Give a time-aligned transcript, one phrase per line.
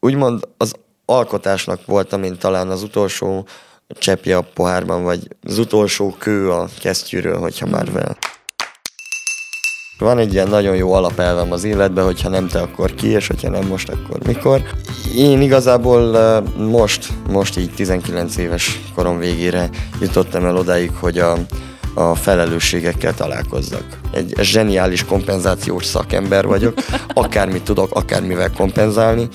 [0.00, 0.72] úgymond az
[1.04, 3.46] alkotásnak voltam én talán az utolsó
[3.98, 8.16] cseppje a pohárban, vagy az utolsó kő a kesztyűről, hogyha már vel.
[9.98, 13.50] Van egy ilyen nagyon jó alapelvem az életben, hogyha nem te, akkor ki, és hogyha
[13.50, 14.62] nem most, akkor mikor.
[15.16, 19.70] Én igazából most, most így 19 éves korom végére
[20.00, 21.36] jutottam el odáig, hogy a,
[21.94, 23.84] a felelősségekkel találkozzak.
[24.12, 26.74] Egy zseniális kompenzációs szakember vagyok,
[27.14, 29.28] akármit tudok, akármivel kompenzálni.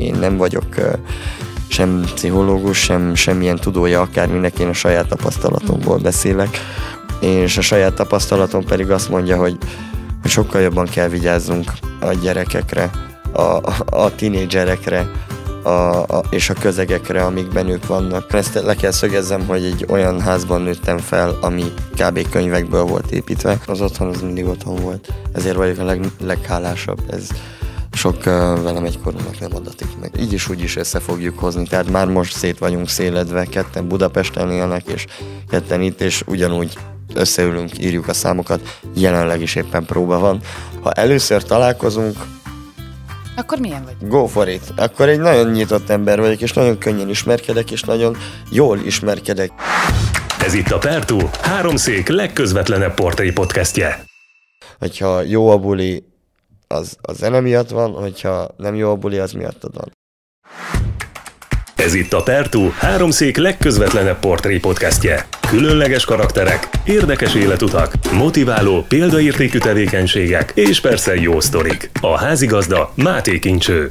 [0.00, 0.66] Én nem vagyok
[1.68, 6.58] sem pszichológus, sem semmilyen tudója akárminek, én a saját tapasztalatomból beszélek,
[7.20, 9.58] és a saját tapasztalatom pedig azt mondja, hogy
[10.22, 12.90] hogy sokkal jobban kell vigyázzunk a gyerekekre,
[13.32, 15.10] a, a, a tinédzserekre,
[15.62, 18.32] a, a, és a közegekre, amikben ők vannak.
[18.32, 21.64] Ezt le kell szögezzem, hogy egy olyan házban nőttem fel, ami
[21.96, 22.28] kb.
[22.30, 23.58] könyvekből volt építve.
[23.66, 25.08] Az otthon az mindig otthon volt.
[25.32, 27.00] Ezért vagyok a leg, leghálásabb.
[27.10, 27.28] Ez
[27.92, 30.10] sok velem egykorúnak nem adatik meg.
[30.20, 31.66] Így is úgy is össze fogjuk hozni.
[31.66, 35.06] Tehát már most szét vagyunk széledve, ketten Budapesten élnek, és
[35.48, 36.78] ketten itt, és ugyanúgy
[37.14, 40.40] összeülünk, írjuk a számokat, jelenleg is éppen próba van.
[40.80, 42.16] Ha először találkozunk,
[43.36, 44.08] akkor milyen vagy?
[44.08, 44.72] Go for it.
[44.76, 48.16] Akkor egy nagyon nyitott ember vagyok, és nagyon könnyen ismerkedek, és nagyon
[48.50, 49.50] jól ismerkedek.
[50.44, 54.04] Ez itt a Pertú, háromszék legközvetlenebb portai podcastje.
[54.78, 56.04] Hogyha jó a buli,
[56.74, 59.92] az a zene miatt van, hogyha nem jó a buli, az miattad van.
[61.76, 65.26] Ez itt a Pertú, háromszék legközvetlenebb portré podcastje.
[65.48, 71.90] Különleges karakterek, érdekes életutak, motiváló, példaértékű tevékenységek és persze jó sztorik.
[72.00, 73.88] A házigazda Máté Kincső.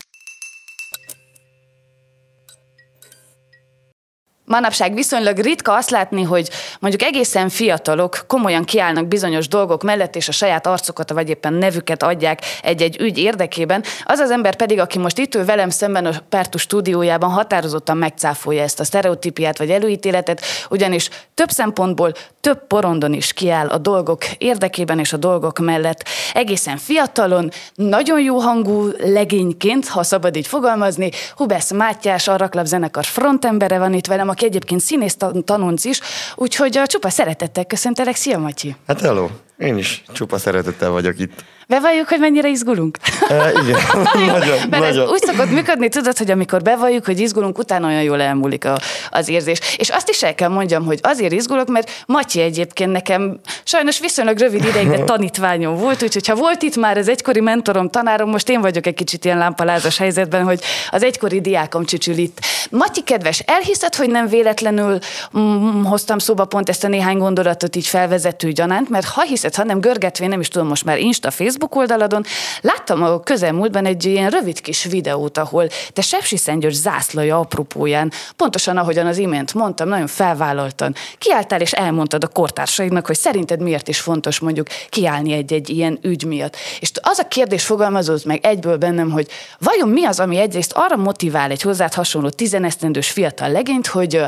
[4.49, 10.27] Manapság viszonylag ritka azt látni, hogy mondjuk egészen fiatalok komolyan kiállnak bizonyos dolgok mellett, és
[10.27, 13.83] a saját arcokat vagy éppen nevüket adják egy-egy ügy érdekében.
[14.03, 18.61] Az az ember pedig, aki most itt ül velem szemben a Pertu stúdiójában határozottan megcáfolja
[18.61, 24.99] ezt a sztereotípiát vagy előítéletet, ugyanis több szempontból több porondon is kiáll a dolgok érdekében
[24.99, 26.03] és a dolgok mellett.
[26.33, 33.05] Egészen fiatalon, nagyon jó hangú legényként, ha szabad így fogalmazni, Hubesz Mátyás, a Raklap zenekar
[33.05, 35.99] frontembere van itt velem, aki egyébként színész tanonc is,
[36.35, 38.15] úgyhogy a csupa szeretettel köszöntelek.
[38.15, 38.75] Szia, Matyi!
[38.87, 39.27] Hát hello!
[39.59, 41.43] Én is csupa szeretettel vagyok itt.
[41.69, 42.97] Bevalljuk, hogy mennyire izgulunk?
[43.27, 43.79] E, igen,
[44.15, 45.03] nagyon, Mert nagyon.
[45.03, 48.79] ez úgy szokott működni, tudod, hogy amikor bevalljuk, hogy izgulunk, utána olyan jól elmúlik a,
[49.09, 49.59] az érzés.
[49.77, 54.37] És azt is el kell mondjam, hogy azért izgulok, mert Matyi egyébként nekem sajnos viszonylag
[54.37, 58.49] rövid ideig, de tanítványom volt, úgyhogy ha volt itt már az egykori mentorom, tanárom, most
[58.49, 62.39] én vagyok egy kicsit ilyen lámpalázas helyzetben, hogy az egykori diákom csücsül itt.
[62.69, 64.99] Matyi kedves, elhiszed, hogy nem véletlenül
[65.37, 69.79] mm, hoztam szóba pont ezt a néhány gondolatot így felvezető gyanánt, mert ha hiszed, hanem
[69.81, 72.23] görgetvén, nem is tudom most már Insta, Facebook oldaladon,
[72.61, 78.77] láttam a közelmúltban egy ilyen rövid kis videót, ahol te Sepsi Szentgyörgy zászlaja apropóján, pontosan
[78.77, 83.99] ahogyan az imént mondtam, nagyon felvállaltan kiálltál és elmondtad a kortársaidnak, hogy szerinted miért is
[83.99, 86.55] fontos mondjuk kiállni egy-egy ilyen ügy miatt.
[86.79, 89.27] És az a kérdés fogalmazott meg egyből bennem, hogy
[89.59, 94.21] vajon mi az, ami egyrészt arra motivál egy hozzád hasonló tizenesztendős fiatal legényt, hogy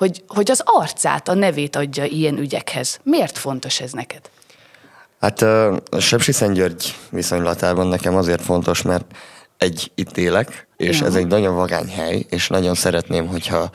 [0.00, 2.98] hogy, hogy az arcát, a nevét adja ilyen ügyekhez.
[3.02, 4.20] Miért fontos ez neked?
[5.20, 5.42] Hát
[5.90, 9.04] a Sepsi György viszonylatában nekem azért fontos, mert
[9.58, 11.06] egy itt élek, és ja.
[11.06, 13.70] ez egy nagyon vagány hely, és nagyon szeretném, hogyha,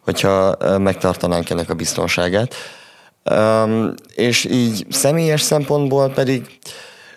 [0.00, 2.54] hogyha megtartanánk ennek a biztonságát.
[3.30, 6.58] Um, és így személyes szempontból pedig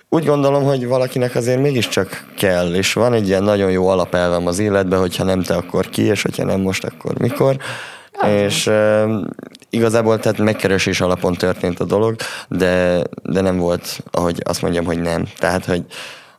[0.09, 4.59] úgy gondolom, hogy valakinek azért mégiscsak kell, és van egy ilyen nagyon jó alapelvem az
[4.59, 7.57] életben, hogyha nem te, akkor ki, és hogyha nem most, akkor mikor.
[8.25, 9.21] És uh,
[9.73, 12.15] igazából tehát megkeresés alapon történt a dolog,
[12.49, 15.25] de, de nem volt, ahogy azt mondjam, hogy nem.
[15.37, 15.85] Tehát, hogy,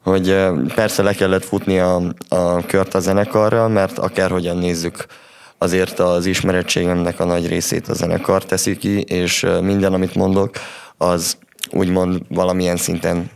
[0.03, 0.37] hogy
[0.75, 5.07] persze le kellett futni a, a kört a zenekarral, mert akárhogyan nézzük,
[5.59, 10.51] azért az ismerettségemnek a nagy részét a zenekar teszi ki, és minden, amit mondok,
[10.97, 11.37] az
[11.71, 13.31] úgymond valamilyen szinten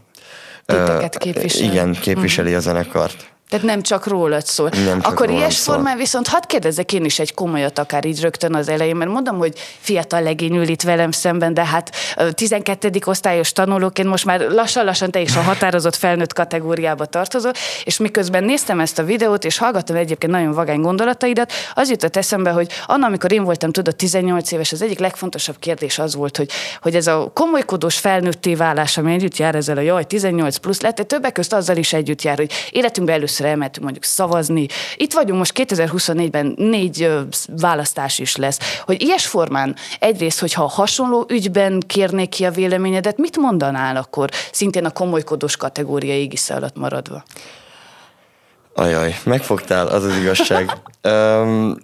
[0.64, 1.70] Titeket képvisel.
[1.70, 3.30] Igen, képviseli a zenekart.
[3.48, 4.68] Tehát nem csak rólad szól.
[4.84, 5.74] Nem csak Akkor ilyes szól.
[5.74, 9.38] formán viszont hadd kérdezzek én is egy komolyat akár így rögtön az elején, mert mondom,
[9.38, 11.90] hogy fiatal legény ül itt velem szemben, de hát
[12.32, 12.90] 12.
[13.04, 17.52] osztályos tanulóként most már lassan-lassan te is a határozott felnőtt kategóriába tartozol,
[17.84, 22.50] és miközben néztem ezt a videót, és hallgattam egyébként nagyon vagány gondolataidat, az jutott eszembe,
[22.50, 26.50] hogy annak, amikor én voltam, tudod, 18 éves, az egyik legfontosabb kérdés az volt, hogy,
[26.82, 30.96] hogy ez a komolykodós felnőtté válás, ami együtt jár ezzel a jaj, 18 plusz lett,
[30.96, 34.66] többek között azzal is együtt jár, hogy életünkben először először elmentünk mondjuk szavazni.
[34.96, 37.10] Itt vagyunk most 2024-ben négy
[37.60, 38.58] választás is lesz.
[38.84, 44.84] Hogy ilyes formán egyrészt, hogyha hasonló ügyben kérnék ki a véleményedet, mit mondanál akkor szintén
[44.84, 47.22] a komolykodós kategória égisze alatt maradva?
[48.74, 50.72] Ajaj, megfogtál, az az igazság.
[51.02, 51.76] um,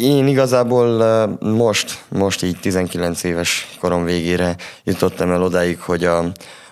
[0.00, 6.24] én igazából most, most így 19 éves korom végére jutottam el odáig, hogy a,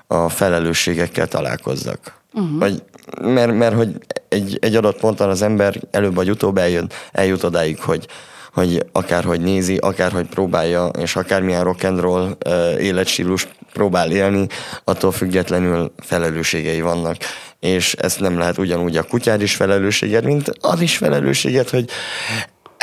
[0.07, 2.18] a felelősségekkel találkozzak.
[2.33, 2.59] Uh-huh.
[2.59, 2.83] Vagy,
[3.21, 3.89] mert, mert hogy
[4.29, 8.07] egy, egy adott ponton az ember előbb vagy utóbb eljön, eljut odáig, hogy,
[8.53, 14.47] hogy akárhogy nézi, akárhogy próbálja, és akármilyen rock and roll uh, életstílus próbál élni,
[14.85, 17.17] attól függetlenül felelősségei vannak.
[17.61, 21.91] És ezt nem lehet ugyanúgy a kutyád is felelősséged, mint az is felelősséged, hogy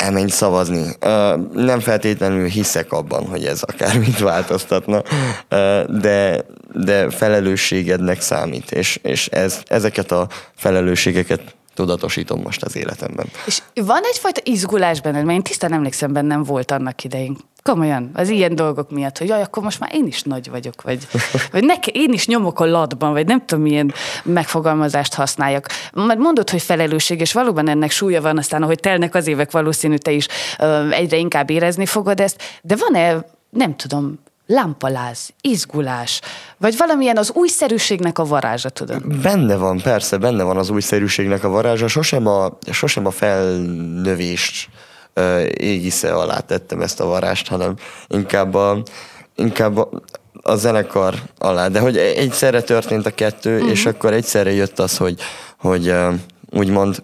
[0.05, 0.95] elmenj szavazni.
[1.53, 5.01] Nem feltétlenül hiszek abban, hogy ez akármit változtatna,
[5.87, 11.41] de, de felelősségednek számít, és, és ez, ezeket a felelősségeket
[11.75, 13.25] tudatosítom most az életemben.
[13.45, 17.37] És van egyfajta izgulás benned, mert én tisztán emlékszem, bennem volt annak idején.
[17.63, 21.07] Komolyan, az ilyen dolgok miatt, hogy jaj, akkor most már én is nagy vagyok, vagy,
[21.51, 23.93] vagy neke, én is nyomok a latban, vagy nem tudom, milyen
[24.23, 25.67] megfogalmazást használjak.
[25.93, 29.95] Mert mondod, hogy felelősség, és valóban ennek súlya van, aztán ahogy telnek az évek, valószínű
[29.95, 30.27] te is
[30.59, 36.21] ö, egyre inkább érezni fogod ezt, de van-e, nem tudom, lámpaláz, izgulás,
[36.57, 39.21] vagy valamilyen az újszerűségnek a varázsa, tudod?
[39.21, 44.69] Benne van, persze, benne van az újszerűségnek a varázsa, sosem a, sosem a felnövést
[45.53, 47.75] égisze alá tettem ezt a varást, hanem
[48.07, 48.83] inkább a,
[49.35, 49.89] inkább a,
[50.41, 51.67] a zenekar alá.
[51.67, 53.69] De hogy egyszerre történt a kettő, uh-huh.
[53.69, 55.21] és akkor egyszerre jött az, hogy,
[55.57, 55.93] hogy
[56.49, 57.03] úgymond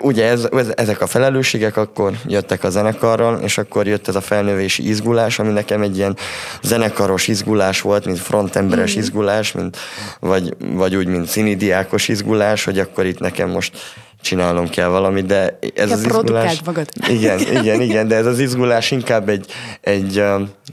[0.00, 4.88] ugye ez, ezek a felelősségek akkor jöttek a zenekarral, és akkor jött ez a felnövési
[4.88, 6.16] izgulás, ami nekem egy ilyen
[6.62, 8.98] zenekaros izgulás volt, mint frontemberes mm.
[8.98, 9.76] izgulás, mint,
[10.20, 13.78] vagy, vagy úgy, mint színidiákos izgulás, hogy akkor itt nekem most
[14.22, 16.62] csinálnom kell valamit, de ez kell az izgulás...
[16.64, 16.88] magad.
[17.08, 19.46] Igen, igen, igen, de ez az izgulás inkább egy,
[19.80, 20.24] egy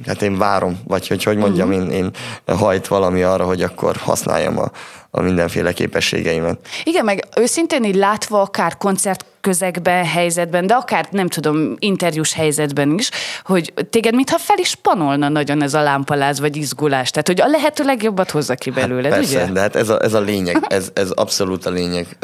[0.06, 1.94] hát én várom, vagy hogy hogy mondjam, uh-huh.
[1.94, 2.12] én,
[2.45, 4.72] én hajt valami arra, hogy akkor használjam a,
[5.11, 6.67] a mindenféle képességeimet.
[6.83, 12.97] Igen, meg őszintén így látva akár koncert közegben, helyzetben, de akár nem tudom, interjús helyzetben
[12.97, 13.09] is,
[13.44, 17.09] hogy téged mintha fel is panolna nagyon ez a lámpaláz vagy izgulás.
[17.11, 19.51] Tehát, hogy a lehető legjobbat hozza ki belőled, hát persze, ugye?
[19.51, 22.17] de hát ez a, ez a lényeg, ez, ez abszolút a lényeg.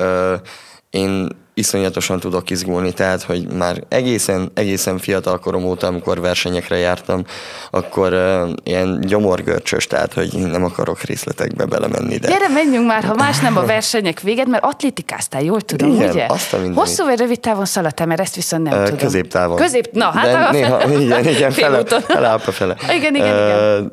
[0.89, 7.25] Én iszonyatosan tudok izgulni, tehát, hogy már egészen, egészen fiatal korom óta, amikor versenyekre jártam,
[7.71, 12.17] akkor uh, ilyen gyomorgörcsös, tehát, hogy nem akarok részletekbe belemenni.
[12.17, 12.27] De...
[12.27, 16.25] Gyere, menjünk már, ha más nem a versenyek véged, mert atlétikáztál, jól tudom, igen, ugye?
[16.27, 18.99] Azt a Hosszú vagy rövid távon szaladtál, mert ezt viszont nem uh, tudom.
[18.99, 19.55] Középtávon.
[19.57, 22.75] Közép, na, hát de a néha, igen, igen, fele, fele, fele.
[22.95, 23.91] Igen, igen, uh, igen.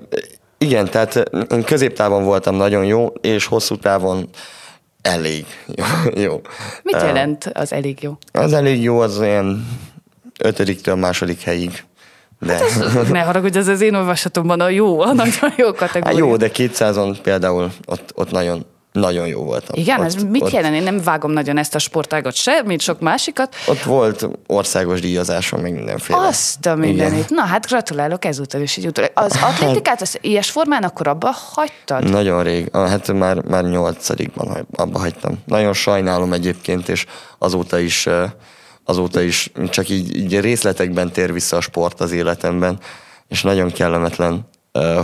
[0.58, 4.28] Igen, tehát én középtávon voltam nagyon jó, és hosszú távon
[5.02, 5.84] elég jó.
[6.24, 6.40] jó.
[6.82, 8.16] Mit jelent az elég jó?
[8.32, 9.66] Az elég jó, az olyan
[10.38, 11.84] ötödiktől második helyig.
[12.38, 12.52] De...
[12.52, 16.18] Hát ez, ne haragudj, ez az én olvasatomban a jó, a nagyon jó kategória.
[16.18, 19.78] Hát jó, de 200-on például ott, ott nagyon nagyon jó voltam.
[19.78, 20.74] Igen, ott, ez mit ott, jelent?
[20.74, 23.54] Én nem vágom nagyon ezt a sportágot se, mint sok másikat.
[23.66, 26.18] Ott volt országos díjazáson, meg mindenféle.
[26.18, 27.30] Azt a mindenit.
[27.30, 29.10] Na hát gratulálok ezúttal is így utólag.
[29.14, 32.10] Az hát- atlétikát, az ilyes formán akkor abba hagytad?
[32.10, 32.68] Nagyon rég.
[32.72, 35.38] Hát már, már nyolcadikban abba hagytam.
[35.46, 37.06] Nagyon sajnálom egyébként, és
[37.38, 38.08] azóta is
[38.84, 42.78] azóta is csak így, így részletekben tér vissza a sport az életemben,
[43.28, 44.48] és nagyon kellemetlen,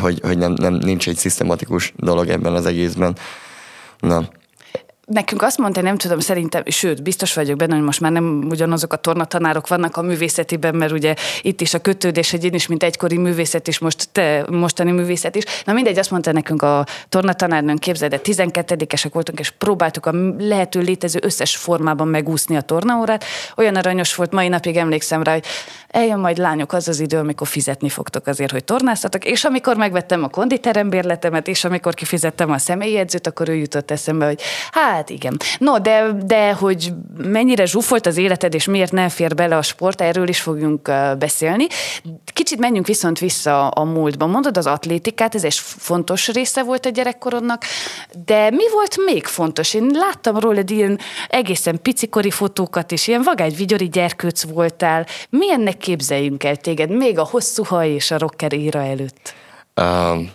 [0.01, 3.17] hogy, hogy nem, nem, nincs egy szisztematikus dolog ebben az egészben.
[4.03, 4.29] Na,
[5.09, 8.93] nekünk azt mondta, nem tudom, szerintem, sőt, biztos vagyok benne, hogy most már nem ugyanazok
[8.93, 12.83] a tornatanárok vannak a művészetiben, mert ugye itt is a kötődés, hogy én is, mint
[12.83, 15.45] egykori művészet is, most te mostani művészet is.
[15.65, 20.81] Na mindegy, azt mondta nekünk a tornatanárnőnk, képzeld, de 12-esek voltunk, és próbáltuk a lehető
[20.81, 23.25] létező összes formában megúszni a tornaórát.
[23.57, 25.45] Olyan aranyos volt, mai napig emlékszem rá, hogy
[25.89, 30.25] eljön majd lányok az az idő, amikor fizetni fogtok azért, hogy tornáztatok, és amikor megvettem
[30.25, 35.11] a konditerembérletemet, és amikor kifizettem a személyi edzőt, akkor ő jutott eszembe, hogy hát Hát
[35.11, 35.37] igen.
[35.59, 40.01] No, de, de hogy mennyire zsúfolt az életed, és miért nem fér bele a sport,
[40.01, 41.67] erről is fogjunk beszélni.
[42.33, 44.27] Kicsit menjünk viszont vissza a múltba.
[44.27, 47.65] Mondod az atlétikát, ez egy fontos része volt a gyerekkorodnak,
[48.25, 49.75] de mi volt még fontos?
[49.75, 55.07] Én láttam rólad ilyen egészen picikori fotókat, és ilyen vagány vigyori gyerkőc voltál.
[55.31, 59.35] Milyennek képzeljünk el téged még a hosszú haj és a rocker éra előtt?
[59.81, 60.31] Um,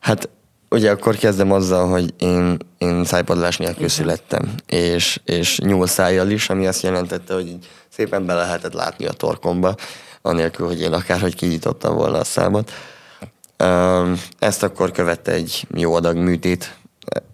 [0.00, 0.28] hát
[0.70, 6.66] Ugye akkor kezdem azzal, hogy én, én szájpadlás nélkül születtem, és, és nyúlszájjal is, ami
[6.66, 9.74] azt jelentette, hogy így szépen be lehetett látni a torkomba,
[10.22, 12.72] anélkül, hogy én akárhogy kinyitottam volna a számot.
[14.38, 16.76] Ezt akkor követte egy jó adag műtét,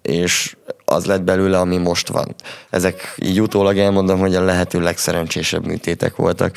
[0.01, 2.35] és az lett belőle, ami most van.
[2.69, 6.55] Ezek így utólag elmondom, hogy a lehető legszerencsésebb műtétek voltak,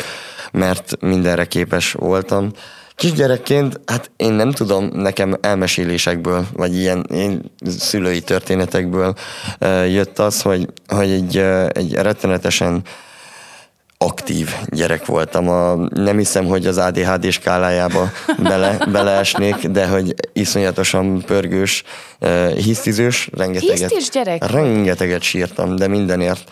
[0.52, 2.52] mert mindenre képes voltam,
[2.94, 9.14] Kisgyerekként, hát én nem tudom, nekem elmesélésekből, vagy ilyen én szülői történetekből
[9.88, 11.36] jött az, hogy, hogy egy,
[11.72, 12.82] egy rettenetesen
[14.04, 15.48] aktív gyerek voltam.
[15.48, 18.10] A, nem hiszem, hogy az ADHD skálájába
[18.42, 21.84] bele, beleesnék, de hogy iszonyatosan pörgős,
[22.56, 24.50] hisztizős, rengeteget, Hisztis gyerek?
[24.50, 26.50] rengeteget sírtam, de mindenért.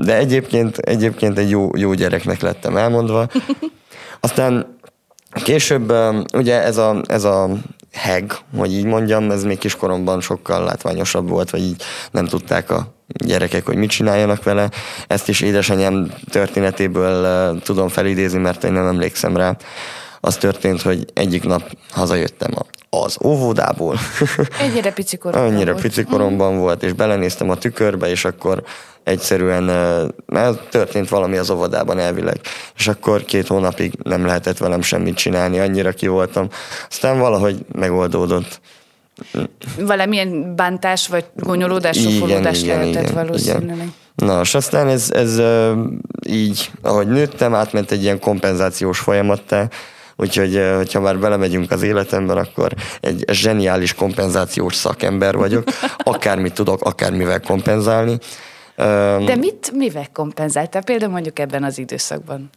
[0.00, 3.28] De egyébként, egyébként egy jó, jó gyereknek lettem elmondva.
[4.20, 4.75] Aztán
[5.44, 5.92] Később
[6.34, 7.48] ugye ez a, ez a
[7.92, 12.94] heg, hogy így mondjam, ez még kiskoromban sokkal látványosabb volt, vagy így nem tudták a
[13.06, 14.70] gyerekek, hogy mit csináljanak vele.
[15.06, 19.56] Ezt is édesanyám történetéből tudom felidézni, mert én nem emlékszem rá.
[20.20, 22.50] Az történt, hogy egyik nap hazajöttem
[22.90, 23.98] az óvodából.
[24.60, 28.62] Ennyire pici koromban Annyira pici koromban volt, és belenéztem a tükörbe, és akkor
[29.06, 29.64] egyszerűen
[30.26, 32.40] mert történt valami az óvodában elvileg,
[32.76, 36.48] és akkor két hónapig nem lehetett velem semmit csinálni, annyira ki voltam.
[36.88, 38.60] Aztán valahogy megoldódott.
[39.78, 43.76] Valamilyen bántás vagy gonyolódás, sokolódás igen, lehetett igen, valószínűleg.
[43.76, 43.94] Igen.
[44.16, 45.40] Na, és aztán ez, ez
[46.28, 49.68] így, ahogy nőttem, átment egy ilyen kompenzációs folyamattá,
[50.18, 55.64] Úgyhogy, hogyha már belemegyünk az életemben, akkor egy zseniális kompenzációs szakember vagyok.
[55.98, 58.18] Akármit tudok, akármivel kompenzálni.
[58.76, 60.82] De mit, mivel kompenzáltál?
[60.82, 62.50] Például mondjuk ebben az időszakban.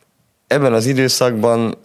[0.47, 1.77] Ebben az időszakban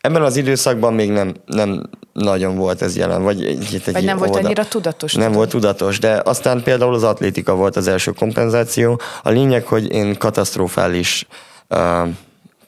[0.00, 1.82] ebben az időszakban még nem, nem
[2.12, 3.22] nagyon volt ez jelen.
[3.22, 5.12] Vagy, egy, egy vagy nem volt annyira tudatos?
[5.12, 5.36] Nem tudom.
[5.36, 9.00] volt tudatos, de aztán például az atlétika volt az első kompenzáció.
[9.22, 11.26] A lényeg, hogy én katasztrofális
[11.68, 12.08] uh,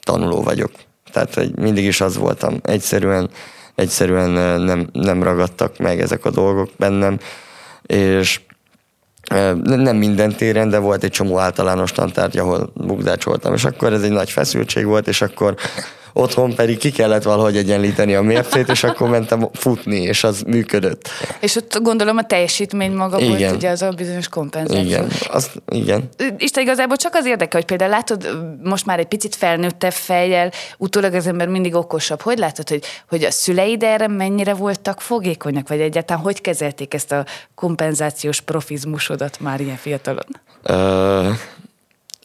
[0.03, 0.71] tanuló vagyok.
[1.11, 2.59] Tehát, hogy mindig is az voltam.
[2.63, 3.29] Egyszerűen,
[3.75, 7.19] egyszerűen nem, nem ragadtak meg ezek a dolgok bennem,
[7.81, 8.41] és
[9.63, 14.11] nem minden téren, de volt egy csomó általános tantárgy, ahol bukdácsoltam, és akkor ez egy
[14.11, 15.55] nagy feszültség volt, és akkor
[16.13, 21.09] otthon pedig ki kellett valahogy egyenlíteni a mércét, és akkor mentem futni, és az működött.
[21.39, 23.37] És ott gondolom a teljesítmény maga igen.
[23.37, 24.83] volt ugye az a bizonyos kompenzáció.
[24.83, 26.09] Igen, azt, igen.
[26.37, 28.27] Isten igazából csak az érdekel, hogy például látod,
[28.63, 32.21] most már egy picit felnőttebb fejjel, utólag az ember mindig okosabb.
[32.21, 37.11] Hogy látod, hogy, hogy a szüleid erre mennyire voltak fogékonyak, vagy egyáltalán hogy kezelték ezt
[37.11, 40.25] a kompenzációs profizmusodat már ilyen fiatalon?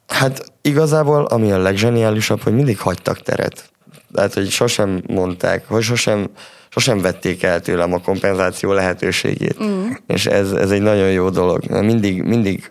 [0.06, 3.70] Hát igazából, ami a legzseniálisabb, hogy mindig hagytak teret
[4.12, 6.26] tehát hogy sosem mondták, hogy sosem,
[6.68, 9.64] sosem vették el tőlem a kompenzáció lehetőségét.
[9.64, 9.88] Mm.
[10.06, 11.64] És ez, ez egy nagyon jó dolog.
[11.70, 12.70] Mindig, mindig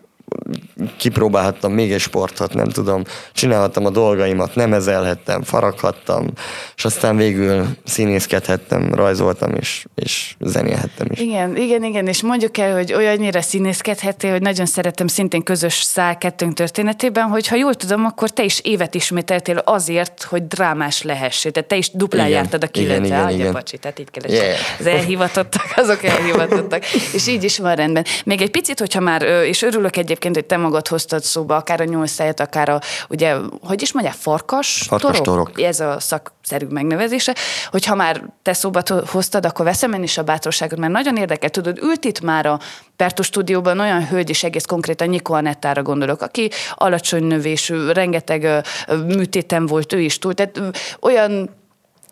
[0.97, 3.03] kipróbálhattam még egy sportot, nem tudom,
[3.33, 6.27] csinálhattam a dolgaimat, nem ezelhettem, faraghattam,
[6.75, 11.19] és aztán végül színészkedhettem, rajzoltam, és, és zenélhettem is.
[11.19, 16.17] Igen, igen, igen, és mondjuk el, hogy olyannyira színészkedhettél, hogy nagyon szeretem szintén közös szál
[16.17, 21.51] kettőnk történetében, hogy ha jól tudom, akkor te is évet ismételtél azért, hogy drámás lehessél.
[21.51, 23.51] Tehát te is duplán igen, jártad a igen, igen.
[23.51, 24.31] Pacsi, tehát így kellett.
[24.31, 24.57] Yeah.
[24.79, 26.83] Az elhivatottak, azok elhivatottak.
[27.17, 28.05] és így is van rendben.
[28.25, 31.81] Még egy picit, hogyha már, és örülök egyébként, egyébként, hogy te magad hoztad szóba, akár
[31.81, 35.23] a nyolcszájat, akár a, ugye, hogy is mondják, farkas, farkas torok?
[35.23, 35.61] torok.
[35.61, 37.35] Ez a szakszerű megnevezése,
[37.71, 38.81] hogy ha már te szóba
[39.11, 42.59] hoztad, akkor veszem én is a bátorságot, mert nagyon érdekel, tudod, ült itt már a
[42.95, 48.65] Pertu stúdióban olyan hölgy, és egész konkrétan Nyiko Anettára gondolok, aki alacsony növésű, rengeteg
[49.05, 50.61] műtétem volt, ő is túl, tehát
[50.99, 51.49] olyan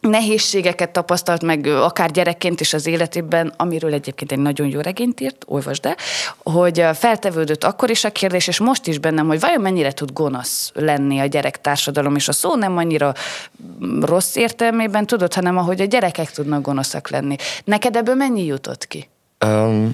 [0.10, 5.44] nehézségeket tapasztalt meg akár gyerekként is az életében, amiről egyébként egy nagyon jó regényt írt,
[5.48, 5.96] olvasd el,
[6.44, 10.72] hogy feltevődött akkor is a kérdés, és most is bennem, hogy vajon mennyire tud gonosz
[10.74, 13.14] lenni a gyerektársadalom, és a szó nem annyira
[14.02, 17.36] rossz értelmében tudod, hanem ahogy a gyerekek tudnak gonoszak lenni.
[17.64, 19.10] Neked ebből mennyi jutott ki?
[19.46, 19.92] Um,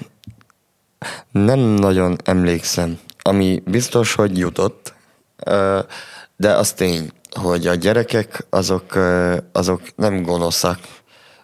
[1.30, 2.98] nem nagyon emlékszem.
[3.22, 4.94] Ami biztos, hogy jutott,
[6.36, 8.98] de az tény, hogy a gyerekek azok,
[9.52, 10.78] azok nem gonoszak,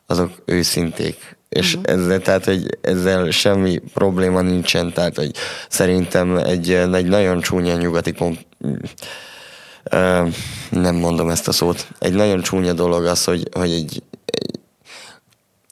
[0.06, 1.36] azok őszinték.
[1.48, 1.94] És uh-huh.
[1.94, 5.30] ezzel, tehát, hogy ezzel semmi probléma nincsen, tehát, hogy
[5.68, 8.46] szerintem egy, egy nagyon csúnya nyugati kom-
[10.70, 11.86] nem mondom ezt a szót.
[11.98, 14.58] Egy nagyon csúnya dolog az, hogy, hogy egy, egy,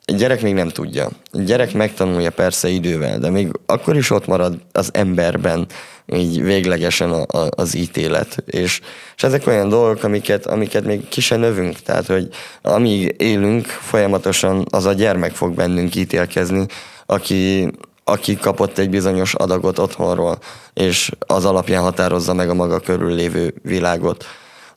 [0.05, 1.09] egy gyerek még nem tudja.
[1.33, 5.67] Egy gyerek megtanulja persze idővel, de még akkor is ott marad az emberben
[6.15, 8.43] így véglegesen a, a, az ítélet.
[8.47, 8.81] És,
[9.17, 11.79] és ezek olyan dolgok, amiket, amiket még ki se növünk.
[11.79, 12.29] Tehát, hogy
[12.63, 16.67] amíg élünk, folyamatosan az a gyermek fog bennünk ítélkezni,
[17.07, 17.71] aki,
[18.05, 20.39] aki kapott egy bizonyos adagot otthonról,
[20.75, 24.25] és az alapján határozza meg a maga körül lévő világot.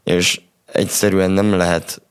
[0.04, 2.02] És egyszerűen nem lehet,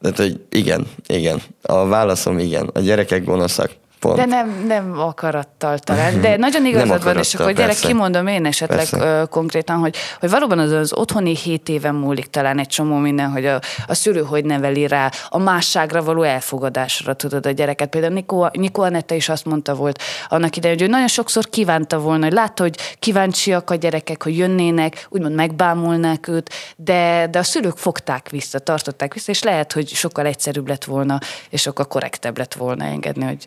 [0.00, 1.42] tehát hogy igen, igen.
[1.62, 2.70] A válaszom igen.
[2.74, 3.70] A gyerekek gonoszak.
[4.00, 4.16] Pont.
[4.16, 6.20] De nem, nem akarattal talán.
[6.20, 9.26] De nagyon igazad van, és akkor gyerek, kimondom én esetleg persze.
[9.30, 13.46] konkrétan, hogy, hogy valóban az, az otthoni hét éven múlik talán egy csomó minden, hogy
[13.46, 17.88] a, a szülő hogy neveli rá a másságra való elfogadásra, tudod, a gyereket.
[17.88, 21.98] Például Nikó, Nikó Anette is azt mondta volt annak idején, hogy ő nagyon sokszor kívánta
[21.98, 27.42] volna, hogy látta, hogy kíváncsiak a gyerekek, hogy jönnének, úgymond megbámulnák őt, de, de a
[27.42, 31.18] szülők fogták vissza, tartották vissza, és lehet, hogy sokkal egyszerűbb lett volna,
[31.50, 33.44] és sokkal korrektebb lett volna engedni, hogy,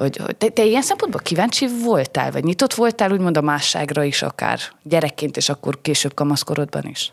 [0.00, 4.22] hogy, hogy te, te ilyen szempontból kíváncsi voltál, vagy nyitott voltál úgymond a másságra is
[4.22, 7.10] akár gyerekként, és akkor később kamaszkorodban is?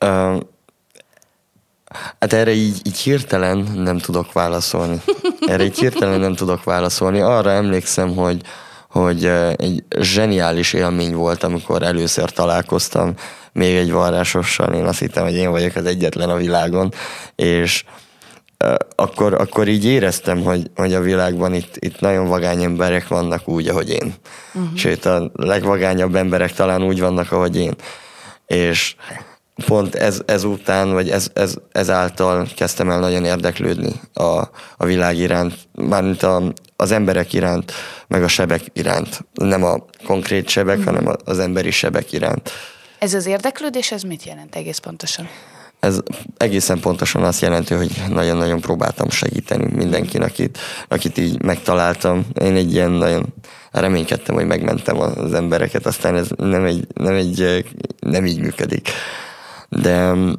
[0.00, 0.40] Uh,
[2.20, 5.02] hát erre így, így hirtelen nem tudok válaszolni.
[5.46, 7.20] Erre így hirtelen nem tudok válaszolni.
[7.20, 8.40] Arra emlékszem, hogy,
[8.88, 9.24] hogy
[9.56, 13.14] egy zseniális élmény volt, amikor először találkoztam
[13.52, 14.74] még egy varrásossal.
[14.74, 16.92] Én azt hittem, hogy én vagyok az egyetlen a világon,
[17.34, 17.84] és
[18.94, 23.68] akkor, akkor így éreztem, hogy, hogy a világban itt, itt nagyon vagány emberek vannak úgy,
[23.68, 24.14] ahogy én.
[24.54, 24.76] Uh-huh.
[24.76, 27.74] Sőt, a legvagányabb emberek talán úgy vannak, ahogy én.
[28.46, 28.94] És
[29.66, 35.54] pont ez, ezután, vagy ez, ez, ezáltal kezdtem el nagyon érdeklődni a, a világ iránt,
[35.74, 36.42] mármint a,
[36.76, 37.72] az emberek iránt,
[38.08, 39.24] meg a sebek iránt.
[39.32, 40.94] Nem a konkrét sebek, uh-huh.
[40.94, 42.50] hanem az emberi sebek iránt.
[42.98, 45.28] Ez az érdeklődés, ez mit jelent egész pontosan?
[45.80, 45.98] Ez
[46.36, 50.58] egészen pontosan azt jelenti, hogy nagyon-nagyon próbáltam segíteni mindenkinek, akit,
[50.88, 52.26] akit így megtaláltam.
[52.42, 53.34] Én egy ilyen nagyon
[53.70, 57.64] reménykedtem, hogy megmentem az embereket, aztán ez nem, egy, nem, egy,
[57.98, 58.88] nem így működik.
[59.68, 60.32] De mm,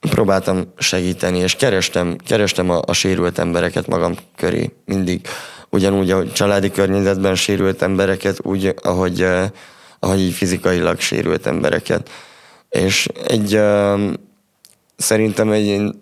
[0.00, 5.26] próbáltam segíteni, és kerestem, kerestem a, a sérült embereket magam köré mindig.
[5.70, 9.50] Ugyanúgy, ahogy családi környezetben sérült embereket, úgy, ahogy, eh,
[9.98, 12.10] ahogy fizikailag sérült embereket
[12.70, 13.60] és egy
[14.96, 15.94] szerintem egy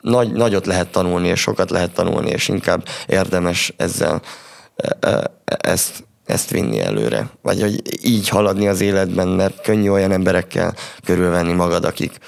[0.00, 4.22] nagy, nagyot lehet tanulni, és sokat lehet tanulni, és inkább érdemes ezzel
[5.46, 7.30] ezt, ezt vinni előre.
[7.42, 12.18] Vagy hogy így haladni az életben, mert könnyű olyan emberekkel körülvenni magad, akik,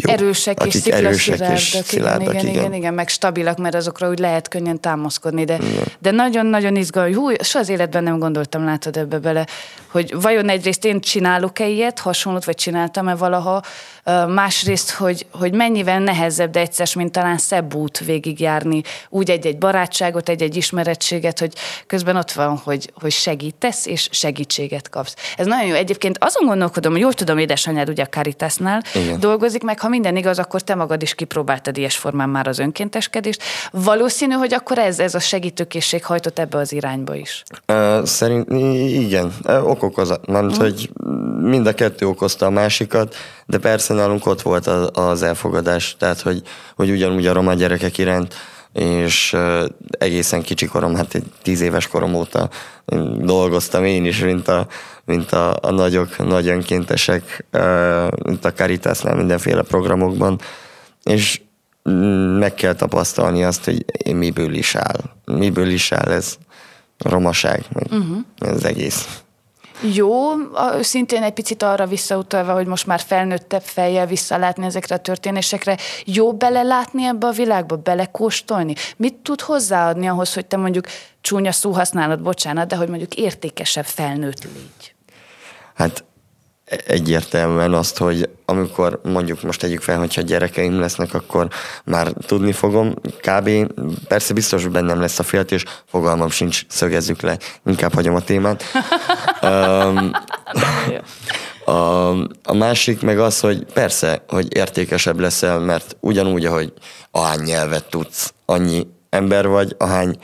[0.00, 4.18] jó, erősek és erősek és szilárdak, igen, igen, igen, igen, meg stabilak, mert azokra úgy
[4.18, 5.58] lehet könnyen támaszkodni, de,
[5.98, 7.16] de nagyon-nagyon izgalmas.
[7.16, 9.46] Hú, soha az életben nem gondoltam, látod ebbe bele,
[9.90, 13.62] hogy vajon egyrészt én csinálok-e ilyet, hasonlót, vagy csináltam-e valaha,
[14.28, 20.28] másrészt, hogy, hogy mennyivel nehezebb, de egyszer, mint talán szebb út végigjárni, úgy egy-egy barátságot,
[20.28, 21.52] egy-egy ismerettséget, hogy
[21.86, 25.14] közben ott van, hogy, hogy segítesz, és segítséget kapsz.
[25.36, 25.74] Ez nagyon jó.
[25.74, 29.20] Egyébként azon gondolkodom, hogy jól tudom, édesanyád ugye a Caritasnál Igen.
[29.20, 33.42] dolgozik, meg ha minden igaz, akkor te magad is kipróbáltad ilyes formán már az önkénteskedést.
[33.70, 37.42] Valószínű, hogy akkor ez, ez a segítőkészség hajtott ebbe az irányba is.
[37.68, 38.50] Uh, szerint
[38.90, 40.56] igen, ok okozat, mert uh.
[40.56, 40.90] hogy
[41.40, 43.14] mind a kettő okozta a másikat,
[43.46, 46.42] de persze nálunk ott volt az elfogadás, tehát hogy,
[46.76, 48.34] hogy ugyanúgy a roma gyerekek iránt,
[48.72, 49.36] és
[49.90, 52.48] egészen kicsi korom, hát tíz éves korom óta
[53.18, 54.66] dolgoztam én is, mint a,
[55.10, 57.44] mint a, a nagyok, nagy önkéntesek,
[58.24, 60.40] mint a Caritasnál mindenféle programokban,
[61.02, 61.40] és
[62.38, 65.00] meg kell tapasztalni azt, hogy miből is áll.
[65.24, 66.38] Miből is áll ez
[66.98, 68.18] romaság, uh-huh.
[68.38, 69.22] ez egész.
[69.94, 70.12] Jó,
[70.80, 76.32] szintén egy picit arra visszautalva, hogy most már felnőttebb fejjel visszalátni ezekre a történésekre, jó
[76.32, 78.74] belelátni ebbe a világba, belekóstolni?
[78.96, 80.86] Mit tud hozzáadni ahhoz, hogy te mondjuk
[81.20, 84.94] csúnya szó használod, bocsánat, de hogy mondjuk értékesebb felnőtt légy?
[85.80, 86.04] Hát
[86.86, 91.48] egyértelműen azt, hogy amikor mondjuk most tegyük fel, hogyha gyerekeim lesznek, akkor
[91.84, 92.94] már tudni fogom.
[93.20, 93.50] Kb.
[94.08, 98.64] persze biztos, hogy bennem lesz a féltés, fogalmam sincs, szögezzük le, inkább hagyom a témát.
[99.42, 100.10] um,
[101.74, 102.10] a,
[102.42, 106.72] a másik meg az, hogy persze, hogy értékesebb leszel, mert ugyanúgy, ahogy
[107.10, 110.18] ahány nyelvet tudsz, annyi ember vagy, ahány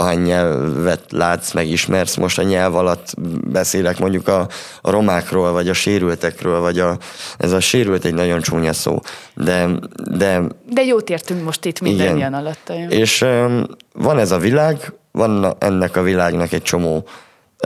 [0.00, 3.14] ahány nyelvet látsz, megismersz, most a nyelv alatt
[3.50, 4.48] beszélek mondjuk a,
[4.80, 6.98] a romákról, vagy a sérültekről, vagy a,
[7.38, 8.98] ez a sérült egy nagyon csúnya szó,
[9.34, 9.68] de...
[10.10, 12.72] De, de jót értünk most itt minden ilyen alatt.
[12.88, 17.04] És um, van ez a világ, van ennek a világnak egy csomó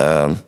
[0.01, 0.39] um,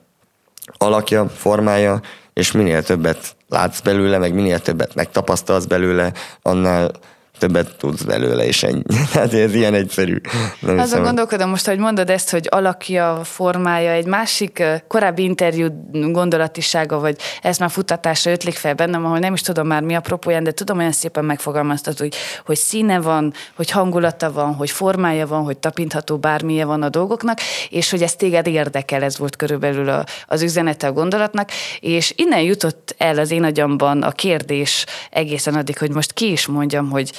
[0.79, 2.01] alakja, formája,
[2.33, 6.91] és minél többet látsz belőle, meg minél többet megtapasztalsz belőle, annál
[7.39, 8.83] többet tudsz belőle, és ennyi.
[9.13, 10.21] Hát ez ilyen egyszerű.
[10.61, 16.99] Nem Azon gondolkodom most, hogy mondod ezt, hogy alakja, formája, egy másik korábbi interjú gondolatisága,
[16.99, 20.45] vagy ezt már futatásra ötlik fel bennem, ahol nem is tudom már mi a propóján,
[20.45, 22.15] de tudom olyan szépen megfogalmaztat, hogy,
[22.47, 27.39] hogy színe van, hogy hangulata van, hogy formája van, hogy tapintható bármilyen van a dolgoknak,
[27.71, 32.41] és hogy ez téged érdekel, ez volt körülbelül a, az üzenete a gondolatnak, és innen
[32.41, 37.13] jutott el az én agyamban a kérdés egészen addig, hogy most ki is mondjam, hogy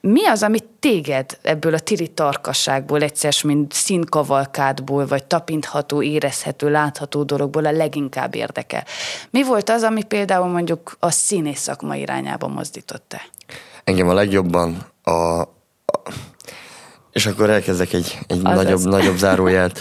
[0.00, 7.22] mi az, amit téged ebből a tiri tarkasságból, egyszer, mint színkavalkádból, vagy tapintható, érezhető, látható
[7.22, 8.84] dologból a leginkább érdekel?
[9.30, 13.20] Mi volt az, ami például mondjuk a színész szakma irányába mozdította?
[13.84, 15.48] Engem a legjobban a, a
[17.12, 19.78] és akkor elkezdek egy, egy nagyobb, nagyobb záróját.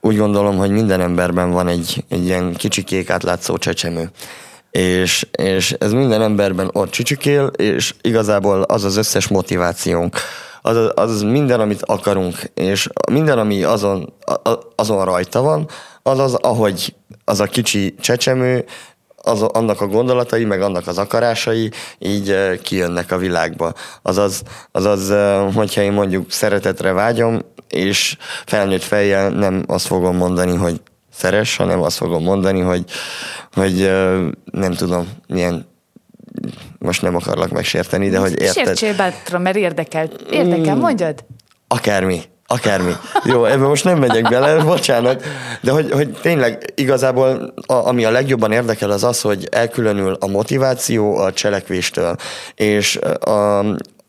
[0.00, 4.10] Úgy gondolom, hogy minden emberben van egy, egy ilyen kicsi kék átlátszó csecsemő
[4.78, 10.16] és, és ez minden emberben ott csücsükél, és igazából az az összes motivációnk,
[10.62, 14.12] az, az minden, amit akarunk, és minden, ami azon,
[14.74, 15.68] azon rajta van,
[16.02, 18.64] az az, ahogy az a kicsi csecsemő,
[19.16, 23.72] az, annak a gondolatai, meg annak az akarásai így kijönnek a világba.
[24.02, 25.12] Azaz, azaz,
[25.54, 30.80] hogyha én mondjuk szeretetre vágyom, és felnőtt fejjel nem azt fogom mondani, hogy
[31.14, 32.84] szeres, hanem azt fogom mondani, hogy,
[33.52, 33.90] hogy
[34.44, 35.66] nem tudom, milyen
[36.78, 38.66] most nem akarlak megsérteni, de hogy érted.
[38.66, 40.08] Sértsél bátra, mert érdekel.
[40.30, 40.78] Érdekel, mm.
[40.78, 41.24] mondjad?
[41.68, 42.22] Akármi.
[42.46, 42.92] Akármi.
[43.24, 45.24] Jó, ebben most nem megyek bele, bocsánat,
[45.60, 50.26] de hogy, hogy tényleg igazából a, ami a legjobban érdekel az az, hogy elkülönül a
[50.26, 52.16] motiváció a cselekvéstől,
[52.54, 53.58] és a,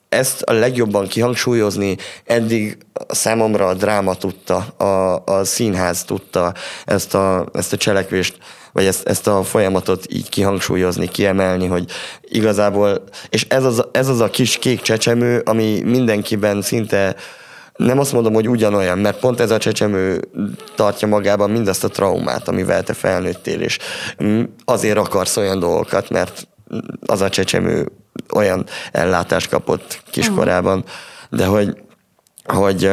[0.10, 6.54] ezt a legjobban kihangsúlyozni eddig számomra a dráma tudta, a, a színház tudta
[6.86, 8.38] ezt a, ezt a cselekvést,
[8.74, 11.91] vagy ezt, ezt a folyamatot így kihangsúlyozni, kiemelni, hogy
[12.22, 17.15] igazából, és ez az, ez az a kis kék csecsemő, ami mindenkiben szinte
[17.76, 20.20] nem azt mondom, hogy ugyanolyan, mert pont ez a csecsemő
[20.76, 23.78] tartja magában mindazt a traumát, amivel te felnőttél, és
[24.65, 26.48] azért akarsz olyan dolgokat, mert
[27.06, 27.91] az a csecsemő
[28.34, 30.84] olyan ellátást kapott kiskorában,
[31.30, 31.78] de hogy,
[32.43, 32.91] hogy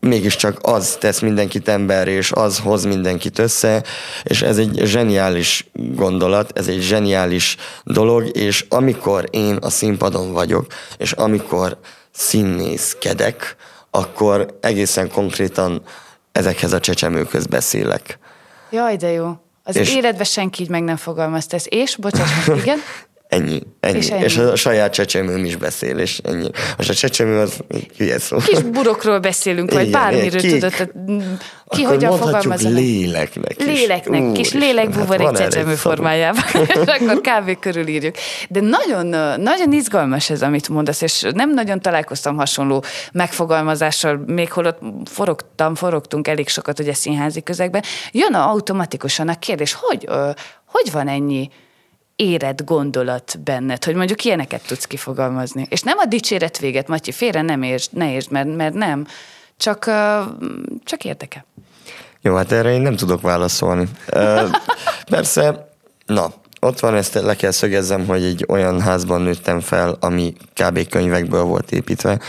[0.00, 3.82] mégiscsak az tesz mindenkit ember, és az hoz mindenkit össze,
[4.22, 10.66] és ez egy zseniális gondolat, ez egy zseniális dolog, és amikor én a színpadon vagyok,
[10.98, 11.78] és amikor
[12.10, 13.56] színészkedek,
[13.90, 15.82] akkor egészen konkrétan
[16.32, 18.18] ezekhez a csecsemőkhöz beszélek.
[18.70, 19.40] Jaj, de jó.
[19.64, 19.94] Az és...
[19.94, 21.66] életben senki így meg nem fogalmazta ezt.
[21.66, 22.78] És, bocsáss, igen?
[23.28, 23.96] Ennyi, ennyi.
[23.96, 24.24] És, ennyi.
[24.24, 26.50] és a saját csecsemőm is beszél, és ennyi.
[26.76, 27.58] Most a csecsemő az
[27.96, 28.36] hülye szó.
[28.36, 30.52] Kis burokról beszélünk, vagy Igen, bármiről kék.
[30.52, 30.72] tudod.
[31.68, 32.68] Ki Akkor hogyan fogalmazza?
[32.68, 33.64] léleknek is.
[33.64, 36.42] Léleknek, Úr, kis lélekbúvar hát egy csecsemő formájában.
[36.68, 38.14] és akkor kávé körül írjuk.
[38.48, 39.06] De nagyon,
[39.40, 46.28] nagyon izgalmas ez, amit mondasz, és nem nagyon találkoztam hasonló megfogalmazással, még holott forogtam, forogtunk
[46.28, 47.82] elég sokat ugye színházi közegben.
[48.12, 50.08] Jön automatikusan a kérdés, hogy,
[50.66, 51.48] hogy van ennyi
[52.16, 55.66] érett gondolat benned, hogy mondjuk ilyeneket tudsz kifogalmazni.
[55.70, 59.06] És nem a dicséret véget, Matyi, félre nem értsd, ne értsd, mert, mert nem.
[59.56, 59.90] Csak,
[60.84, 61.44] csak érdekel.
[62.20, 63.88] Jó, hát erre én nem tudok válaszolni.
[65.10, 65.72] Persze,
[66.06, 70.88] na, ott van, ezt le kell szögezzem, hogy egy olyan házban nőttem fel, ami kb.
[70.88, 72.20] könyvekből volt építve.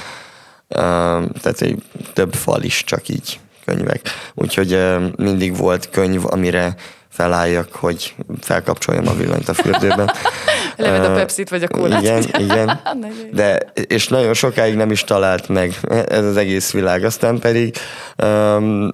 [0.68, 4.02] Tehát egy több fal is csak így könyvek.
[4.34, 4.80] Úgyhogy
[5.16, 6.76] mindig volt könyv, amire
[7.18, 10.12] felálljak, hogy felkapcsoljam a villanyt a fürdőben.
[10.78, 12.02] Leved a pepsit vagy a kólát.
[12.02, 12.82] Igen, igen.
[13.34, 17.04] De, és nagyon sokáig nem is talált meg ez az egész világ.
[17.04, 17.76] Aztán pedig
[18.24, 18.90] um,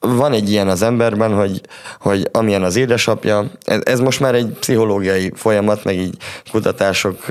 [0.00, 1.60] van egy ilyen az emberben, hogy,
[2.00, 6.16] hogy amilyen az édesapja, ez, ez most már egy pszichológiai folyamat, meg így
[6.50, 7.24] kutatások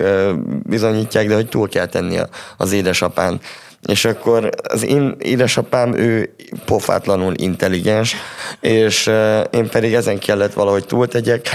[0.63, 2.17] bizonyítják, de hogy túl kell tenni
[2.57, 3.39] az édesapán.
[3.87, 8.15] És akkor az én édesapám, ő pofátlanul intelligens,
[8.59, 9.11] és
[9.51, 11.49] én pedig ezen kellett valahogy túltegyek.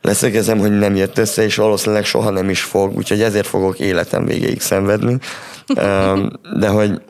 [0.00, 4.24] Leszögezem, hogy nem jött össze, és valószínűleg soha nem is fog, úgyhogy ezért fogok életem
[4.24, 5.18] végéig szenvedni.
[6.58, 7.00] De hogy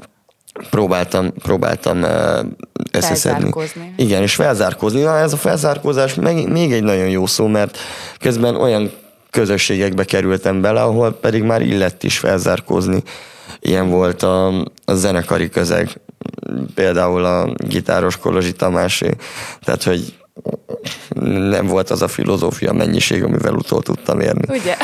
[0.70, 2.04] próbáltam, próbáltam
[2.92, 3.52] összeszedni.
[3.96, 5.00] Igen, és felzárkózni.
[5.00, 7.78] Na, ez a felzárkózás még, még egy nagyon jó szó, mert
[8.18, 8.92] közben olyan
[9.32, 13.02] közösségekbe kerültem bele, ahol pedig már illett is felzárkózni
[13.60, 16.00] ilyen volt a, a zenekari közeg,
[16.74, 19.10] például a gitáros Kolozsi Tamásé,
[19.60, 20.14] tehát hogy
[21.50, 24.58] nem volt az a filozófia mennyiség, amivel utol tudtam érni.
[24.60, 24.76] Ugye?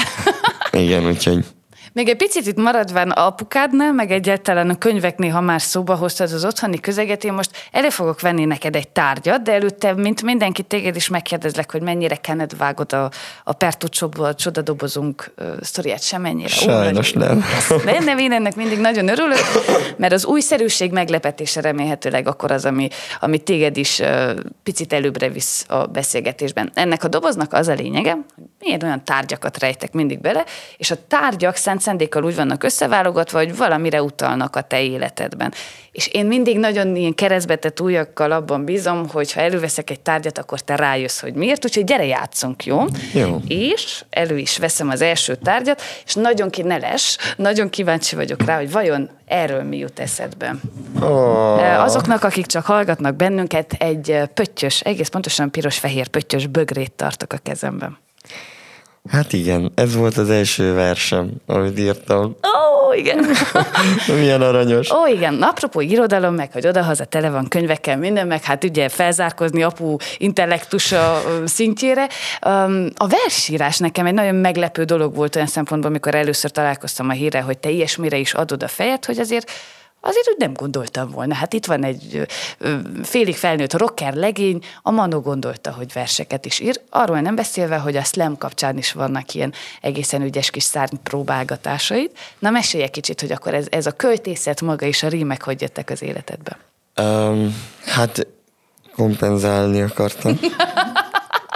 [0.71, 1.45] Igen, úgyhogy
[1.93, 6.45] még egy picit itt maradván apukádnál, meg egyáltalán a könyveknél, ha már szóba hoztad az
[6.45, 10.97] otthoni közeget, én most elő fogok venni neked egy tárgyat, de előtte, mint mindenki, téged
[10.97, 13.11] is megkérdezlek, hogy mennyire kened vágod a,
[13.45, 16.49] a Pertucsóból, a csodadobozunk uh, sztoriát, sem mennyire.
[16.49, 17.45] Sajnos Ó, nem.
[17.85, 19.39] Nem, nem, én ennek mindig nagyon örülök,
[19.97, 22.89] mert az újszerűség meglepetése remélhetőleg akkor az, ami,
[23.21, 24.31] ami téged is uh,
[24.63, 26.71] picit előbbre visz a beszélgetésben.
[26.75, 30.45] Ennek a doboznak az a lényege, hogy én olyan tárgyakat rejtek mindig bele,
[30.77, 35.53] és a tárgyak szent szendékkal úgy vannak összeválogatva, hogy valamire utalnak a te életedben.
[35.93, 40.61] És én mindig nagyon ilyen keresztbetett ujjakkal abban bízom, hogy ha előveszek egy tárgyat, akkor
[40.61, 42.85] te rájössz, hogy miért, úgyhogy gyere játszunk, jó?
[43.15, 43.41] Jó.
[43.47, 48.57] És elő is veszem az első tárgyat, és nagyon ki neles, nagyon kíváncsi vagyok rá,
[48.57, 50.55] hogy vajon erről mi jut eszedbe.
[51.01, 51.83] Oh.
[51.83, 57.99] Azoknak, akik csak hallgatnak bennünket, egy pöttyös, egész pontosan piros-fehér pöttyös bögrét tartok a kezemben.
[59.09, 62.23] Hát igen, ez volt az első versem, amit írtam.
[62.25, 63.27] Ó, oh, igen.
[64.21, 64.91] Milyen aranyos.
[64.91, 65.43] Ó, oh, igen.
[65.43, 71.23] Apropó irodalom, meg hogy odahaza tele van könyvekkel, minden, meg hát ugye felzárkozni apu intellektusa
[71.45, 72.09] szintjére.
[72.95, 77.41] A versírás nekem egy nagyon meglepő dolog volt olyan szempontból, amikor először találkoztam a hírre,
[77.41, 79.51] hogy te ilyesmire is adod a fejed, hogy azért
[80.01, 81.35] Azért úgy nem gondoltam volna.
[81.35, 82.27] Hát itt van egy
[83.03, 86.81] félig felnőtt rocker legény, a Manó gondolta, hogy verseket is ír.
[86.91, 90.69] Arról nem beszélve, hogy a slam kapcsán is vannak ilyen egészen ügyes kis
[91.03, 92.11] próbálgatásaid.
[92.39, 95.61] Na mesélj egy kicsit, hogy akkor ez, ez a költészet maga és a rímek hogy
[95.61, 96.59] jöttek az életedbe?
[97.01, 98.27] Um, hát
[98.95, 100.39] kompenzálni akartam.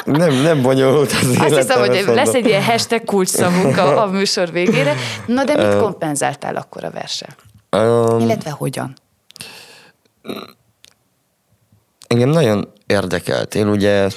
[0.05, 2.15] Nem, nem bonyolult az Azt hiszem, hogy eszembe.
[2.15, 4.95] lesz egy ilyen hashtag kulcsszavunk a, a műsor végére.
[5.27, 7.27] Na de mit kompenzáltál akkor a verse?
[7.77, 8.95] Um, Illetve hogyan?
[12.13, 13.55] engem nagyon érdekelt.
[13.55, 14.09] Én ugye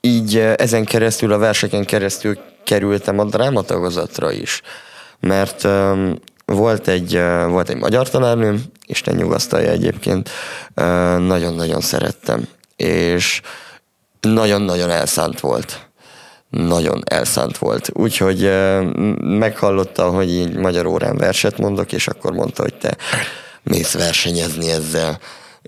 [0.00, 4.62] így ezen keresztül, a verseken keresztül kerültem a drámatagozatra is.
[5.20, 10.30] Mert um, volt egy, uh, volt egy magyar tanárnőm, Isten nyugasztalja egyébként,
[10.76, 10.84] uh,
[11.18, 12.48] nagyon-nagyon szerettem.
[12.76, 13.40] És
[14.20, 15.90] nagyon-nagyon elszánt volt.
[16.52, 17.90] Nagyon elszánt volt.
[17.92, 18.50] Úgyhogy
[19.20, 22.96] meghallotta, hogy így magyar órán verset mondok, és akkor mondta, hogy te
[23.62, 25.18] mész versenyezni ezzel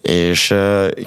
[0.02, 0.54] és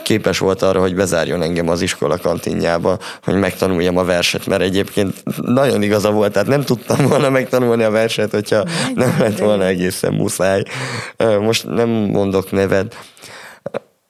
[0.03, 5.23] képes volt arra, hogy bezárjon engem az iskola kantinjába, hogy megtanuljam a verset, mert egyébként
[5.41, 8.63] nagyon igaza volt, tehát nem tudtam volna megtanulni a verset, hogyha
[8.95, 10.63] nem lett volna egészen muszáj.
[11.39, 12.93] Most nem mondok neved,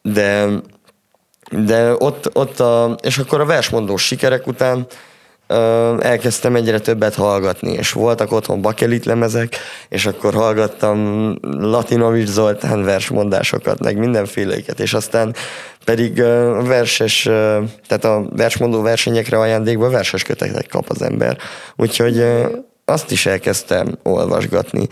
[0.02, 0.48] de
[1.50, 4.88] de ott, ott a, és akkor a versmondós sikerek után
[6.00, 9.56] elkezdtem egyre többet hallgatni, és voltak otthon bakelit lemezek,
[9.90, 15.36] és akkor hallgattam Latinovics Zoltán versmondásokat, meg mindenféléket, és aztán
[15.86, 16.16] pedig
[16.64, 17.22] verses,
[17.88, 21.38] tehát a versmondó versenyekre ajándékba verses kötetek kap az ember.
[21.76, 22.26] Úgyhogy
[22.86, 24.88] azt is elkezdtem olvasgatni.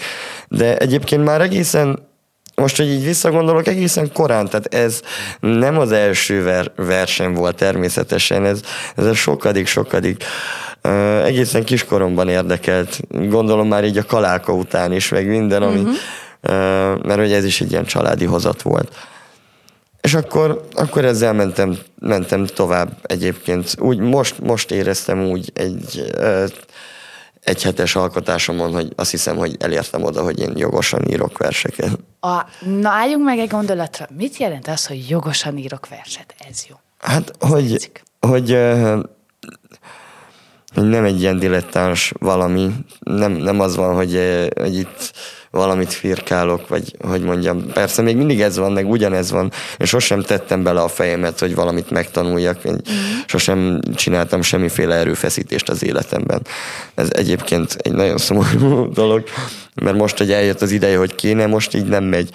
[0.47, 2.13] De egyébként már egészen
[2.55, 5.01] most, hogy így visszagondolok, egészen korán, tehát ez
[5.39, 8.59] nem az első ver, verseny volt természetesen, ez,
[8.95, 10.23] ez a sokadik, sokadik.
[10.83, 15.93] Uh, egészen kiskoromban érdekelt, gondolom már így a kaláka után is, meg minden, ami, uh-huh.
[15.93, 18.95] uh, mert hogy ez is egy ilyen családi hozat volt.
[20.01, 23.75] És akkor, akkor ezzel mentem, mentem tovább egyébként.
[23.79, 26.49] Úgy most, most éreztem úgy egy uh,
[27.45, 31.99] egy hetes alkotásomon, hogy azt hiszem, hogy elértem oda, hogy én jogosan írok verseket.
[32.19, 34.07] A, na álljunk meg egy gondolatra.
[34.17, 36.35] Mit jelent az, hogy jogosan írok verset?
[36.49, 36.75] Ez jó.
[36.99, 38.57] Hát, hogy, hogy,
[40.73, 44.19] hogy nem egy ilyen dilettáns valami, nem, nem az van, hogy,
[44.55, 45.11] hogy itt
[45.55, 50.21] valamit firkálok, vagy hogy mondjam, persze még mindig ez van, meg ugyanez van, és sosem
[50.21, 52.95] tettem bele a fejemet, hogy valamit megtanuljak, én mm.
[53.25, 56.41] sosem csináltam semmiféle erőfeszítést az életemben.
[56.95, 59.23] Ez egyébként egy nagyon szomorú dolog,
[59.83, 62.29] mert most, hogy eljött az ideje, hogy kéne, most így nem megy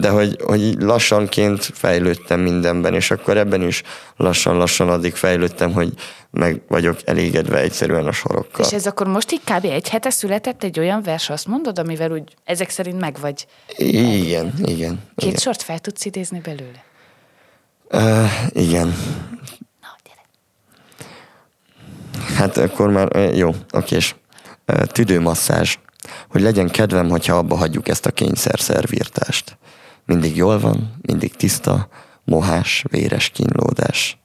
[0.00, 3.82] de hogy, hogy lassanként fejlődtem mindenben, és akkor ebben is
[4.16, 5.92] lassan-lassan addig fejlődtem, hogy
[6.30, 8.64] meg vagyok elégedve egyszerűen a sorokkal.
[8.64, 9.64] És ez akkor most így kb.
[9.64, 13.46] egy hete született egy olyan vers, azt mondod, amivel úgy ezek szerint meg vagy?
[13.76, 15.02] Igen, igen.
[15.16, 15.40] Két igen.
[15.40, 16.84] sort fel tudsz idézni belőle?
[17.90, 18.86] Uh, igen.
[19.80, 20.24] Na, gyere.
[22.36, 24.14] Hát akkor már jó, okés.
[24.92, 25.76] Tüdőmasszázs
[26.28, 29.58] hogy legyen kedvem, hogyha abba hagyjuk ezt a kényszer szervírtást.
[30.06, 31.88] Mindig jól van, mindig tiszta,
[32.24, 34.18] mohás, véres kínlódás.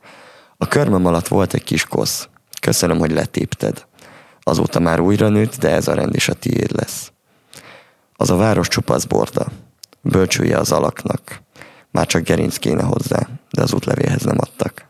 [0.57, 2.29] A körmöm alatt volt egy kis kosz.
[2.61, 3.85] Köszönöm, hogy letépted.
[4.41, 7.11] Azóta már újra nőtt, de ez a rend is a tiéd lesz.
[8.15, 9.45] Az a város csupasz borda.
[10.01, 11.41] Bölcsője az alaknak.
[11.91, 14.85] Már csak gerinc kéne hozzá, de az útlevélhez nem adtak.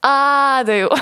[0.00, 0.86] Á, de jó.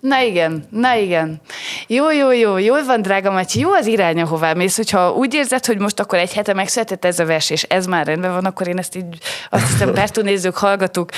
[0.00, 1.40] Na igen, na igen.
[1.86, 5.66] Jó, jó, jó, jól van, drága Matyi, jó az irány, ahová mész, hogyha úgy érzed,
[5.66, 8.68] hogy most akkor egy hete megszületett ez a vers, és ez már rendben van, akkor
[8.68, 9.18] én ezt így
[9.50, 11.10] azt hiszem, Pertú nézők, hallgatók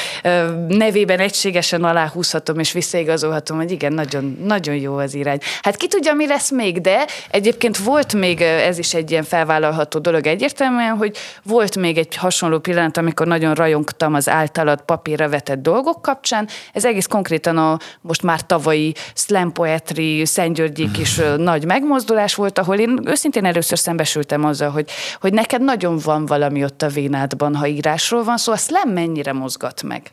[0.68, 5.38] nevében egységesen aláhúzhatom, és visszaigazolhatom, hogy igen, nagyon, nagyon jó az irány.
[5.62, 9.98] Hát ki tudja, mi lesz még, de egyébként volt még, ez is egy ilyen felvállalható
[9.98, 15.62] dolog egyértelműen, hogy volt még egy hasonló pillanat, amikor nagyon rajongtam az általad papírra vetett
[15.62, 16.48] dolgok kapcsán.
[16.72, 18.40] Ez egész konkrétan a most már
[18.72, 24.90] tavalyi slam poetry, Szentgyörgyi kis nagy megmozdulás volt, ahol én őszintén először szembesültem azzal, hogy,
[25.20, 29.32] hogy neked nagyon van valami ott a vénádban, ha írásról van szó, a slam mennyire
[29.32, 30.10] mozgat meg?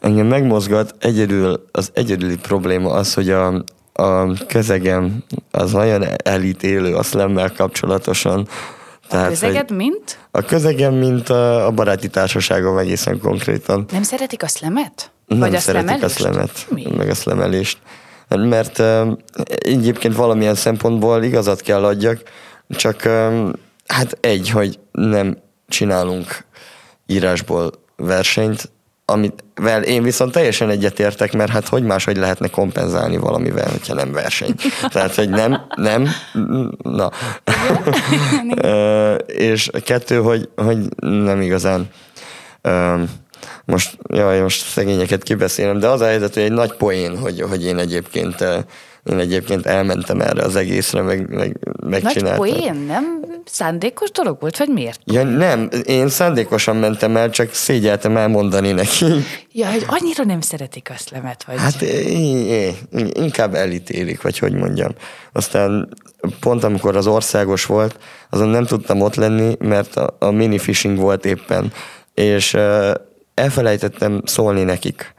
[0.00, 7.02] Engem megmozgat, egyedül, az egyedüli probléma az, hogy a, a közegem az nagyon elítélő a
[7.02, 8.48] szlemmel kapcsolatosan.
[9.08, 10.18] Tehát, a közeged mint?
[10.30, 13.84] A közegem, mint a, a baráti társaságom egészen konkrétan.
[13.92, 15.13] Nem szeretik a szlemet?
[15.26, 16.86] Nem Vagy a szeretik a szlemet, Mi?
[16.96, 17.78] meg a szlemelést.
[18.28, 19.12] Mert uh,
[19.46, 22.22] egyébként valamilyen szempontból igazat kell adjak,
[22.68, 23.48] csak uh,
[23.86, 26.44] hát egy, hogy nem csinálunk
[27.06, 28.72] írásból versenyt,
[29.04, 34.12] amit vel én viszont teljesen egyetértek, mert hát hogy máshogy lehetne kompenzálni valamivel, hogyha nem
[34.12, 34.54] verseny.
[34.92, 36.08] Tehát, hogy nem, nem,
[36.82, 37.10] na.
[39.26, 41.88] és kettő, hogy, hogy nem igazán
[43.64, 47.64] most, jaj, most szegényeket kibeszélem, de az a helyzet, hogy egy nagy poén, hogy, hogy
[47.64, 48.44] én egyébként
[49.04, 52.46] én egyébként elmentem erre az egészre, meg, meg megcsináltam.
[52.46, 55.00] Nagy poén, nem szándékos dolog volt, vagy miért?
[55.04, 59.04] Ja, nem, én szándékosan mentem el, csak szégyeltem elmondani neki.
[59.52, 61.58] Ja, hogy annyira nem szeretik a szlemet, vagy?
[61.58, 62.74] Hát é,
[63.12, 64.90] inkább elítélik, vagy hogy mondjam.
[65.32, 65.88] Aztán
[66.40, 67.98] pont amikor az országos volt,
[68.30, 71.72] azon nem tudtam ott lenni, mert a, a mini fishing volt éppen,
[72.14, 72.94] és uh,
[73.34, 75.13] elfelejtettem szólni nekik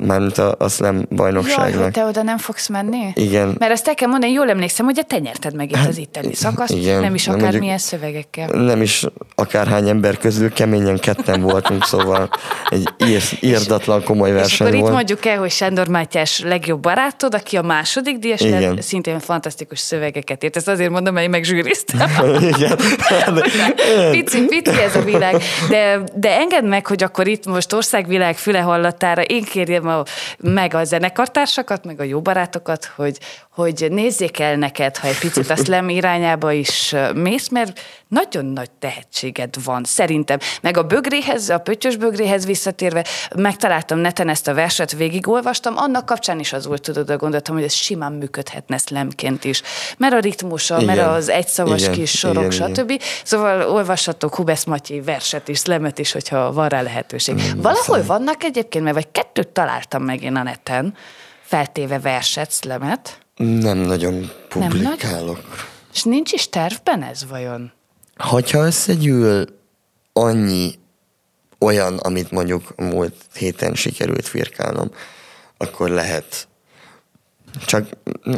[0.00, 1.72] mármint a, a slam bajnokságnak.
[1.72, 3.12] Jaj, hogy te oda nem fogsz menni?
[3.14, 3.56] Igen.
[3.58, 6.34] Mert azt el kell mondani, jól emlékszem, hogy te nyerted meg itt hát, az itteni
[6.34, 8.48] szakaszt, igen, nem is akármilyen milyen szövegekkel.
[8.48, 12.30] Nem is akárhány ember közül, keményen ketten voltunk, szóval
[12.68, 14.86] egy ír, írdatlan komoly verseny és akkor volt.
[14.86, 18.80] itt mondjuk el, hogy Sándor Mátyás legjobb barátod, aki a második díjas, igen.
[18.80, 20.56] szintén fantasztikus szövegeket írt.
[20.56, 22.08] Ezt azért mondom, mert én megzsűriztem.
[22.56, 22.76] igen.
[24.10, 25.42] pici, pici ez a világ.
[25.68, 30.04] De, de engedd meg, hogy akkor itt most országvilág füle hallatára én kérjem kérjem a,
[30.38, 33.18] meg a zenekartársakat, meg a jó barátokat, hogy,
[33.50, 38.70] hogy nézzék el neked, ha egy picit a slam irányába is mész, mert nagyon nagy
[38.70, 40.38] tehetséged van, szerintem.
[40.62, 43.04] Meg a bögréhez, a pöttyös bögréhez visszatérve,
[43.36, 47.72] megtaláltam neten ezt a verset, végigolvastam, annak kapcsán is az volt, tudod, gondoltam, hogy ez
[47.72, 49.62] simán működhetne szlemként is.
[49.96, 50.96] Mert a ritmusa, igen.
[50.96, 52.90] mert az egyszavas igen, kis sorok, igen, stb.
[52.90, 53.06] Igen.
[53.24, 57.34] Szóval olvashatok Hubesz Matyi verset is, szlemet is, hogyha van rá lehetőség.
[57.34, 59.67] Mm, Valahol vannak egyébként, mert vagy kettőt találtam
[59.98, 60.94] meg én a neten,
[61.42, 63.18] feltéve verset, szlemet.
[63.36, 65.02] Nem nagyon publikálok.
[65.02, 65.38] Nem nagy?
[65.92, 67.72] És nincs is tervben ez vajon?
[68.16, 69.46] Hogyha összegyűl
[70.12, 70.78] annyi
[71.58, 74.90] olyan, amit mondjuk múlt héten sikerült firkálnom,
[75.56, 76.48] akkor lehet.
[77.66, 77.86] Csak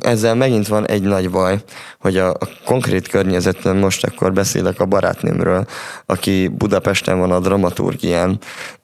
[0.01, 1.59] ezzel megint van egy nagy baj,
[1.99, 5.67] hogy a, a konkrét környezetben most akkor beszélek a barátnőmről,
[6.07, 8.39] aki Budapesten van a dramaturgián,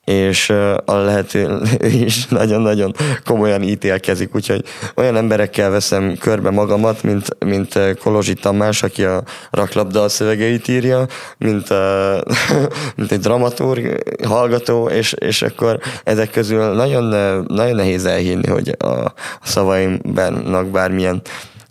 [0.07, 0.49] és
[0.85, 1.61] a lehető
[2.07, 2.93] is nagyon-nagyon
[3.25, 4.63] komolyan ítélkezik, úgyhogy
[4.95, 11.05] olyan emberekkel veszem körbe magamat, mint, mint Kolozsi Tamás, aki a raklapdal szövegeit írja,
[11.37, 12.23] mint, a,
[12.97, 17.03] mint egy dramaturg, hallgató, és, és akkor ezek közül nagyon,
[17.47, 21.21] nagyon nehéz elhinni, hogy a, szavaimnak bármilyen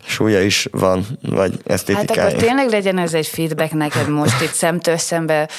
[0.07, 2.21] súlya is van, vagy esztétikája.
[2.21, 5.49] Hát akkor tényleg legyen ez egy feedback neked most itt szemtől szembe,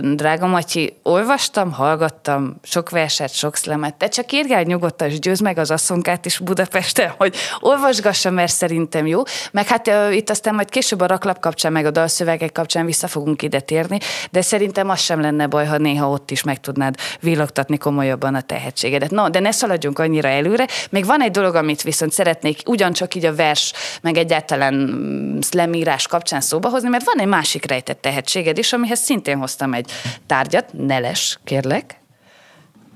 [0.00, 5.58] drága Matyi, olvastam, hallgattam sok verset, sok szlemet, te csak írgál nyugodtan, és győz meg
[5.58, 9.22] az asszonkát is Budapesten, hogy olvasgassa, mert szerintem jó.
[9.50, 13.42] Meg hát itt aztán majd később a raklap kapcsán, meg a dalszövegek kapcsán vissza fogunk
[13.42, 13.98] ide térni,
[14.30, 18.40] de szerintem az sem lenne baj, ha néha ott is meg tudnád villogtatni komolyabban a
[18.40, 19.10] tehetségedet.
[19.10, 20.66] No, de ne szaladjunk annyira előre.
[20.90, 26.40] Még van egy dolog, amit viszont szeretnék ugyancsak így a vers meg egyáltalán szlemírás kapcsán
[26.40, 29.90] szóba hozni, mert van egy másik rejtett tehetséged is, amihez szintén hoztam egy
[30.26, 32.00] tárgyat, neles, kérlek.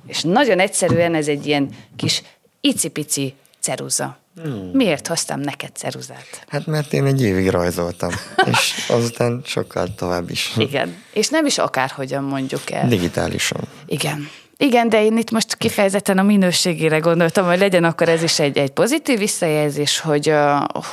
[0.06, 2.22] És nagyon egyszerűen ez egy ilyen kis
[2.60, 4.18] icipici ceruza.
[4.42, 4.70] Hmm.
[4.72, 6.44] Miért hoztam neked ceruzát?
[6.48, 8.10] Hát mert én egy évig rajzoltam,
[8.52, 10.52] és azután sokkal tovább is.
[10.56, 12.88] Igen, és nem is akárhogyan mondjuk el.
[12.88, 13.60] Digitálisan.
[13.86, 14.28] Igen.
[14.60, 18.58] Igen, de én itt most kifejezetten a minőségére gondoltam, hogy legyen akkor ez is egy,
[18.58, 20.32] egy pozitív visszajelzés, hogy,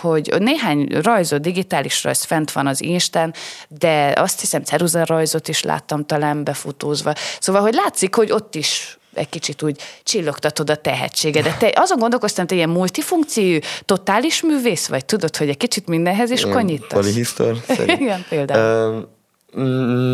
[0.02, 3.34] hogy néhány rajzot, digitális rajz fent van az Instán,
[3.68, 7.14] de azt hiszem ceruza rajzot is láttam talán befutózva.
[7.40, 11.58] Szóval, hogy látszik, hogy ott is egy kicsit úgy csillogtatod a tehetségedet.
[11.58, 15.06] Te azon gondolkoztam, te ilyen multifunkciójú, totális művész vagy?
[15.06, 17.00] Tudod, hogy egy kicsit mindenhez is konyítasz?
[17.00, 17.58] Polihisztor?
[18.00, 19.10] Igen, például.
[19.52, 19.64] Ö,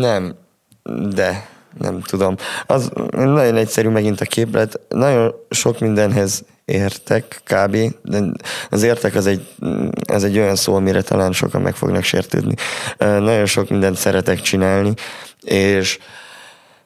[0.00, 0.34] nem,
[1.14, 2.36] de nem tudom.
[2.66, 4.80] Az nagyon egyszerű megint a képlet.
[4.88, 7.76] Nagyon sok mindenhez értek kb.
[8.02, 8.20] De
[8.70, 9.46] az értek az egy,
[10.06, 12.54] az egy olyan szó, amire talán sokan meg fognak sértődni.
[12.98, 14.92] Nagyon sok mindent szeretek csinálni,
[15.40, 15.98] és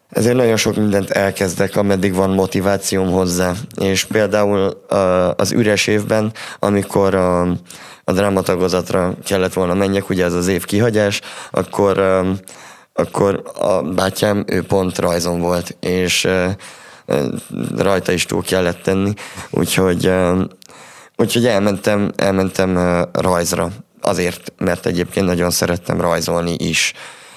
[0.08, 3.52] ezért nagyon sok mindent elkezdek, ameddig van motivációm hozzá.
[3.80, 4.84] És például
[5.36, 7.40] az üres évben, amikor a,
[8.04, 11.20] a drámatagozatra kellett volna menjek, ugye ez az év kihagyás,
[11.50, 12.24] akkor,
[12.96, 16.28] akkor a bátyám, ő pont rajzon volt, és
[17.76, 19.12] rajta is túl kellett tenni,
[19.50, 20.12] úgyhogy,
[21.16, 23.68] úgyhogy elmentem, elmentem rajzra.
[24.00, 26.94] Azért, mert egyébként nagyon szerettem rajzolni is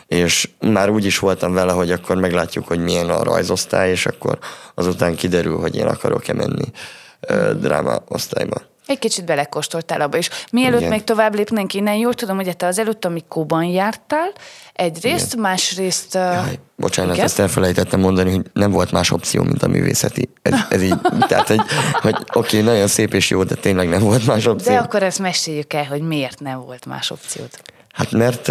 [0.10, 4.38] és már úgy is voltam vele, hogy akkor meglátjuk, hogy milyen a rajzosztály, és akkor
[4.76, 6.66] azután kiderül, hogy én akarok-e menni
[7.60, 8.62] dráma osztályba.
[8.90, 10.30] Egy kicsit belekóstoltál abba is.
[10.52, 10.92] Mielőtt Igen.
[10.92, 14.32] még tovább lépnénk innen, jól tudom, hogy te az előtt, Mikóban jártál,
[14.74, 15.40] egyrészt, Igen.
[15.40, 16.14] másrészt...
[16.14, 17.26] Jaj, bocsánat, Igen?
[17.26, 20.30] ezt elfelejtettem mondani, hogy nem volt más opció, mint a művészeti.
[20.42, 20.98] Ez, ez így,
[21.30, 21.62] tehát, hogy,
[22.02, 24.74] hogy oké, okay, nagyon szép és jó, de tényleg nem volt más opció.
[24.74, 27.62] De akkor ezt meséljük el, hogy miért nem volt más opciót.
[27.94, 28.48] Hát mert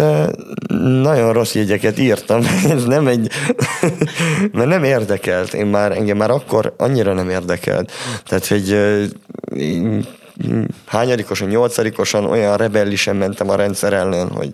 [1.01, 2.41] nagyon rossz jegyeket írtam,
[2.75, 3.31] ez nem egy,
[4.53, 7.91] mert nem érdekelt, én már, engem már akkor annyira nem érdekelt.
[8.25, 8.77] Tehát, hogy
[10.85, 14.49] hányadikosan, nyolcadikosan olyan rebellisen mentem a rendszer ellen, hogy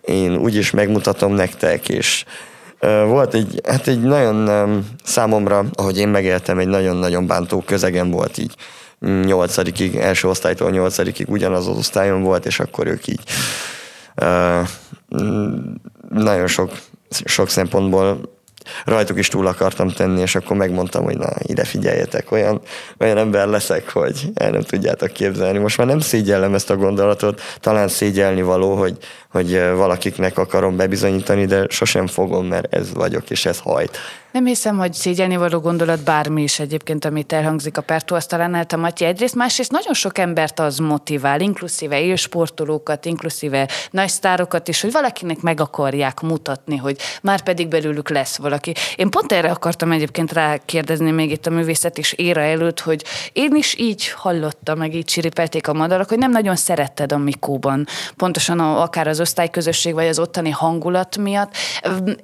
[0.00, 2.24] én úgyis megmutatom nektek, és
[3.06, 8.54] volt egy, hát egy nagyon számomra, ahogy én megéltem, egy nagyon-nagyon bántó közegem volt így.
[9.24, 13.20] Nyolcadikig, első osztálytól nyolcadikig ugyanaz az osztályon volt, és akkor ők így
[16.08, 16.70] nagyon sok,
[17.24, 18.31] sok szempontból
[18.84, 22.60] rajtuk is túl akartam tenni, és akkor megmondtam, hogy na, ide figyeljetek, olyan,
[22.98, 25.58] olyan ember leszek, hogy el nem tudjátok képzelni.
[25.58, 28.96] Most már nem szégyellem ezt a gondolatot, talán szégyelni való, hogy,
[29.32, 33.98] hogy valakiknek akarom bebizonyítani, de sosem fogom, mert ez vagyok, és ez hajt.
[34.32, 39.04] Nem hiszem, hogy szégyelni való gondolat bármi is egyébként, amit elhangzik a pártóasztalánál a Matyi
[39.04, 45.40] egyrészt, másrészt nagyon sok embert az motivál, inkluszíve élsportolókat, inkluszíve nagy sztárokat is, hogy valakinek
[45.40, 48.74] meg akarják mutatni, hogy már pedig belőlük lesz valaki.
[48.96, 53.54] Én pont erre akartam egyébként rákérdezni még itt a művészet is éra előtt, hogy én
[53.54, 58.60] is így hallottam, meg így csiripelték a madarak, hogy nem nagyon szeretted a Mikóban, pontosan
[58.60, 61.54] a, akár az osztályközösség, vagy az ottani hangulat miatt.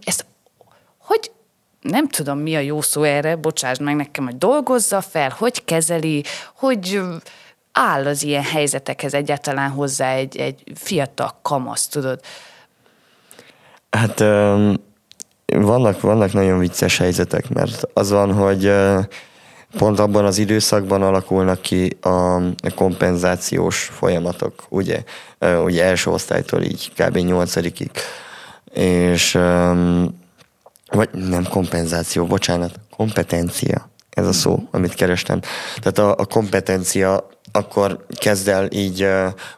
[0.04, 0.24] Ezt
[0.98, 1.30] hogy
[1.80, 6.24] nem tudom, mi a jó szó erre, bocsásd meg nekem, hogy dolgozza fel, hogy kezeli,
[6.54, 7.00] hogy
[7.72, 12.20] áll az ilyen helyzetekhez egyáltalán hozzá egy, egy fiatal kamasz, tudod?
[13.90, 14.18] Hát
[15.46, 18.72] vannak, vannak nagyon vicces helyzetek, mert az van, hogy
[19.76, 22.40] pont abban az időszakban alakulnak ki a
[22.74, 25.02] kompenzációs folyamatok, ugye,
[25.64, 27.16] ugye első osztálytól így kb.
[27.16, 27.90] nyolcadikig.
[28.72, 29.32] És
[30.90, 35.40] vagy nem kompenzáció, bocsánat, kompetencia, ez a szó, amit kerestem.
[35.80, 39.08] Tehát a, a kompetencia akkor kezd el így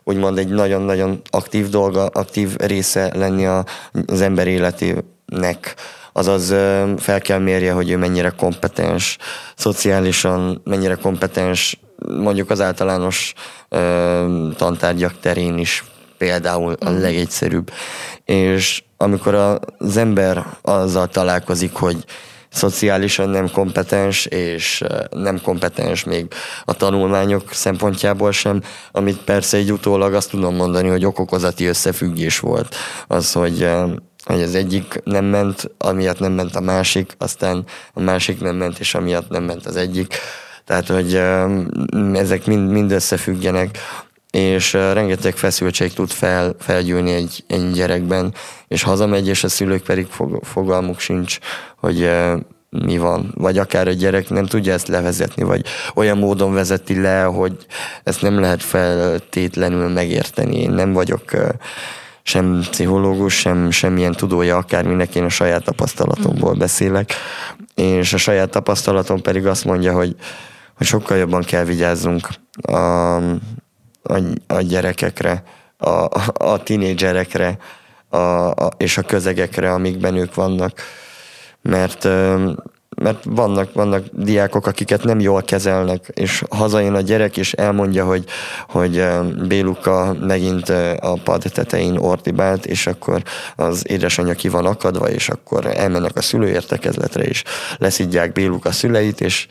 [0.04, 3.64] úgymond egy nagyon-nagyon aktív dolga, aktív része lenni a,
[4.06, 5.04] az ember életének.
[6.12, 6.48] Azaz
[6.98, 9.16] fel kell mérje, hogy ő mennyire kompetens,
[9.56, 13.32] szociálisan mennyire kompetens, mondjuk az általános
[13.68, 15.84] ö, tantárgyak terén is
[16.18, 17.00] például a mhm.
[17.00, 17.70] legegyszerűbb.
[18.24, 19.34] És amikor
[19.78, 22.04] az ember azzal találkozik, hogy
[22.50, 26.26] szociálisan nem kompetens, és nem kompetens még
[26.64, 28.62] a tanulmányok szempontjából sem,
[28.92, 32.76] amit persze egy utólag azt tudom mondani, hogy okokozati összefüggés volt.
[33.06, 33.68] Az, hogy
[34.24, 37.64] hogy az egyik nem ment, amiatt nem ment a másik, aztán
[37.94, 40.14] a másik nem ment, és amiatt nem ment az egyik.
[40.64, 41.14] Tehát, hogy
[42.12, 43.78] ezek mind, mind összefüggenek
[44.30, 48.34] és rengeteg feszültség tud fel, felgyűlni egy, egy gyerekben,
[48.68, 51.38] és hazamegy, és a szülők pedig fog, fogalmuk sincs,
[51.76, 52.10] hogy
[52.70, 53.32] mi van.
[53.34, 55.64] Vagy akár a gyerek nem tudja ezt levezetni, vagy
[55.94, 57.66] olyan módon vezeti le, hogy
[58.02, 60.60] ezt nem lehet feltétlenül megérteni.
[60.60, 61.22] Én nem vagyok
[62.22, 67.12] sem pszichológus, sem semmilyen tudója akárminek, én a saját tapasztalatomból beszélek,
[67.74, 70.16] és a saját tapasztalatom pedig azt mondja, hogy,
[70.76, 72.28] hogy sokkal jobban kell vigyázzunk
[72.62, 72.76] a,
[74.02, 75.42] a, a gyerekekre,
[75.78, 77.58] a, a tinédzserekre
[78.08, 78.16] a,
[78.50, 80.80] a, és a közegekre, amikben ők vannak.
[81.62, 82.08] Mert
[83.00, 88.24] mert vannak, vannak diákok, akiket nem jól kezelnek, és hazajön a gyerek, és elmondja, hogy,
[88.68, 89.04] hogy
[89.48, 90.68] Béluka megint
[91.00, 93.22] a pad tetején ordibált, és akkor
[93.56, 97.42] az édesanyja ki van akadva, és akkor elmennek a szülőértekezletre, és
[97.78, 99.46] leszidják Béluka szüleit, és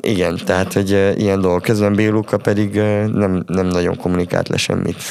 [0.00, 1.62] igen, tehát, hogy ilyen dolgok.
[1.62, 2.74] Közben Béluka pedig
[3.12, 5.02] nem, nem nagyon kommunikált le semmit.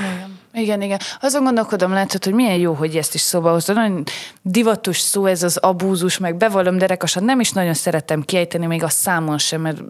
[0.00, 0.31] Igen.
[0.54, 0.98] Igen, igen.
[1.20, 3.76] Azon gondolkodom, látod, hogy milyen jó, hogy ezt is szóba hozod.
[3.76, 4.02] Nagyon
[4.42, 8.88] divatos szó ez az abúzus, meg bevallom derekasan, nem is nagyon szeretem kiejteni, még a
[8.88, 9.82] számon sem, mert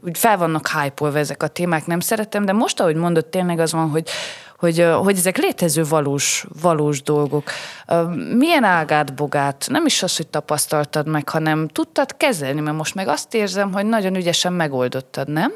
[0.00, 3.72] úgy fel vannak hype ezek a témák, nem szeretem, de most, ahogy mondod, tényleg az
[3.72, 4.08] van, hogy,
[4.58, 7.50] hogy, hogy ezek létező valós, valós dolgok.
[8.34, 13.08] Milyen ágát, bogát, nem is az, hogy tapasztaltad meg, hanem tudtad kezelni, mert most meg
[13.08, 15.52] azt érzem, hogy nagyon ügyesen megoldottad, nem?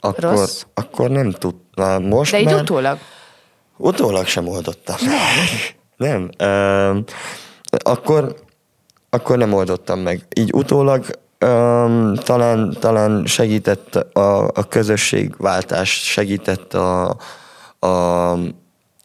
[0.00, 0.62] Akkor, Rossz?
[0.74, 2.04] akkor nem tudtam.
[2.04, 2.60] Most De így már...
[2.60, 2.98] utólag?
[3.76, 4.96] Utólag sem oldottam.
[5.96, 6.30] nem.
[6.48, 7.04] Um,
[7.84, 8.34] akkor,
[9.10, 10.26] akkor nem oldottam meg.
[10.34, 11.06] Így utólag
[11.40, 17.16] um, talán, talán segített a, a közösségváltás, segített a,
[17.78, 18.32] a,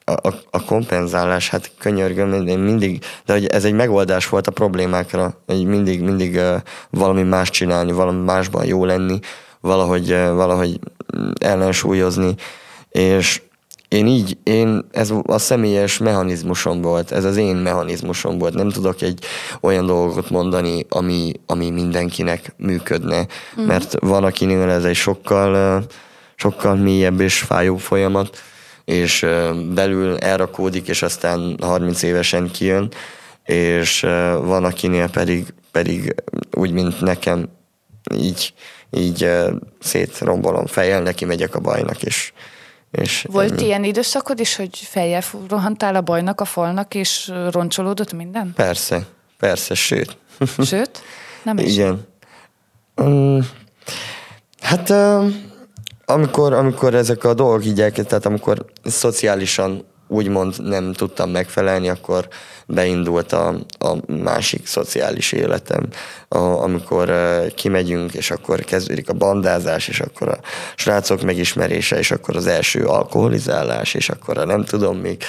[0.06, 5.34] a, a kompenzálás, hát könyörgöm, én mindig, de hogy ez egy megoldás volt a problémákra,
[5.46, 6.56] hogy mindig, mindig uh,
[6.90, 9.20] valami más csinálni, valami másban jó lenni,
[9.62, 10.80] valahogy, uh, valahogy
[11.40, 12.36] ellensúlyozni,
[12.90, 13.42] és
[13.92, 18.54] én így, én, ez a személyes mechanizmusom volt, ez az én mechanizmusom volt.
[18.54, 19.24] Nem tudok egy
[19.62, 23.28] olyan dolgot mondani, ami, ami mindenkinek működne,
[23.62, 23.64] mm.
[23.64, 25.84] mert van, akinél ez egy sokkal,
[26.36, 28.38] sokkal mélyebb és fájóbb folyamat,
[28.86, 29.26] és
[29.74, 32.92] belül elrakódik, és aztán 30 évesen kijön,
[33.46, 34.02] és
[34.42, 36.16] van, akinél pedig, pedig
[36.52, 37.50] úgy, mint nekem,
[38.16, 38.54] így,
[38.92, 39.30] így
[39.80, 42.34] szétrombolom fejjel, neki megyek a bajnak, és
[42.92, 43.64] és Volt ennyi.
[43.64, 48.54] ilyen időszakod is, hogy fejjel rohantál a bajnak, a falnak, és roncsolódott minden?
[48.56, 49.06] Persze,
[49.39, 50.18] persze, sőt.
[50.66, 51.02] Sőt?
[51.44, 51.74] Nem is?
[51.74, 52.08] Igen.
[52.96, 53.50] Um,
[54.60, 55.50] hát um,
[56.06, 62.28] amikor, amikor ezek a dolgok így elkezd, tehát amikor szociálisan úgymond nem tudtam megfelelni, akkor
[62.66, 63.47] beindult a,
[63.80, 65.88] a másik szociális életem,
[66.28, 70.39] a, amikor uh, kimegyünk, és akkor kezdődik a bandázás, és akkor a
[70.76, 75.24] srácok megismerése, és akkor az első alkoholizálás, és akkor a nem tudom még,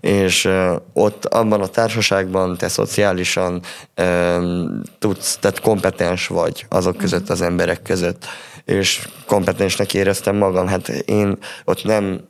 [0.00, 3.62] és uh, ott abban a társaságban te szociálisan
[3.96, 8.24] um, tudsz, tehát kompetens vagy azok között, az emberek között,
[8.64, 10.66] és kompetensnek éreztem magam.
[10.66, 12.20] Hát én ott nem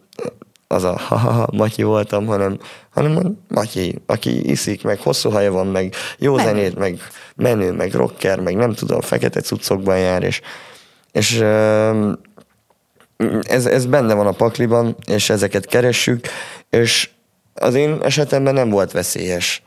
[0.69, 2.59] az a ha-ha-ha Matyi voltam, hanem,
[2.91, 6.49] hanem a Matyi, aki iszik, meg hosszú haja van, meg jó menő.
[6.49, 6.99] zenét, meg
[7.37, 10.41] menő, meg rocker, meg nem tudom, fekete cuccokban jár, és,
[11.12, 11.41] és
[13.43, 16.27] ez, ez benne van a pakliban, és ezeket keressük,
[16.71, 17.11] és
[17.55, 19.62] az én esetemben nem volt veszélyes.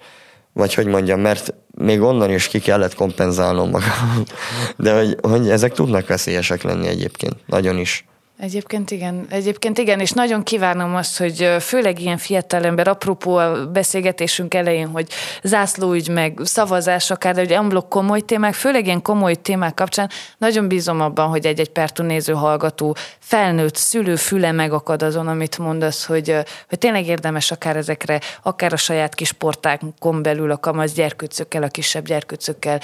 [0.54, 4.24] Vagy hogy mondjam, mert még onnan is ki kellett kompenzálnom magam.
[4.78, 8.06] De hogy, hogy ezek tudnak veszélyesek lenni egyébként, nagyon is.
[8.42, 13.66] Egyébként igen, egyébként igen, és nagyon kívánom azt, hogy főleg ilyen fiatal ember, apropó a
[13.66, 15.08] beszélgetésünk elején, hogy
[15.44, 20.68] zászlóügy, meg szavazás akár, de hogy emblok komoly témák, főleg ilyen komoly témák kapcsán nagyon
[20.68, 26.36] bízom abban, hogy egy-egy pertú néző hallgató, felnőtt szülő füle megakad azon, amit mondasz, hogy,
[26.70, 31.68] hogy tényleg érdemes akár ezekre, akár a saját kis portákon belül a kamasz gyerkőcökkel, a
[31.68, 32.80] kisebb gyerkőcökkel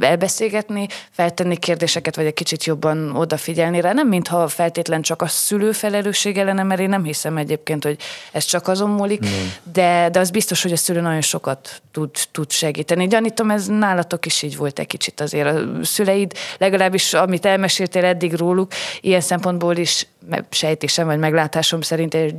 [0.00, 5.26] elbeszélgetni, feltenni kérdéseket, vagy egy kicsit jobban odafigyelni rá, nem mintha feltétlenül feltétlen csak a
[5.26, 7.98] szülő felelőssége lenne, mert én nem hiszem egyébként, hogy
[8.32, 9.24] ez csak azon múlik,
[9.72, 13.06] de, de az biztos, hogy a szülő nagyon sokat tud, tud segíteni.
[13.06, 15.46] Gyanítom, ez nálatok is így volt egy kicsit azért.
[15.46, 20.06] A szüleid, legalábbis amit elmeséltél eddig róluk, ilyen szempontból is
[20.50, 22.34] sejtésem vagy meglátásom szerint egy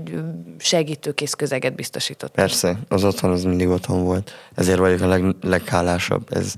[0.58, 2.32] segítőkész közeget biztosított.
[2.32, 4.32] Persze, az otthon az mindig otthon volt.
[4.56, 6.28] Ezért vagyok a leg, leghálásabb.
[6.34, 6.54] Ez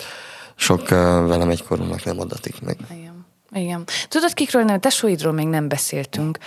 [0.55, 0.89] sok uh,
[1.27, 2.77] velem egykorúnak nem adatik meg.
[2.91, 3.10] Igen.
[3.53, 3.83] Igen.
[4.07, 6.37] Tudod, kikről nem, tesóidról még nem beszéltünk,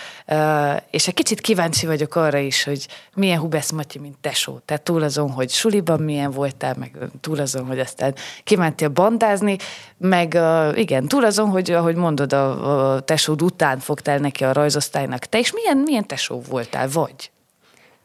[0.91, 4.59] és egy kicsit kíváncsi vagyok arra is, hogy milyen Hubesz Matyi, mint tesó.
[4.65, 9.57] Tehát túl azon, hogy suliban milyen voltál, meg túl azon, hogy aztán kívántél bandázni,
[9.97, 10.39] meg
[10.75, 15.27] igen, túl azon, hogy ahogy mondod, a, a tesód után fogtál neki a rajzosztálynak.
[15.27, 17.31] Te is milyen, milyen tesó voltál, vagy?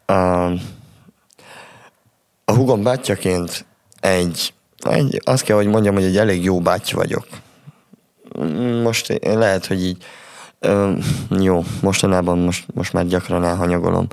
[0.06, 0.14] A,
[2.46, 3.66] a hugom bátyjaként
[4.00, 7.28] egy, egy, azt kell, hogy mondjam, hogy egy elég jó báty vagyok
[8.84, 10.06] most én lehet, hogy így
[10.60, 10.92] ö,
[11.40, 14.08] jó, mostanában most, most már gyakran elhanyagolom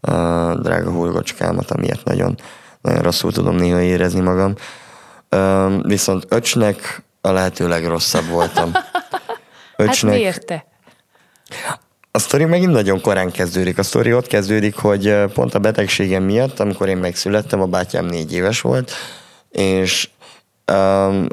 [0.00, 0.10] a
[0.54, 2.38] drága hurgocskámat, amiért nagyon,
[2.80, 4.54] nagyon rosszul tudom néha érezni magam.
[5.28, 8.72] Ö, viszont öcsnek a lehető legrosszabb voltam.
[9.76, 10.66] Öcsnek, hát miért te?
[12.10, 13.78] A sztori megint nagyon korán kezdődik.
[13.78, 18.32] A sztori ott kezdődik, hogy pont a betegségem miatt, amikor én megszülettem, a bátyám négy
[18.32, 18.92] éves volt,
[19.50, 20.08] és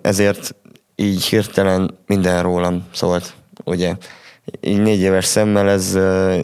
[0.01, 0.55] ezért
[0.99, 3.33] így hirtelen minden rólam szólt,
[3.63, 3.95] ugye.
[4.61, 5.93] Így négy éves szemmel ez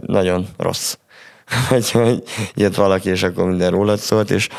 [0.05, 0.95] nagyon rossz.
[1.69, 2.23] hogy, hogy
[2.55, 4.49] jött valaki, és akkor minden rólad szólt, és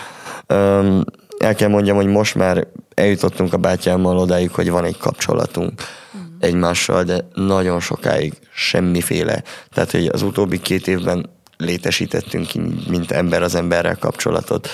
[0.49, 1.05] um,
[1.39, 5.73] el kell mondjam, hogy most már eljutottunk a bátyámmal odáig, hogy van egy kapcsolatunk
[6.17, 6.21] mm.
[6.41, 9.43] egymással, de nagyon sokáig semmiféle.
[9.75, 12.49] Tehát, hogy az utóbbi két évben létesítettünk,
[12.89, 14.69] mint ember az emberrel kapcsolatot.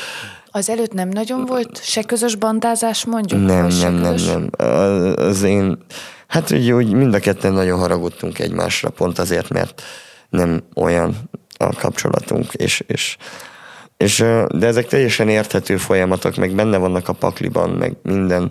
[0.54, 3.40] Az előtt nem nagyon volt se közös bandázás, mondjuk?
[3.40, 4.50] Nem, nem, nem, nem.
[5.16, 5.78] Az én,
[6.26, 9.82] hát ugye úgy mind a ketten nagyon haragudtunk egymásra, pont azért, mert
[10.28, 11.14] nem olyan
[11.56, 13.16] a kapcsolatunk, és, és,
[13.96, 14.16] és
[14.48, 18.50] de ezek teljesen érthető folyamatok, meg benne vannak a pakliban, meg minden,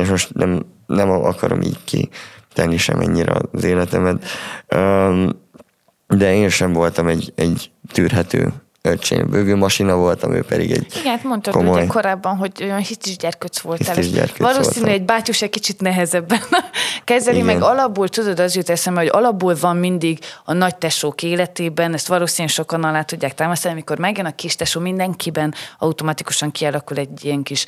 [0.00, 2.08] és most nem, nem akarom így ki
[2.52, 4.24] tenni sem ennyire az életemet,
[6.08, 8.52] de én sem voltam egy, egy tűrhető
[8.86, 9.26] öcsém.
[9.30, 11.78] Bőgő masina voltam, ő pedig egy Igen, hát mondtad komoly...
[11.78, 13.94] ugye korábban, hogy olyan hitis gyerkőc voltál.
[13.94, 14.92] Hitis gyerkőc valószínű, voltam.
[14.92, 16.40] egy bátyus egy kicsit nehezebben
[17.04, 17.46] kezeli, Igen.
[17.46, 22.06] meg alapból, tudod, az jut eszembe, hogy alapból van mindig a nagy tesók életében, ezt
[22.06, 27.42] valószínűleg sokan alá tudják támasztani, amikor megjön a kis tesó, mindenkiben automatikusan kialakul egy ilyen
[27.42, 27.66] kis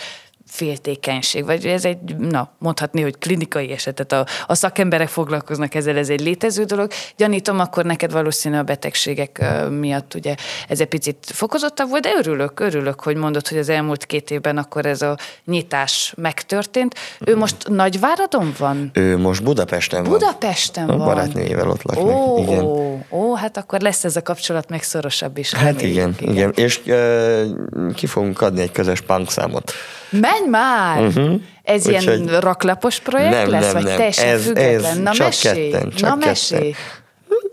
[0.48, 6.08] féltékenység, vagy ez egy, na, mondhatni, hogy klinikai esetet, a, a szakemberek foglalkoznak ezzel, ez
[6.08, 6.90] egy létező dolog.
[7.16, 10.34] Gyanítom, akkor neked valószínű a betegségek miatt ugye
[10.68, 14.56] ez egy picit fokozottabb volt, de örülök, örülök, hogy mondod, hogy az elmúlt két évben
[14.56, 16.94] akkor ez a nyitás megtörtént.
[17.20, 18.90] Ő most Nagyváradon van?
[18.92, 20.12] Ő most Budapesten van.
[20.12, 21.06] Budapesten A van.
[21.06, 22.06] barátnőjével ott laknak.
[22.06, 22.64] Ó, igen.
[22.64, 25.52] ó, ó, hát akkor lesz ez a kapcsolat még szorosabb is.
[25.54, 25.94] Hát reméljük.
[25.94, 26.52] igen, igen.
[26.54, 29.72] És uh, ki fogunk adni egy közös punk számot.
[30.10, 31.02] Menj már!
[31.06, 31.40] Uh-huh.
[31.62, 33.96] Ez Úgyhogy- ilyen raklapos projekt Nem, lesz, nem, vagy nem.
[33.96, 34.84] teljesen Ez- független?
[34.90, 35.70] ez Na csak mesélj!
[35.70, 36.28] ketten, csak Na ketten.
[36.28, 36.74] mesélj!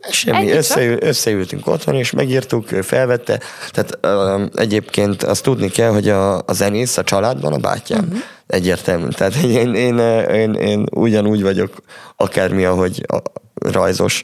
[0.10, 0.58] Semmi, Ennyi csak?
[0.58, 3.40] összeül, összeültünk otthon, és megírtuk, ő felvette.
[3.72, 4.00] Tehát
[4.36, 8.04] um, egyébként azt tudni kell, hogy a, a zenész a családban a bátyám.
[8.04, 8.20] Uh-huh.
[8.48, 9.08] Egyértelmű.
[9.08, 9.98] Tehát én, én,
[10.34, 11.74] én, én ugyanúgy vagyok,
[12.16, 13.18] akármi, ahogy a,
[13.56, 14.24] rajzos.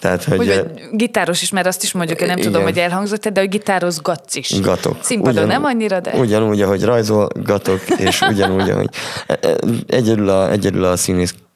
[0.00, 2.50] Tehát, hogy, Hogy vagy gitáros is, mert azt is mondjuk, én nem Igen.
[2.50, 4.60] tudom, hogy elhangzott de hogy gitározgatsz is.
[4.60, 4.96] gatok.
[5.02, 6.12] Színpadon nem annyira, de...
[6.12, 8.88] Ugyanúgy, ahogy rajzolgatok, és ugyanúgy, ahogy
[9.26, 9.56] e- e-
[9.86, 10.96] egyedül a, egyedül a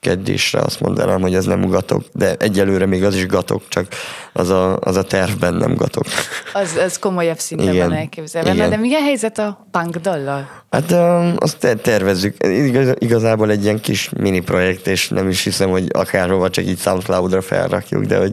[0.01, 3.87] színészkedésre azt mondanám, hogy ez nem gatok, de egyelőre még az is gatok, csak
[4.33, 6.05] az a, az a tervben nem gatok.
[6.53, 7.89] Az, az komolyabb szinten Igen.
[7.89, 8.49] van elképzelve.
[8.49, 8.71] Na, Igen.
[8.71, 10.49] de milyen helyzet a punk dallal?
[10.71, 12.37] Hát um, azt te- tervezzük.
[12.47, 16.79] Igaz, igazából egy ilyen kis mini projekt, és nem is hiszem, hogy akárhova csak így
[16.79, 18.33] Soundcloud-ra felrakjuk, de hogy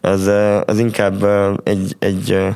[0.00, 2.48] az, uh, az inkább uh, egy, egy, uh,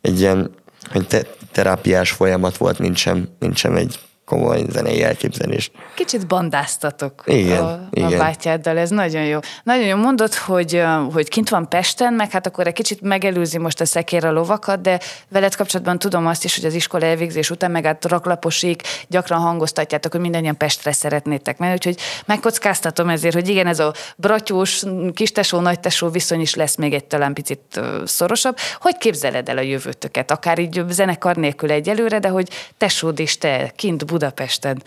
[0.00, 0.50] egy ilyen
[0.92, 5.70] hogy te- terápiás folyamat volt, mint sem, mint sem egy komoly zenei elképzelés.
[5.94, 8.18] Kicsit bandáztatok Igen, a, a igen.
[8.18, 9.38] bátyáddal, ez nagyon jó.
[9.62, 13.80] Nagyon jó mondod, hogy, hogy kint van Pesten, meg hát akkor egy kicsit megelőzi most
[13.80, 17.70] a szekér a lovakat, de veled kapcsolatban tudom azt is, hogy az iskola elvégzés után
[17.70, 21.96] meg át raklaposig gyakran hangoztatjátok, hogy mindannyian Pestre szeretnétek menni, úgyhogy
[22.26, 24.82] megkockáztatom ezért, hogy igen, ez a bratyós,
[25.14, 28.56] kistesó, nagytesó viszony is lesz még egy talán picit szorosabb.
[28.80, 30.30] Hogy képzeled el a jövőtöket?
[30.30, 32.48] Akár így zenekar nélkül egyelőre, de hogy
[32.78, 34.82] tesód is te kint Budapesten.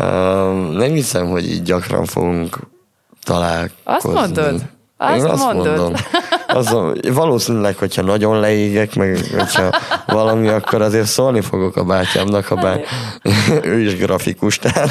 [0.00, 2.58] Um, nem hiszem, hogy így gyakran fogunk
[3.24, 3.80] találkozni.
[3.84, 4.62] Azt mondod?
[4.96, 5.66] Azt Én azt mondod?
[5.78, 5.92] mondom.
[6.52, 6.92] Mondom.
[7.14, 9.70] Valószínűleg, hogyha nagyon leégek, meg hogyha
[10.06, 12.80] valami, akkor azért szólni fogok a bátyámnak, ha bár
[13.62, 14.58] ő is grafikus.
[14.58, 14.90] Tehát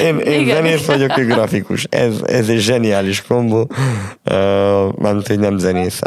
[0.00, 0.56] én, én Igen.
[0.56, 1.86] zenész vagyok, ő grafikus.
[1.90, 3.70] Ez, ez egy zseniális kombó.
[4.98, 6.00] Mármint, hogy nem zenész,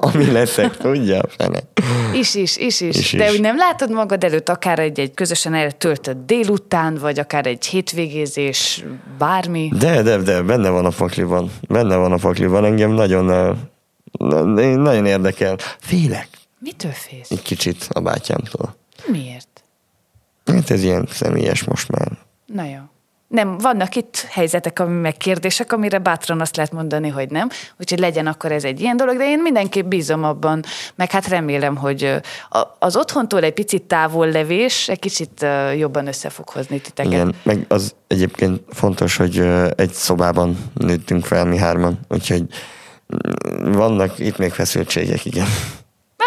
[0.00, 1.20] ami leszek, tudja?
[1.38, 1.58] Fene.
[2.14, 2.96] Is, is, is, is.
[2.96, 3.32] Is, De is.
[3.32, 8.84] úgy nem látod magad előtt akár egy, egy közösen eltöltött délután, vagy akár egy hétvégézés,
[9.18, 9.70] bármi?
[9.78, 11.50] De, de, de, benne van a pakliban.
[11.68, 12.64] Benne van a pakliban.
[12.64, 13.24] Engem nagyon,
[14.12, 14.44] na-
[14.76, 15.56] nagyon érdekel.
[15.78, 16.28] Félek
[16.58, 17.30] Mitől félsz?
[17.30, 18.76] egy kicsit a bátyámtól.
[19.06, 19.64] Miért?
[20.46, 22.08] Hát ez ilyen személyes most már.
[22.46, 22.78] Na jó.
[23.28, 27.48] Nem, vannak itt helyzetek, meg kérdések, amire bátran azt lehet mondani, hogy nem.
[27.78, 31.76] Úgyhogy legyen akkor ez egy ilyen dolog, de én mindenképp bízom abban, meg hát remélem,
[31.76, 32.14] hogy
[32.78, 35.46] az otthontól egy picit távol levés egy kicsit
[35.76, 37.12] jobban össze fog hozni titeket.
[37.12, 39.38] Igen, meg az egyébként fontos, hogy
[39.76, 42.44] egy szobában nőttünk fel mi hárman, úgyhogy
[43.60, 45.46] vannak itt még feszültségek, igen.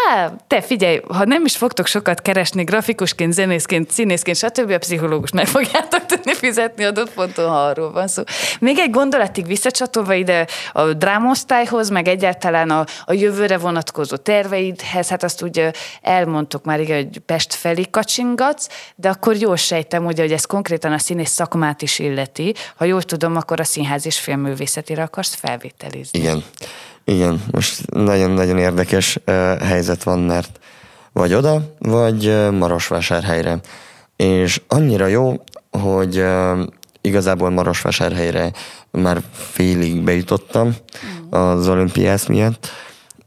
[0.08, 4.72] Á, te figyelj, ha nem is fogtok sokat keresni grafikusként, zenészként, színészként, stb.
[4.72, 8.24] a pszichológus meg fogjátok tudni fizetni adott ponton, ha arról van szó.
[8.60, 15.24] Még egy gondolatig visszacsatolva ide a drámosztályhoz, meg egyáltalán a, a jövőre vonatkozó terveidhez, hát
[15.24, 20.32] azt ugye elmondtuk már, igen, hogy Pest felé kacsingatsz, de akkor jól sejtem, ugye, hogy
[20.32, 22.54] ez konkrétan a színész szakmát is illeti.
[22.76, 26.20] Ha jól tudom, akkor a színház és filmművészetére akarsz felvételizni.
[26.20, 26.44] Igen.
[27.06, 29.20] Igen, most nagyon-nagyon érdekes
[29.62, 30.60] helyzet van, mert
[31.14, 33.60] vagy oda, vagy Marosvásárhelyre.
[34.16, 35.34] és annyira jó,
[35.72, 36.26] hogy
[37.02, 38.52] igazából Marosvásárhelyre
[38.92, 41.32] már félig bejutottam mm.
[41.40, 42.68] az olimpiász miatt,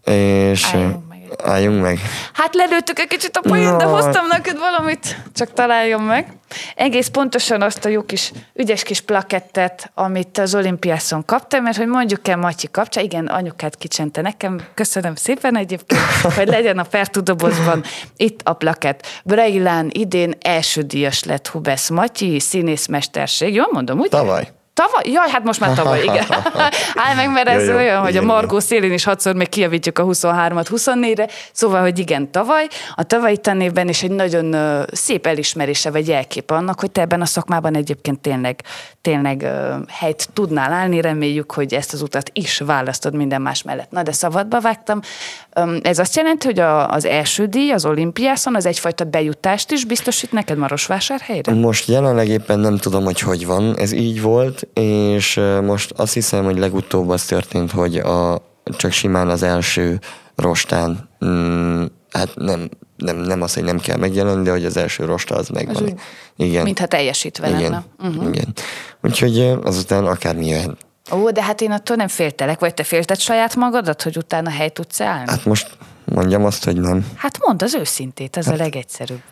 [0.04, 0.96] és egy-
[1.44, 1.98] álljunk meg.
[2.32, 3.92] Hát lelőttük egy kicsit a poént, de Jaj.
[3.92, 6.32] hoztam neked valamit, csak találjon meg.
[6.74, 11.86] Egész pontosan azt a jó kis, ügyes kis plakettet, amit az olimpiászon kaptam, mert hogy
[11.86, 16.00] mondjuk el Matyi kapcsa, igen, anyukát kicsente nekem, köszönöm szépen egyébként,
[16.36, 17.84] hogy legyen a fertudobozban
[18.16, 19.06] itt a plakett.
[19.24, 24.08] Breilán idén első díjas lett Hubesz Matyi, színészmesterség, jól mondom, ugye?
[24.08, 24.48] Tavaly.
[24.78, 25.12] Tavaly?
[25.12, 26.24] Jaj, hát most már tavaly, igen.
[27.04, 29.98] Állj meg, mert ez jó, olyan, hogy a igen, Margó szélén is hatszor még kijavítjuk
[29.98, 32.66] a 23-at 24-re, szóval, hogy igen, tavaly.
[32.94, 34.56] A tavalyi tanévben is egy nagyon
[34.92, 38.60] szép elismerése vagy jelkép annak, hogy te ebben a szakmában egyébként tényleg,
[39.00, 39.46] tényleg
[39.88, 43.90] helyt tudnál állni, reméljük, hogy ezt az utat is választod minden más mellett.
[43.90, 45.00] Na, de szabadba vágtam.
[45.82, 50.32] Ez azt jelenti, hogy a, az első díj, az olimpiászon, az egyfajta bejutást is biztosít
[50.32, 51.54] neked Marosvásárhelyre?
[51.54, 56.44] Most jelenleg éppen nem tudom, hogy hogy van, ez így volt, és most azt hiszem,
[56.44, 58.42] hogy legutóbb az történt, hogy a,
[58.76, 60.00] csak simán az első
[60.36, 65.04] rostán, mm, hát nem, nem, nem az, hogy nem kell megjelenni, de hogy az első
[65.04, 65.82] rosta az megvan.
[65.82, 65.94] úgy,
[66.36, 66.62] igen.
[66.62, 67.60] Mintha teljesítve igen.
[67.60, 67.84] lenne.
[67.98, 68.26] Uh-huh.
[68.34, 68.54] igen.
[69.02, 70.76] Úgyhogy azután akármi jöhet.
[71.12, 74.68] Ó, de hát én attól nem féltelek, vagy te félted saját magadat, hogy utána hely
[74.68, 75.30] tudsz állni?
[75.30, 77.06] Hát most mondjam azt, hogy nem.
[77.16, 79.22] Hát mondd az őszintét, ez a legegyszerűbb.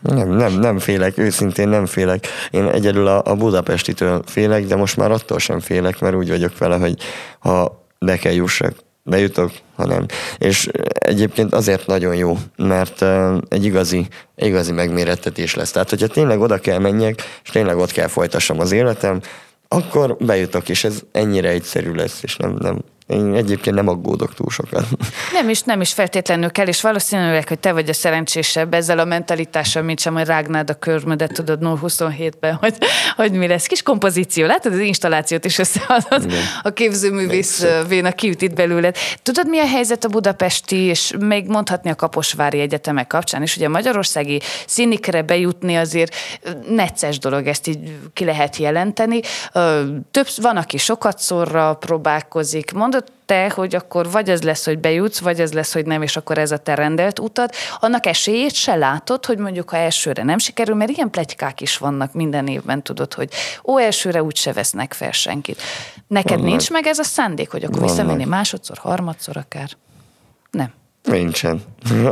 [0.00, 2.26] Nem, nem, nem félek, őszintén nem félek.
[2.50, 6.58] Én egyedül a, a Budapestitől félek, de most már attól sem félek, mert úgy vagyok
[6.58, 6.96] vele, hogy
[7.38, 10.06] ha be kell jussak, bejutok, ha nem.
[10.38, 13.04] És egyébként azért nagyon jó, mert
[13.48, 15.70] egy igazi, igazi megmérettetés lesz.
[15.70, 19.20] Tehát, hogyha tényleg oda kell menjek, és tényleg ott kell folytassam az életem,
[19.68, 24.50] akkor bejutok, és ez ennyire egyszerű lesz, és nem, nem, én egyébként nem aggódok túl
[24.50, 24.86] sokat.
[25.32, 29.04] Nem is, nem is feltétlenül kell, és valószínűleg, hogy te vagy a szerencsésebb ezzel a
[29.04, 32.76] mentalitással, mint sem, hogy rágnád a körmödet, tudod, 0-27-ben, hogy,
[33.16, 33.66] hogy mi lesz.
[33.66, 36.42] Kis kompozíció, látod, az installációt is összeadod, Igen.
[36.62, 37.66] a képzőművész.
[37.88, 38.96] Véna kiüt itt belőled.
[39.22, 43.66] Tudod, mi a helyzet a budapesti, és még mondhatni a Kaposvári Egyetemek kapcsán is, ugye
[43.66, 46.14] a magyarországi színikre bejutni azért
[46.68, 47.78] necces dolog, ezt így
[48.12, 49.20] ki lehet jelenteni.
[50.10, 52.72] Több, van, aki sokat szorra próbálkozik.
[52.96, 56.16] Mondod te, hogy akkor vagy ez lesz, hogy bejutsz, vagy ez lesz, hogy nem, és
[56.16, 57.50] akkor ez a te rendelt utad.
[57.78, 62.12] Annak esélyét se látod, hogy mondjuk ha elsőre nem sikerül, mert ilyen pletykák is vannak
[62.12, 63.32] minden évben, tudod, hogy
[63.64, 65.62] ó, elsőre úgy se vesznek fel senkit.
[66.06, 66.46] Neked Vannak.
[66.46, 69.68] nincs meg ez a szándék, hogy akkor visszamenni másodszor, harmadszor akár?
[70.50, 70.72] Nem.
[71.06, 71.62] Nincsen.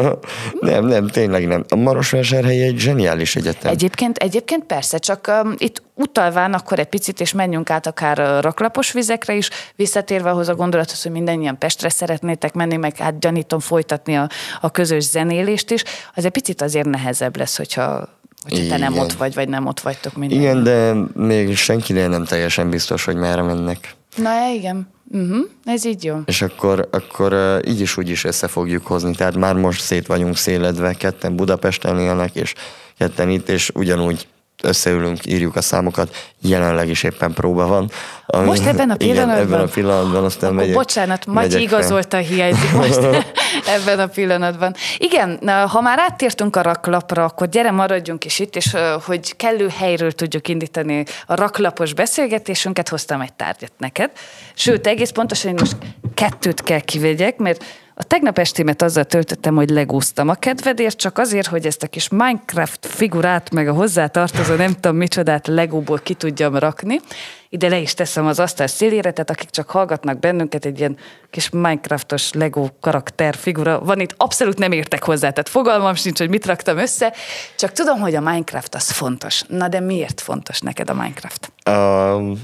[0.61, 1.65] nem, nem, tényleg nem.
[1.69, 3.71] A Marosvásárhely egy zseniális egyetem.
[3.73, 8.41] Egyébként, egyébként persze, csak um, itt utalván akkor egy picit, és menjünk át akár uh,
[8.41, 13.61] raklapos vizekre is, visszatérve ahhoz a gondolathoz, hogy mindannyian Pestre szeretnétek menni, meg hát gyanítom
[13.61, 14.29] folytatni a,
[14.61, 15.83] a közös zenélést is,
[16.15, 18.09] az egy picit azért nehezebb lesz, hogyha,
[18.49, 20.39] hogyha te nem ott vagy, vagy nem ott vagytok minden.
[20.39, 23.95] Igen, de még senkinél nem teljesen biztos, hogy merre mennek.
[24.17, 25.49] Na igen, uh-huh.
[25.65, 26.21] ez így jó.
[26.25, 29.15] És akkor, akkor így is úgy is össze fogjuk hozni.
[29.15, 32.55] Tehát már most szét vagyunk széledve, ketten Budapesten élnek, és
[32.99, 34.27] ketten itt, és ugyanúgy
[34.63, 36.17] összeülünk, írjuk a számokat.
[36.41, 37.91] Jelenleg is éppen próba van.
[38.27, 39.37] Ami, Most ebben a pillanatban?
[39.37, 42.99] Igen, ebben a pillanatban, aztán Akkor megyek, bocsánat, Matyi igazolta, hiányzik most
[43.77, 44.75] ebben a pillanatban.
[44.99, 50.13] Igen, ha már áttértünk a raklapra, akkor gyere, maradjunk is itt, és hogy kellő helyről
[50.13, 54.11] tudjuk indítani a raklapos beszélgetésünket, hoztam egy tárgyat neked.
[54.55, 55.77] Sőt, egész pontosan én most
[56.15, 57.65] kettőt kell kivegyek, mert
[57.97, 62.09] a tegnap estémet azzal töltöttem, hogy legóztam a kedvedért, csak azért, hogy ezt a kis
[62.09, 67.01] Minecraft figurát, meg a hozzátartozó nem tudom micsodát legóból ki tudjam rakni.
[67.49, 70.97] Ide le is teszem az asztal szélére, tehát akik csak hallgatnak bennünket, egy ilyen
[71.31, 76.29] kis Minecraftos Lego karakter figura van itt, abszolút nem értek hozzá, tehát fogalmam sincs, hogy
[76.29, 77.13] mit raktam össze,
[77.57, 79.43] csak tudom, hogy a Minecraft az fontos.
[79.49, 81.53] Na de miért fontos neked a Minecraft?
[81.71, 82.41] Um,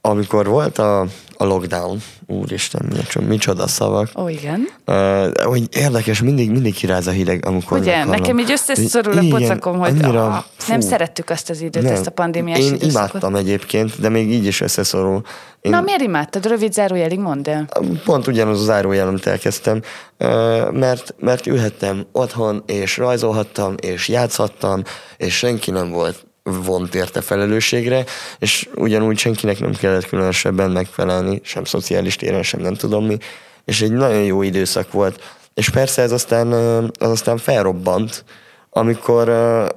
[0.00, 1.00] amikor volt a,
[1.36, 2.92] a lockdown, úristen,
[3.28, 4.68] micsoda, szavak, Ó, igen.
[4.86, 8.20] Uh, hogy érdekes, mindig, mindig kiráz a hideg, amikor Ugye, meghallom.
[8.20, 11.92] nekem így összeszorul a pocakom, hogy annyira, ah, nem fú, szerettük azt az időt, nem.
[11.92, 12.90] ezt a pandémiás Én időszakot.
[13.10, 15.22] imádtam egyébként, de még így is összeszorul.
[15.60, 16.46] Én Na, miért imádtad?
[16.46, 17.68] Rövid zárójelig mondd el.
[18.04, 19.82] pont ugyanaz az zárójelent elkezdtem,
[20.16, 24.82] ö, mert, mert ülhettem otthon, és rajzolhattam, és játszhattam,
[25.16, 26.26] és senki nem volt
[26.64, 28.04] vont érte felelősségre,
[28.38, 33.18] és ugyanúgy senkinek nem kellett különösebben megfelelni, sem szociális téren, sem nem tudom mi,
[33.64, 35.36] és egy nagyon jó időszak volt.
[35.54, 36.52] És persze ez aztán,
[36.98, 38.24] az aztán felrobbant,
[38.70, 39.28] amikor,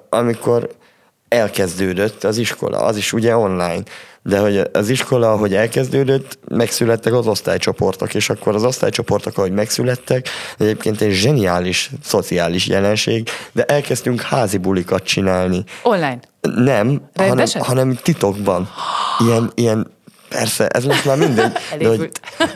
[0.09, 0.69] amikor
[1.27, 3.83] elkezdődött az iskola, az is ugye online.
[4.23, 10.29] De hogy az iskola, ahogy elkezdődött, megszülettek az osztálycsoportok, és akkor az osztálycsoportok, ahogy megszülettek,
[10.57, 15.63] egyébként egy zseniális szociális jelenség, de elkezdtünk házi bulikat csinálni.
[15.83, 16.19] Online.
[16.41, 18.69] Nem, hanem, hanem titokban.
[19.19, 19.91] Ilyen, ilyen,
[20.29, 22.11] persze, ez most már mindegy, de hogy,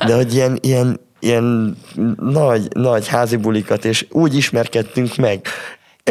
[0.08, 1.78] de hogy ilyen, ilyen, ilyen
[2.20, 5.48] nagy, nagy házi bulikat, és úgy ismerkedtünk meg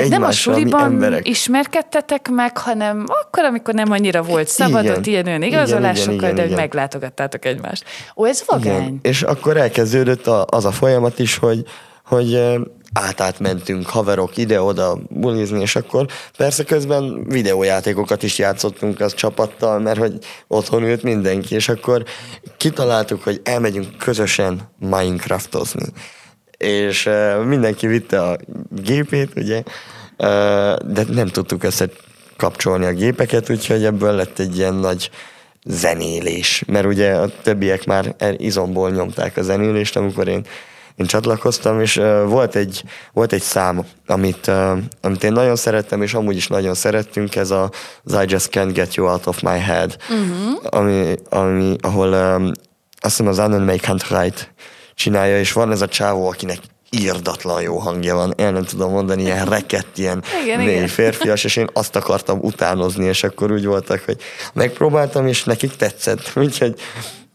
[0.09, 4.97] Nem a suliban ismerkedtetek meg, hanem akkor, amikor nem annyira volt szabad, Igen.
[4.97, 6.61] ott ilyen olyan igazolásokkal, igen, igen, de hogy igen.
[6.61, 7.85] meglátogattátok egymást.
[8.17, 8.83] Ó, ez vagány.
[8.83, 8.99] Igen.
[9.03, 11.63] És akkor elkezdődött a, az a folyamat is, hogy,
[12.05, 12.61] hogy ö,
[13.17, 19.99] át mentünk haverok ide-oda bulizni, és akkor persze közben videójátékokat is játszottunk az csapattal, mert
[19.99, 22.05] hogy otthon ült mindenki, és akkor
[22.57, 25.87] kitaláltuk, hogy elmegyünk közösen Minecraftozni.
[26.65, 27.11] És
[27.45, 28.37] mindenki vitte a
[28.71, 29.63] gépét, ugye,
[30.87, 35.11] de nem tudtuk összekapcsolni a gépeket, úgyhogy ebből lett egy ilyen nagy
[35.65, 40.47] zenélés, mert ugye a többiek már izomból nyomták a zenélést, amikor én,
[40.97, 46.03] én csatlakoztam, és uh, volt, egy, volt egy szám, amit, uh, amit én nagyon szerettem,
[46.03, 47.71] és amúgy is nagyon szerettünk, ez a,
[48.05, 50.81] az I Just Can't Get You Out of My Head, uh-huh.
[50.81, 52.53] ami, ami, ahol um,
[53.01, 54.53] azt hiszem az Annen Make Hunt Right
[54.95, 56.59] csinálja, és van ez a csávó, akinek
[56.91, 60.89] írdatlan jó hangja van, el nem tudom mondani, ilyen rekett, ilyen Igen, mély igen.
[60.89, 64.17] férfias, és én azt akartam utánozni, és akkor úgy voltak, hogy
[64.53, 66.31] megpróbáltam, és nekik tetszett.
[66.37, 66.75] Úgyhogy,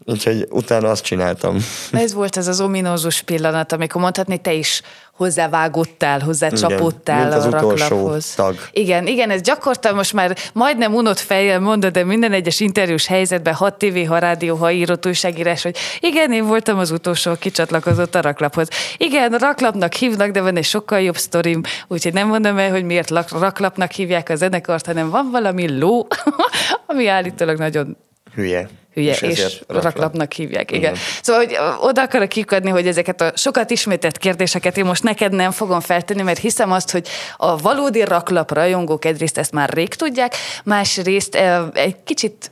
[0.04, 1.56] úgyhogy utána azt csináltam.
[1.92, 4.82] Ez volt ez az ominózus pillanat, amikor mondhatni, te is
[5.20, 8.34] hozzávágottál, hozzácsapódtál mint az a raklaphoz.
[8.34, 8.54] tag.
[8.72, 13.54] Igen, igen, ez gyakorta most már majdnem unott fejjel mondod, de minden egyes interjús helyzetben,
[13.54, 18.14] ha tévé, ha rádió, ha írott újságírás, hogy igen, én voltam az utolsó, aki csatlakozott
[18.14, 18.68] a raklaphoz.
[18.96, 23.10] Igen, raklapnak hívnak, de van egy sokkal jobb sztorim, úgyhogy nem mondom el, hogy miért
[23.30, 26.06] raklapnak hívják a zenekart, hanem van valami ló,
[26.86, 27.96] ami állítólag nagyon
[28.34, 28.68] Hülye.
[28.94, 30.70] Hülye, és, és raklapnak hívják.
[30.70, 30.80] Igen.
[30.80, 31.02] Igen.
[31.22, 35.50] Szóval, hogy oda akarok kikadni, hogy ezeket a sokat ismételt kérdéseket én most neked nem
[35.50, 40.34] fogom feltenni, mert hiszem azt, hogy a valódi raklap rajongók egyrészt ezt már rég tudják,
[40.64, 41.34] másrészt
[41.72, 42.50] egy kicsit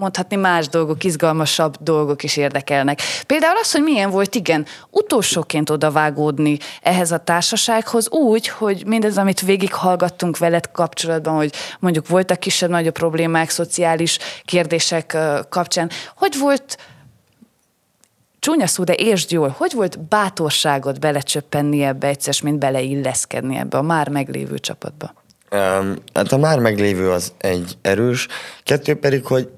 [0.00, 3.00] mondhatni más dolgok, izgalmasabb dolgok is érdekelnek.
[3.26, 9.40] Például az, hogy milyen volt, igen, utolsóként odavágódni ehhez a társasághoz úgy, hogy mindez, amit
[9.40, 15.16] végighallgattunk veled kapcsolatban, hogy mondjuk voltak kisebb-nagyobb problémák, szociális kérdések
[15.48, 16.78] kapcsán, hogy volt
[18.38, 23.82] csúnya szó, de értsd jól, hogy volt bátorságod belecsöppenni ebbe egyszer, mint beleilleszkedni ebbe a
[23.82, 25.12] már meglévő csapatba?
[25.52, 28.28] Um, hát a már meglévő az egy erős,
[28.64, 29.48] kettő pedig, hogy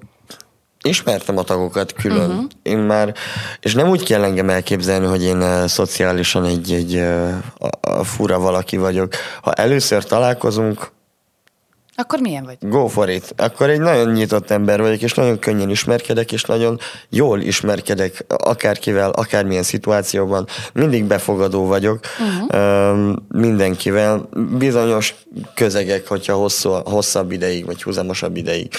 [0.83, 2.29] ismertem a tagokat külön.
[2.29, 2.45] Uh-huh.
[2.63, 3.13] Én már,
[3.59, 8.03] és nem úgy kell engem elképzelni, hogy én uh, szociálisan egy, egy uh, a, a
[8.03, 9.13] fura valaki vagyok.
[9.41, 10.91] Ha először találkozunk,
[11.95, 12.57] Akkor milyen vagy?
[12.61, 13.33] go for it.
[13.37, 16.79] Akkor egy nagyon nyitott ember vagyok, és nagyon könnyen ismerkedek, és nagyon
[17.09, 20.47] jól ismerkedek akárkivel, akármilyen szituációban.
[20.73, 21.99] Mindig befogadó vagyok
[22.49, 23.15] uh-huh.
[23.27, 24.29] mindenkivel.
[24.57, 25.15] Bizonyos
[25.53, 28.71] közegek, hogyha hosszú, hosszabb ideig, vagy húzamosabb ideig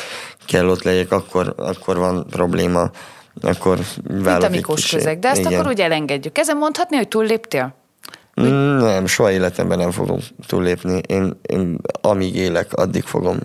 [0.47, 2.91] kell ott legyek, akkor, akkor van probléma.
[3.43, 5.53] Akkor Mint a Mikós közeg, de ezt Igen.
[5.53, 6.39] akkor úgy elengedjük.
[6.39, 7.84] Ezen mondhatni, hogy túlléptél?
[8.41, 11.01] Mm, Nem, soha életemben nem fogom túllépni.
[11.07, 13.39] Én, én amíg élek, addig fogom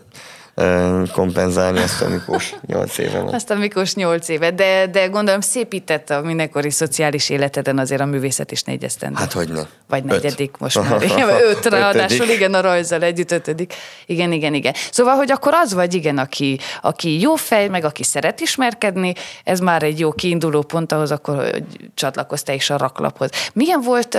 [1.12, 3.34] kompenzálni ezt a Mikós nyolc évemet.
[3.34, 8.06] Azt a Mikós nyolc éve, de, de gondolom szépített a mindenkori szociális életeden azért a
[8.06, 9.16] művészet is négy esztendő.
[9.16, 9.62] Hát hogy ne.
[9.88, 10.10] Vagy Öt.
[10.10, 11.02] negyedik most már.
[11.52, 13.74] Öt ráadásul, igen, a rajzzal együtt ötödik.
[14.06, 14.74] Igen, igen, igen.
[14.92, 19.60] Szóval, hogy akkor az vagy, igen, aki, aki jó fej, meg aki szeret ismerkedni, ez
[19.60, 23.30] már egy jó kiinduló pont ahhoz, akkor hogy csatlakoztál is a raklaphoz.
[23.54, 24.18] Milyen volt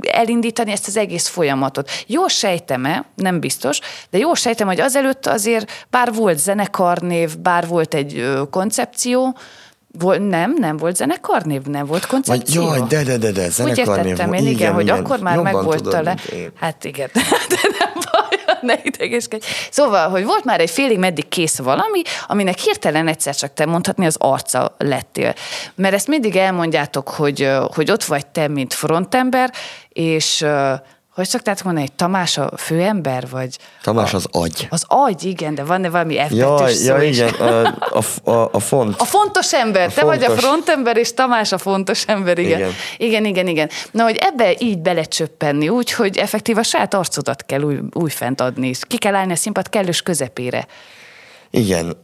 [0.00, 1.90] elindítani ezt az egész folyamatot?
[2.06, 3.78] Jó sejtem-e, nem biztos,
[4.10, 9.36] de jó sejtem, hogy azelőtt azért bár volt zenekarnév, bár volt egy ö, koncepció,
[9.98, 12.62] Vol, nem, nem volt zenekarnév, nem volt Vagy koncepció.
[12.62, 14.54] jaj, de, de, de, de, Úgy zenekarnév értettem én, volt.
[14.54, 16.16] igen, hogy akkor már megvolt a le...
[16.60, 17.10] Hát igen,
[17.48, 19.44] de nem baj, ne idegeskedj.
[19.70, 24.06] Szóval, hogy volt már egy félig meddig kész valami, aminek hirtelen egyszer csak te mondhatni
[24.06, 25.34] az arca lettél.
[25.74, 29.52] Mert ezt mindig elmondjátok, hogy, hogy ott vagy te, mint frontember,
[29.88, 30.44] és
[31.16, 34.66] hogy szoktátok mondani, hogy Tamás a főember, vagy Tamás az agy.
[34.70, 37.16] az agy, igen, de van-e valami f Jaj, szó ja, is?
[37.16, 37.74] igen, a,
[38.24, 39.00] a, a, a font.
[39.00, 40.44] A fontos ember, A te vagy a fontos.
[40.44, 42.58] frontember, és Tamás a fontos ember, igen.
[42.58, 42.70] igen.
[42.96, 43.24] Igen.
[43.24, 43.70] Igen, igen.
[43.90, 48.72] Na, hogy ebbe így belecsöppenni, úgy, hogy effektív a saját arcodat kell új, újfent adni,
[48.80, 50.66] ki kell állni a színpad kellős közepére.
[51.50, 51.96] Igen,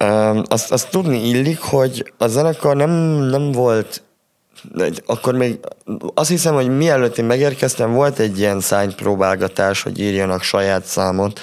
[0.49, 2.91] azt, azt tudni illik, hogy a zenekar nem,
[3.31, 4.03] nem volt,
[4.79, 5.59] egy- akkor még
[6.15, 11.41] azt hiszem, hogy mielőtt én megérkeztem, volt egy ilyen szánypróbálgatás, hogy írjanak saját számot,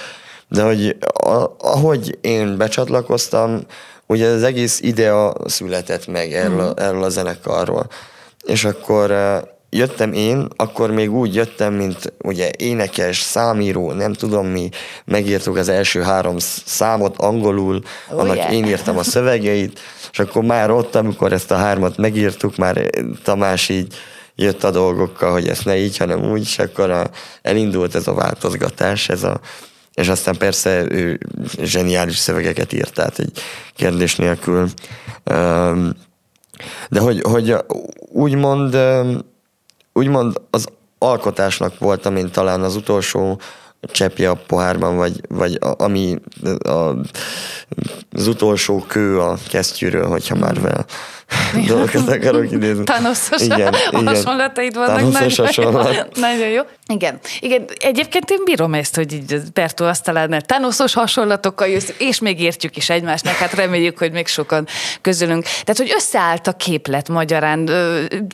[0.48, 3.60] de hogy a, ahogy én becsatlakoztam,
[4.08, 6.84] ugye az egész idea született meg erről, mm.
[6.84, 7.88] erről a zenekarról.
[8.44, 9.12] És akkor
[9.70, 14.70] jöttem én, akkor még úgy jöttem, mint ugye énekes, számíró, nem tudom mi,
[15.06, 18.54] megírtuk az első három számot angolul, oh, annak yeah.
[18.54, 19.80] én írtam a szövegeit,
[20.12, 22.90] és akkor már ott, amikor ezt a hármat megírtuk, már
[23.24, 23.94] Tamás így
[24.36, 27.10] jött a dolgokkal, hogy ezt ne így, hanem úgy, és akkor a,
[27.42, 29.40] elindult ez a változgatás, ez a,
[29.94, 31.20] és aztán persze ő
[31.62, 33.32] zseniális szövegeket írt, tehát egy
[33.76, 34.70] kérdés nélkül.
[36.90, 37.56] De hogy, hogy
[38.12, 38.78] úgymond
[40.00, 43.40] úgymond az alkotásnak voltam én talán az utolsó
[43.82, 46.18] cseppje a pohárban, vagy, vagy a, ami
[46.64, 46.96] a,
[48.12, 50.86] az utolsó kő a kesztyűről, hogyha már vel
[51.68, 52.84] dolgokat akarok idézni.
[52.84, 53.74] Tanoszos igen,
[54.06, 55.12] hasonlataid vannak.
[55.12, 56.08] Nagyon, hasonlat.
[56.16, 56.62] nagyon jó.
[56.88, 57.20] Igen.
[57.40, 57.66] igen.
[57.80, 62.90] Egyébként én bírom ezt, hogy így Bertó asztalánál tanoszos hasonlatokkal jössz, és még értjük is
[62.90, 64.68] egymásnak, hát reméljük, hogy még sokan
[65.02, 65.44] közülünk.
[65.44, 67.70] Tehát, hogy összeállt a képlet magyarán,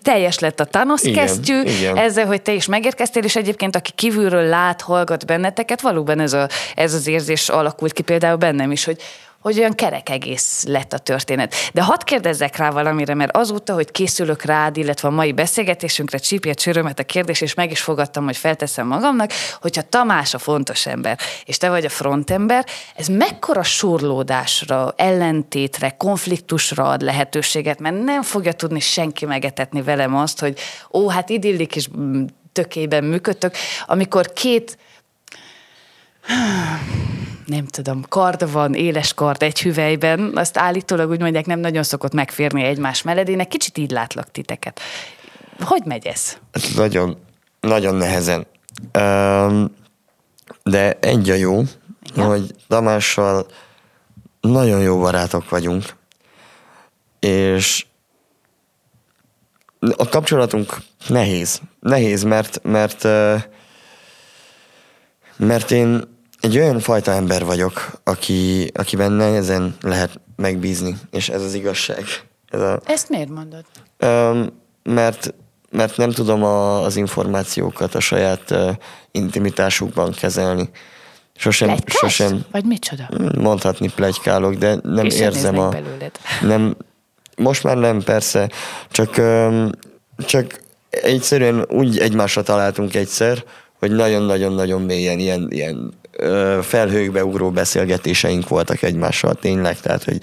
[0.04, 1.98] teljes lett a tanosz igen, kesztyű, igen.
[1.98, 6.48] ezzel, hogy te is megérkeztél, és egyébként aki kívülről lát, hallgat benneteket, valóban ez, a,
[6.76, 8.98] ez az érzés alakult ki például bennem is, hogy
[9.46, 11.56] hogy olyan kerek egész lett a történet.
[11.74, 16.54] De hadd kérdezzek rá valamire, mert azóta, hogy készülök rád, illetve a mai beszélgetésünkre csípje
[16.54, 19.32] csörömet a kérdés, és meg is fogadtam, hogy felteszem magamnak,
[19.62, 22.66] hogyha Tamás a fontos ember, és te vagy a frontember,
[22.96, 30.39] ez mekkora surlódásra, ellentétre, konfliktusra ad lehetőséget, mert nem fogja tudni senki megetetni velem azt,
[30.39, 30.60] hogy
[30.93, 31.89] ó, hát idillik is
[32.52, 34.78] tökében működtök, amikor két
[37.46, 42.14] nem tudom, kard van, éles kard egy hüvelyben, azt állítólag úgy mondják, nem nagyon szokott
[42.14, 44.80] megférni egymás meledének, kicsit így látlak titeket.
[45.60, 46.38] Hogy megy ez?
[46.76, 47.18] Nagyon,
[47.60, 48.46] nagyon nehezen.
[50.64, 51.62] De egy a jó,
[52.16, 52.26] ja.
[52.26, 53.46] hogy Damással
[54.41, 55.84] nagyon jó barátok vagyunk,
[57.20, 57.86] és
[59.80, 60.78] a kapcsolatunk
[61.08, 61.62] nehéz.
[61.80, 63.04] Nehéz, mert, mert,
[65.38, 71.54] mert én egy olyan fajta ember vagyok, aki, akiben nehezen lehet megbízni, és ez az
[71.54, 72.04] igazság.
[72.50, 73.64] Ez a, Ezt miért mondod?
[74.00, 74.48] Um,
[74.84, 75.34] mert,
[75.72, 78.70] mert nem tudom a, az információkat a saját uh,
[79.12, 80.70] intimitásukban kezelni.
[81.36, 81.98] Sosem, Plegykász?
[81.98, 82.46] sosem.
[82.52, 83.10] Vagy micsoda?
[83.38, 85.70] Mondhatni plegykálok, de nem és érzem a...
[85.70, 86.12] Belőled.
[86.42, 86.76] Nem,
[87.38, 88.50] most már nem, persze,
[88.90, 89.70] csak, um,
[90.18, 90.60] csak
[90.90, 93.44] egyszerűen úgy egymásra találtunk egyszer,
[93.88, 95.94] hogy nagyon-nagyon-nagyon mélyen ilyen, ilyen
[96.62, 100.20] felhőkbe ugró beszélgetéseink voltak egymással tényleg, tehát hogy,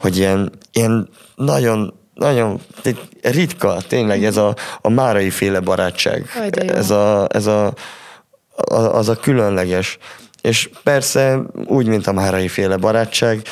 [0.00, 2.60] hogy ilyen, ilyen nagyon, nagyon
[3.22, 6.26] ritka tényleg ez a, a márai féle barátság.
[6.66, 7.66] Ez a, ez a,
[8.56, 9.98] a, az a különleges.
[10.40, 13.42] És persze úgy, mint a márai féle barátság,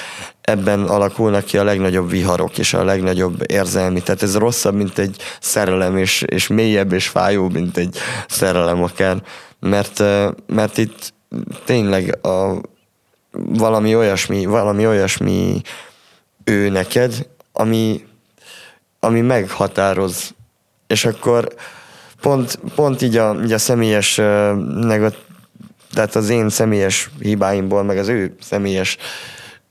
[0.41, 4.03] ebben alakulnak ki a legnagyobb viharok és a legnagyobb érzelmi.
[4.03, 7.97] Tehát ez rosszabb, mint egy szerelem, és, és mélyebb és fájóbb, mint egy
[8.29, 9.17] szerelem akár.
[9.61, 10.03] Mert,
[10.47, 11.13] mert itt
[11.65, 12.61] tényleg a,
[13.33, 15.61] valami olyasmi, valami olyasmi
[16.45, 18.05] ő neked, ami,
[19.01, 20.35] ami meghatároz.
[20.87, 21.55] És akkor
[22.21, 24.17] pont, pont így a, így a személyes
[24.81, 25.17] negat,
[25.93, 28.97] tehát az én személyes hibáimból, meg az ő személyes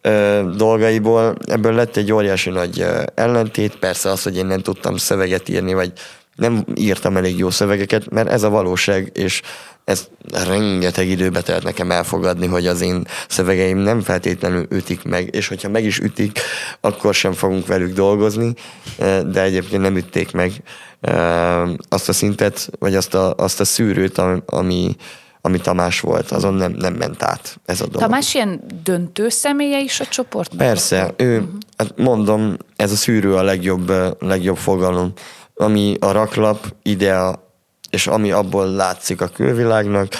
[0.01, 2.85] ö, dolgaiból ebből lett egy óriási nagy
[3.15, 3.75] ellentét.
[3.75, 5.91] Persze az, hogy én nem tudtam szöveget írni, vagy
[6.35, 9.41] nem írtam elég jó szövegeket, mert ez a valóság, és
[9.87, 15.47] ez rengeteg időbe telt nekem elfogadni, hogy az én szövegeim nem feltétlenül ütik meg, és
[15.47, 16.39] hogyha meg is ütik,
[16.81, 18.53] akkor sem fogunk velük dolgozni,
[18.97, 20.51] eh, de egyébként nem ütték meg
[21.01, 24.95] eh, azt a szintet, vagy azt a, azt a szűrőt, ami,
[25.41, 28.01] ami Tamás volt, azon nem, nem ment át ez a dolog.
[28.01, 30.57] Tamás ilyen döntő személye is a csoportnak?
[30.57, 31.49] Persze, ő, uh-huh.
[31.77, 35.13] hát mondom, ez a szűrő a legjobb, eh, legjobb fogalom
[35.59, 37.46] ami a raklap idea,
[37.97, 40.13] és ami abból látszik a külvilágnak,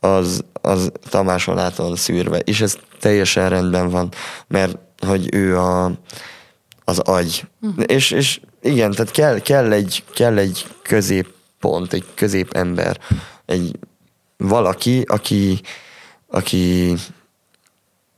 [0.00, 2.38] az, az Tamáson át van szűrve.
[2.38, 4.08] És ez teljesen rendben van,
[4.46, 5.92] mert hogy ő a,
[6.84, 7.44] az agy.
[7.60, 7.84] Uh-huh.
[7.86, 12.98] És, és igen, tehát kell, kell, egy, kell egy középpont, egy középember,
[13.46, 13.78] egy
[14.36, 15.60] valaki, aki,
[16.28, 16.94] aki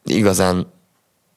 [0.05, 0.73] igazán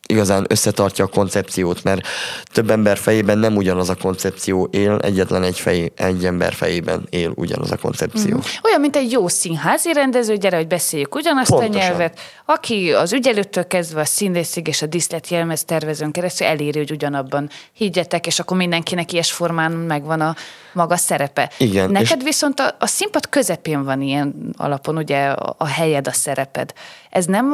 [0.09, 2.07] igazán összetartja a koncepciót, mert
[2.53, 7.31] több ember fejében nem ugyanaz a koncepció él, egyetlen egy, fej, egy ember fejében él
[7.35, 8.35] ugyanaz a koncepció.
[8.35, 8.39] Mm.
[8.63, 11.75] Olyan, mint egy jó színházi rendező, gyere, hogy beszéljük ugyanazt Pontosan.
[11.75, 14.87] a nyelvet, aki az ügyelőttől kezdve a színészig és a
[15.29, 20.35] jelmez tervezőn keresztül eléri, hogy ugyanabban higgyetek, és akkor mindenkinek ilyes formán megvan a
[20.73, 21.51] maga szerepe.
[21.57, 21.91] Igen.
[21.91, 26.73] Neked viszont a, a színpad közepén van ilyen alapon ugye a, a helyed, a szereped.
[27.09, 27.53] Ez nem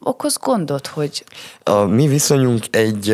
[0.00, 1.24] okoz gondot, hogy...
[1.62, 3.10] A mi viszonyunk egy,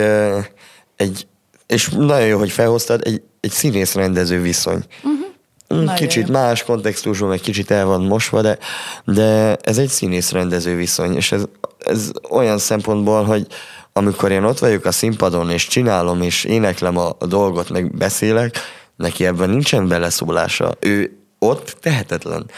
[0.96, 1.26] egy,
[1.66, 4.84] és nagyon jó, hogy felhoztad, egy, egy színész-rendező viszony.
[5.02, 5.20] Uh-huh.
[5.68, 6.32] Nagyon Kicsit jó.
[6.32, 8.58] más kontextusban, egy kicsit el van mosva, de,
[9.04, 11.44] de ez egy színész-rendező viszony, és ez,
[11.78, 13.46] ez olyan szempontból, hogy
[13.92, 18.56] amikor én ott vagyok a színpadon, és csinálom, és éneklem a, a dolgot, meg beszélek,
[18.96, 20.74] neki ebben nincsen beleszólása.
[20.80, 22.50] Ő ott tehetetlen.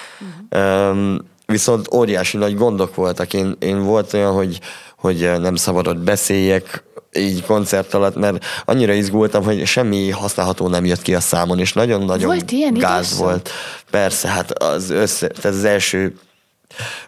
[0.50, 0.88] Uh-huh.
[0.90, 3.32] Um, viszont óriási nagy gondok voltak.
[3.32, 4.60] Én, én volt olyan, hogy,
[4.98, 6.84] hogy nem szabadott beszéljek,
[7.16, 11.72] így koncert alatt, mert annyira izgultam, hogy semmi használható nem jött ki a számon, és
[11.72, 13.24] nagyon-nagyon Volt ilyen gáz időszak?
[13.24, 13.50] volt.
[13.90, 16.14] Persze, hát az, össze, tehát az első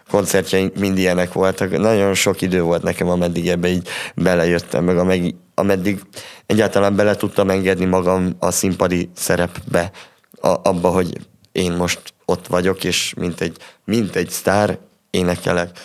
[0.09, 1.77] koncertjeink mind ilyenek voltak.
[1.77, 5.99] Nagyon sok idő volt nekem, ameddig ebbe így belejöttem, meg ameddig, ameddig
[6.45, 9.91] egyáltalán bele tudtam engedni magam a színpadi szerepbe,
[10.41, 11.17] a, abba, hogy
[11.51, 11.99] én most
[12.29, 14.77] ott vagyok, és mint egy, mint egy sztár
[15.09, 15.79] énekelek.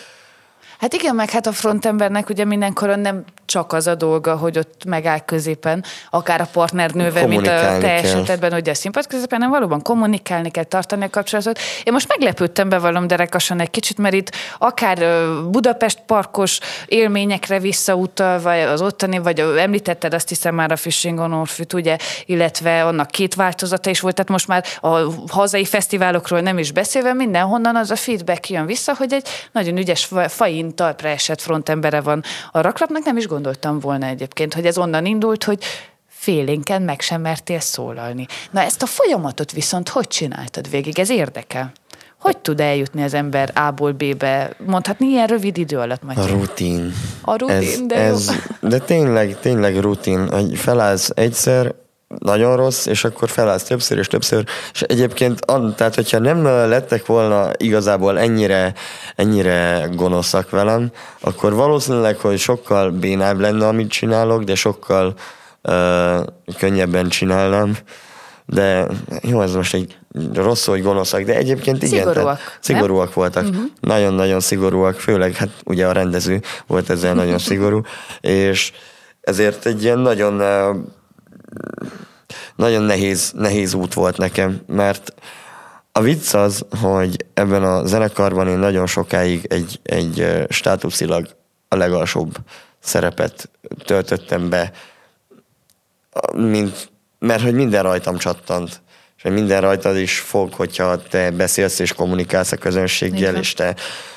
[0.83, 4.85] Hát igen, meg hát a frontembernek ugye mindenkoron nem csak az a dolga, hogy ott
[4.85, 9.81] megáll középen, akár a partnernővel, mint a te esetedben, hogy a színpad középen, hanem valóban
[9.81, 11.59] kommunikálni kell, tartani a kapcsolatot.
[11.83, 14.97] Én most meglepődtem bevallom derekasan egy kicsit, mert itt akár
[15.49, 21.73] Budapest parkos élményekre visszautalva, az ottani, vagy említetted azt hiszem már a Fishing on Orfűt,
[21.73, 26.71] ugye, illetve annak két változata is volt, tehát most már a hazai fesztiválokról nem is
[26.71, 30.31] beszélve, mindenhonnan az a feedback jön vissza, hogy egy nagyon ügyes fa-
[30.73, 35.05] fain talpra esett frontembere van a raklapnak, nem is gondoltam volna egyébként, hogy ez onnan
[35.05, 35.63] indult, hogy
[36.07, 38.25] félénken meg sem mertél szólalni.
[38.51, 40.99] Na ezt a folyamatot viszont hogy csináltad végig?
[40.99, 41.71] Ez érdekel.
[42.19, 46.31] Hogy tud eljutni az ember A-ból B-be, mondhatni ilyen rövid idő alatt, A Matyi?
[46.31, 46.93] rutin.
[47.21, 48.13] A rutin, ez, de jó.
[48.13, 51.73] ez, De tényleg, tényleg rutin, hogy felállsz egyszer,
[52.19, 54.43] nagyon rossz, és akkor felállsz többször és többször,
[54.73, 55.45] és egyébként,
[55.75, 58.73] tehát hogyha nem lettek volna igazából ennyire,
[59.15, 65.13] ennyire gonoszak velem, akkor valószínűleg, hogy sokkal bénább lenne, amit csinálok, de sokkal
[65.63, 66.25] uh,
[66.57, 67.77] könnyebben csinálnám.
[68.45, 68.87] De
[69.21, 69.97] jó, ez most egy
[70.33, 71.89] rossz, hogy gonoszak, de egyébként igen.
[71.89, 72.57] Szigorúak, tehát nem?
[72.59, 73.43] szigorúak voltak.
[73.43, 73.63] Uh-huh.
[73.79, 77.81] Nagyon-nagyon szigorúak, főleg hát ugye a rendező volt ezzel nagyon szigorú,
[78.21, 78.71] és
[79.21, 80.41] ezért egy ilyen nagyon
[82.55, 85.13] nagyon nehéz, nehéz út volt nekem, mert
[85.91, 91.27] a vicc az, hogy ebben a zenekarban én nagyon sokáig egy, egy státuszilag
[91.67, 92.35] a legalsóbb
[92.79, 93.49] szerepet
[93.85, 94.71] töltöttem be,
[96.33, 98.81] mint, mert hogy minden rajtam csattant.
[99.17, 103.35] És minden rajtad is fog, hogyha te beszélsz és kommunikálsz a közönséggel, Igen.
[103.35, 103.75] és te,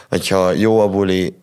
[0.08, 1.36] hogyha jó a buli,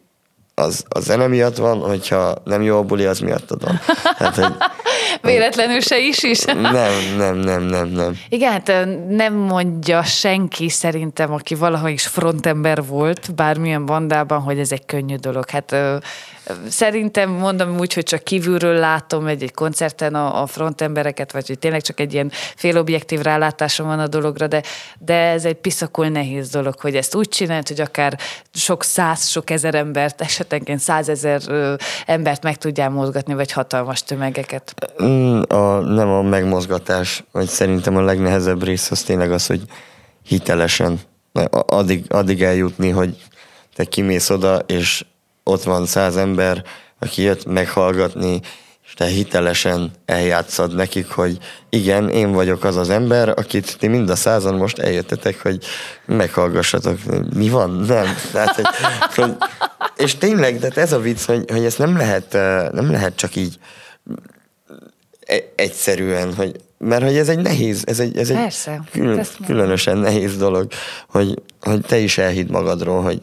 [0.56, 3.80] az a zene miatt van, hogyha nem jó a buli, az miattad van.
[4.18, 4.54] Hát, hogy
[5.22, 6.43] Véletlenül se is is.
[6.43, 8.18] nem, nem, nem, nem, nem.
[8.30, 14.72] Igen, hát nem mondja senki szerintem, aki valaha is frontember volt bármilyen bandában, hogy ez
[14.72, 15.49] egy könnyű dolog.
[15.49, 15.76] Hát
[16.68, 21.60] szerintem mondom úgy, hogy csak kívülről látom egy, egy koncerten a, a frontembereket, vagy hogy
[21.60, 24.64] tényleg csak egy ilyen félobjektív rálátásom van a dologra, de,
[25.00, 28.20] de ez egy piszakul nehéz dolog, hogy ezt úgy csinált, hogy akár
[28.54, 31.41] sok száz, sok ezer embert, esetenként százezer
[32.06, 34.74] embert meg tudjál mozgatni, vagy hatalmas tömegeket.
[35.04, 39.62] Mm, A, nem a megmozgatás, vagy szerintem a legnehezebb rész az tényleg az, hogy
[40.24, 41.00] hitelesen
[41.52, 43.16] addig, addig eljutni, hogy
[43.76, 45.06] te kimész oda, és
[45.44, 46.64] ott van száz ember,
[47.00, 48.41] aki jött meghallgatni,
[48.86, 51.38] és te hitelesen eljátszad nekik, hogy
[51.70, 55.64] igen, én vagyok az az ember, akit ti mind a százan most eljöttetek, hogy
[56.06, 56.98] meghallgassatok.
[57.36, 57.70] Mi van?
[57.70, 58.16] Nem.
[58.32, 58.66] Tehát, hogy,
[59.16, 59.36] hogy,
[59.98, 63.36] és tényleg, de ez a vicc, hogy, hogy ezt nem lehet, eh, nem lehet csak
[63.36, 63.60] így
[65.26, 69.98] e- egyszerűen, hogy, mert hogy ez egy nehéz, ez egy, ez egy Persze, külön, különösen
[69.98, 70.72] nehéz dolog,
[71.08, 73.22] hogy, hogy te is elhidd magadról, hogy,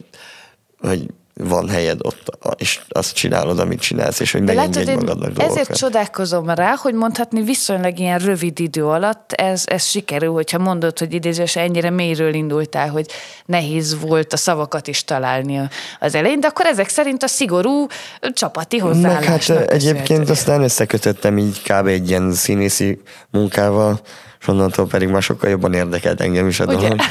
[0.78, 5.76] hogy van helyed ott, és azt csinálod, amit csinálsz, és hogy megengedj magadnak ezért dolgokat.
[5.76, 11.14] csodálkozom rá, hogy mondhatni viszonylag ilyen rövid idő alatt ez, ez sikerül, hogyha mondod, hogy
[11.14, 13.06] idézős ennyire mélyről indultál, hogy
[13.46, 15.68] nehéz volt a szavakat is találni
[16.00, 17.86] az elején, de akkor ezek szerint a szigorú
[18.20, 21.86] csapati Meg hát hozzáállásnak egyébként aztán összekötöttem így kb.
[21.86, 23.00] egy ilyen színészi
[23.30, 24.00] munkával,
[24.40, 26.96] és onnantól pedig már sokkal jobban érdekelt engem is a dolog.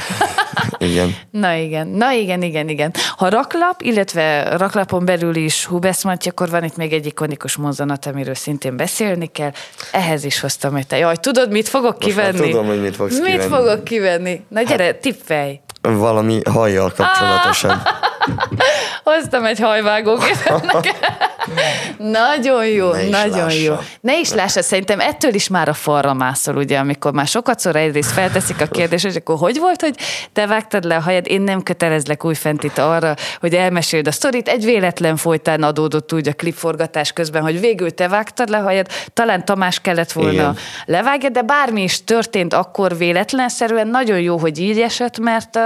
[0.78, 1.14] Igen.
[1.30, 2.92] Na igen, na igen, igen, igen.
[3.16, 8.06] Ha raklap, illetve raklapon belül is Hubesz Matyi, akkor van itt még egy ikonikus mozzanat,
[8.06, 9.50] amiről szintén beszélni kell.
[9.92, 10.96] Ehhez is hoztam egy te.
[10.96, 12.50] Jaj, tudod, mit fogok Most kivenni?
[12.50, 13.54] tudom, hogy mit fogsz Mit kivenni.
[13.54, 14.44] fogok kivenni?
[14.48, 15.60] Na gyere, tippelj!
[15.82, 17.82] Valami hajjal kapcsolatosan.
[19.04, 20.94] Hoztam egy hajvágógépet neked.
[21.98, 23.60] Nagyon jó, Ne nagyon lássa.
[23.60, 23.74] jó.
[24.00, 27.76] Ne is lássa, szerintem ettől is már a falra mászol, ugye, amikor már sokat szor
[27.76, 29.94] egyrészt felteszik a kérdést, hogy akkor hogy volt, hogy
[30.32, 34.48] te vágtad le a hajad, én nem kötelezlek újfent itt arra, hogy elmeséld a sztorit,
[34.48, 38.86] egy véletlen folytán adódott úgy a klipforgatás közben, hogy végül te vágtad le a hajad,
[39.12, 40.56] talán Tamás kellett volna Igen.
[40.84, 45.58] levágja, de bármi is történt akkor véletlenszerűen, nagyon jó, hogy így esett, mert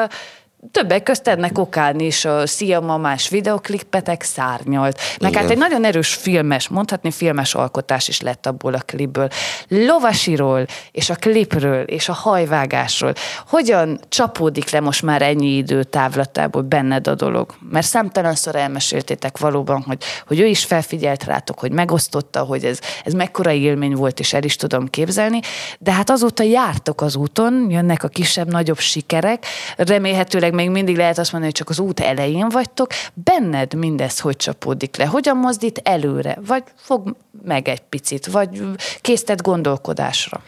[0.71, 5.01] Többek közt ennek okán is a Szia Mamás videoklipetek szárnyalt.
[5.21, 5.43] Meg Igen.
[5.43, 9.29] hát egy nagyon erős filmes, mondhatni filmes alkotás is lett abból a klipből.
[9.69, 13.13] Lovasiról, és a klipről, és a hajvágásról.
[13.49, 17.55] Hogyan csapódik le most már ennyi idő távlatából benned a dolog?
[17.71, 23.13] Mert számtalanszor elmeséltétek valóban, hogy, hogy ő is felfigyelt rátok, hogy megosztotta, hogy ez, ez
[23.13, 25.41] mekkora élmény volt, és el is tudom képzelni.
[25.79, 29.47] De hát azóta jártok az úton, jönnek a kisebb-nagyobb sikerek,
[29.77, 32.91] remélhetőleg még mindig lehet azt mondani, hogy csak az út elején vagytok.
[33.15, 35.05] Benned mindez hogy csapódik le?
[35.05, 36.39] Hogyan mozdít előre?
[36.47, 38.27] Vagy fog meg egy picit?
[38.27, 38.63] Vagy
[39.01, 40.41] késztet gondolkodásra?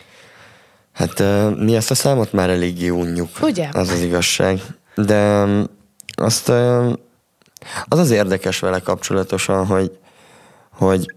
[0.93, 1.23] Hát
[1.57, 3.29] mi ezt a számot már eléggé unjuk.
[3.43, 3.69] Ugye?
[3.73, 4.61] Az az igazság.
[4.95, 5.63] De ö,
[6.15, 6.49] azt
[7.85, 9.99] az az érdekes vele kapcsolatosan, hogy,
[10.71, 11.15] hogy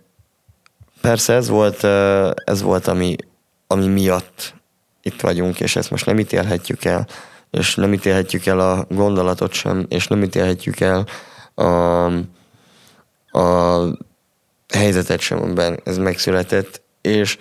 [1.02, 1.84] persze ez volt,
[2.44, 3.16] ez volt ami,
[3.68, 4.53] ami miatt
[5.02, 7.07] itt vagyunk, és ezt most nem ítélhetjük el,
[7.52, 11.06] és nem ítélhetjük el a gondolatot sem, és nem ítélhetjük el
[11.54, 12.06] a,
[13.40, 13.86] a
[14.74, 17.38] helyzetet sem, amiben ez megszületett, és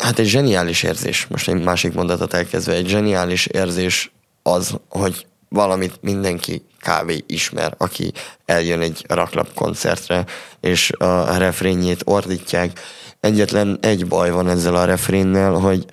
[0.00, 4.12] Hát egy zseniális érzés, most egy másik mondatot elkezdve, egy zseniális érzés
[4.42, 8.12] az, hogy valamit mindenki kávé ismer, aki
[8.44, 10.24] eljön egy raklap koncertre,
[10.60, 12.80] és a refrénjét ordítják.
[13.20, 15.84] Egyetlen egy baj van ezzel a refrénnel, hogy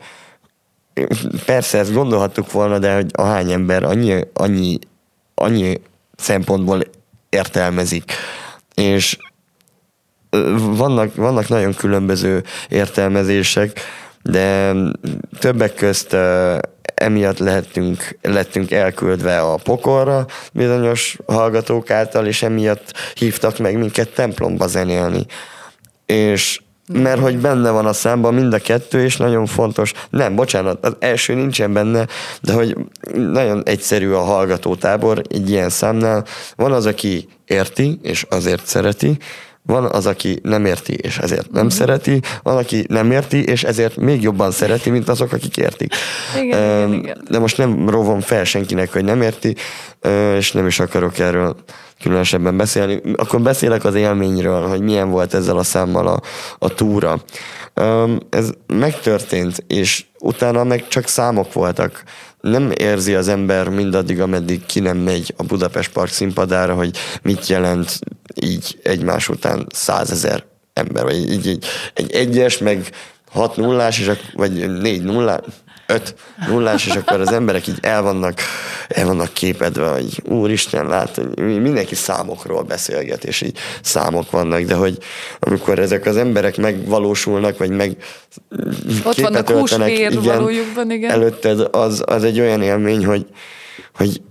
[1.46, 4.80] persze ezt gondolhattuk volna, de hogy a hány ember annyi, annyi,
[5.36, 5.82] annyi
[6.16, 6.82] szempontból
[7.30, 8.12] értelmezik.
[8.74, 9.18] És
[10.60, 13.80] vannak, vannak nagyon különböző értelmezések,
[14.24, 14.74] de
[15.40, 16.16] többek közt
[16.94, 24.68] emiatt lehetünk, lettünk elküldve a pokolra bizonyos hallgatók által, és emiatt hívtak meg minket templomba
[24.68, 25.26] zenélni.
[26.06, 26.60] És
[26.94, 29.94] mert hogy benne van a számban mind a kettő, és nagyon fontos.
[30.10, 32.08] Nem, bocsánat, az első nincsen benne,
[32.42, 32.78] de hogy
[33.14, 36.26] nagyon egyszerű a hallgatótábor egy ilyen számnál.
[36.56, 39.18] Van az, aki érti, és azért szereti,
[39.68, 43.96] van az, aki nem érti, és ezért nem szereti, van, aki nem érti, és ezért
[43.96, 45.94] még jobban szereti, mint azok, akik értik.
[46.42, 47.22] Igen, Öm, igen, igen.
[47.30, 49.56] De most nem rovom fel senkinek, hogy nem érti,
[50.02, 51.56] ö, és nem is akarok erről
[52.02, 53.02] különösebben beszélni.
[53.16, 56.22] Akkor beszélek az élményről, hogy milyen volt ezzel a számmal a,
[56.60, 57.22] a túra.
[58.30, 62.04] Ez megtörtént, és utána meg csak számok voltak.
[62.42, 67.48] Nem érzi az ember mindaddig, ameddig ki nem megy a Budapest Park színpadára, hogy mit
[67.48, 68.00] jelent
[68.36, 70.44] így egymás után százezer
[70.74, 72.90] ember, vagy így, így egy egyes, meg
[73.32, 75.40] hat nullás, és vagy négy nullás,
[75.88, 76.16] öt
[76.48, 78.40] nullás, és akkor az emberek így el vannak,
[78.88, 84.98] el vannak képedve, hogy úristen, lát, mindenki számokról beszélget, és így számok vannak, de hogy
[85.40, 87.98] amikor ezek az emberek megvalósulnak, vagy meg
[89.04, 91.12] Ott vannak öltenek, valójukban, igen.
[91.12, 93.26] előtted, az, az egy olyan élmény, hogy,
[93.96, 94.22] hogy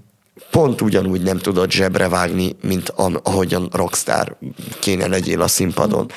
[0.50, 2.92] pont ugyanúgy nem tudod zsebre vágni, mint
[3.22, 4.36] ahogyan rockstar
[4.80, 6.10] kéne legyél a színpadon.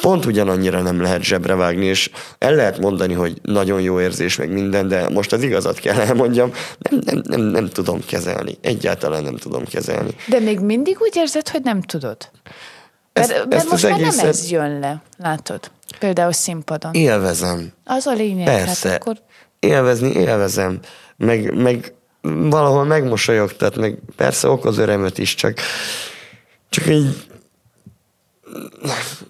[0.00, 4.52] Pont ugyanannyira nem lehet zsebre vágni, és el lehet mondani, hogy nagyon jó érzés, meg
[4.52, 8.58] minden, de most az igazat kell elmondjam, nem, nem, nem, nem tudom kezelni.
[8.60, 10.10] Egyáltalán nem tudom kezelni.
[10.28, 12.16] De még mindig úgy érzed, hogy nem tudod?
[13.12, 15.70] Mert, Ezt- mert ezt most az már nem egészet- ez jön le, látod?
[15.98, 16.94] Például színpadon.
[16.94, 17.72] Élvezem.
[17.84, 18.44] Az a lényeg.
[18.46, 18.88] Persze.
[18.88, 19.16] Hát akkor
[19.58, 20.78] Élvezni élvezem.
[21.16, 25.58] Meg, meg valahol megmosolyogtat, meg persze okoz örömöt is, csak,
[26.68, 27.26] csak így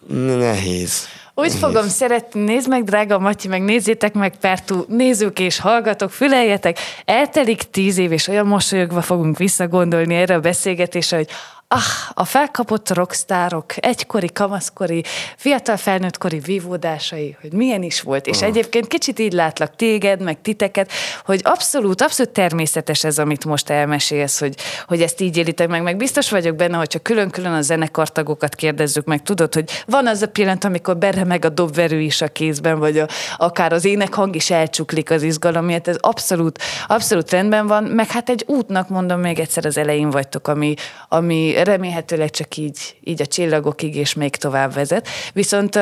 [0.06, 1.06] nehéz.
[1.34, 6.78] Úgy fogom szeretni, nézd meg, drága Matyi, meg nézzétek meg, Pertú, nézők és hallgatók, füleljetek,
[7.05, 11.28] eltelik tíz év, és olyan mosolyogva fogunk visszagondolni erre a beszélgetésre, hogy
[11.74, 15.05] ah, a felkapott rockstárok, egykori, kamaszkori,
[15.36, 18.26] fiatal felnőttkori vívódásai, hogy milyen is volt.
[18.26, 20.90] És egyébként kicsit így látlak téged, meg titeket,
[21.24, 24.55] hogy abszolút, abszolút természetes ez, amit most elmesélsz, hogy,
[24.86, 25.82] hogy ezt így élitek meg.
[25.82, 30.28] Meg biztos vagyok benne, hogyha külön-külön a zenekartagokat kérdezzük meg, tudod, hogy van az a
[30.28, 35.10] pillanat, amikor beremeg a dobverő is a kézben, vagy a, akár az énekhang is elcsuklik
[35.10, 39.66] az izgalom miatt, ez abszolút, abszolút rendben van, meg hát egy útnak mondom még egyszer
[39.66, 40.74] az elején vagytok, ami,
[41.09, 45.09] ami remélhetőleg csak így, így a csillagokig és még tovább vezet.
[45.32, 45.78] Viszont,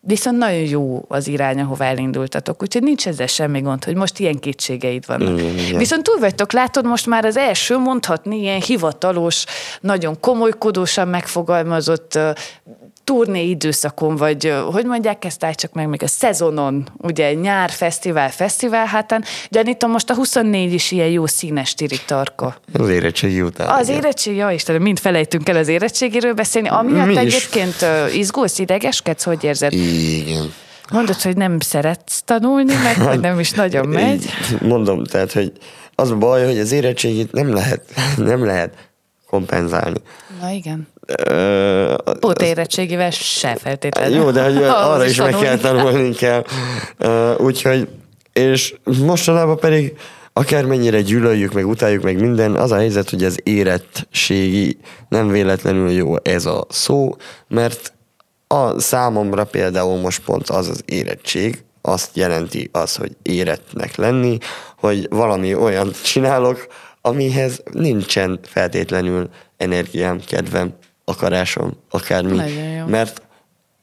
[0.00, 4.38] viszont nagyon jó az irány, ahová elindultatok, úgyhogy nincs ezzel semmi gond, hogy most ilyen
[4.38, 5.38] kétségeid vannak.
[5.40, 5.78] Igen.
[5.78, 9.44] Viszont túl vagytok, látod, most már az első mondhatni ilyen hivatalos,
[9.80, 12.18] nagyon komolykodósan megfogalmazott
[13.10, 18.86] turné időszakon, vagy hogy mondják ezt, csak meg még a szezonon, ugye nyár, fesztivál, fesztivál
[18.86, 21.74] hátán, gyanítom most a 24 is ilyen jó színes
[22.06, 22.56] tarka.
[22.72, 23.68] Az érettségi után.
[23.68, 24.00] Az igen.
[24.00, 26.68] érettség, ja Istenem, mind felejtünk el az érettségéről beszélni.
[26.68, 27.76] Amiatt Mi egyébként
[28.08, 28.14] is?
[28.14, 29.72] izgulsz, idegeskedsz, hogy érzed?
[29.72, 30.52] Igen.
[30.92, 34.24] Mondod, hogy nem szeretsz tanulni, meg hogy nem is nagyon megy.
[34.60, 35.52] Mondom, tehát, hogy
[35.94, 37.82] az a baj, hogy az érettségit nem lehet,
[38.16, 38.88] nem lehet
[39.26, 40.00] kompenzálni.
[40.40, 40.88] Na igen.
[42.20, 44.16] Pót érettségivel se feltétlenül.
[44.16, 44.62] Jó, de hogy
[44.92, 46.44] arra is meg kell tanulni kell.
[47.38, 47.88] Úgyhogy,
[48.32, 49.94] és mostanában pedig
[50.32, 54.78] akármennyire gyűlöljük, meg utáljuk, meg minden, az a helyzet, hogy az érettségi
[55.08, 57.16] nem véletlenül jó ez a szó,
[57.48, 57.92] mert
[58.46, 64.38] a számomra például most pont az az érettség, azt jelenti az, hogy éretnek lenni,
[64.76, 66.66] hogy valami olyan csinálok,
[67.00, 70.74] amihez nincsen feltétlenül energiám, kedvem,
[71.10, 72.40] akarásom, akármi.
[72.86, 73.22] Mert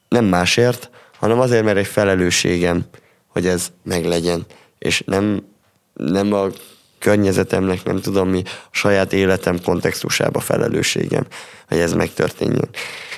[0.08, 2.84] nem másért, hanem azért, mert egy felelősségem,
[3.26, 4.46] hogy ez meglegyen.
[4.78, 5.42] És nem,
[5.94, 6.46] nem a
[6.98, 11.26] környezetemnek, nem tudom mi, a saját életem kontextusába felelősségem,
[11.68, 12.68] hogy ez megtörténjen.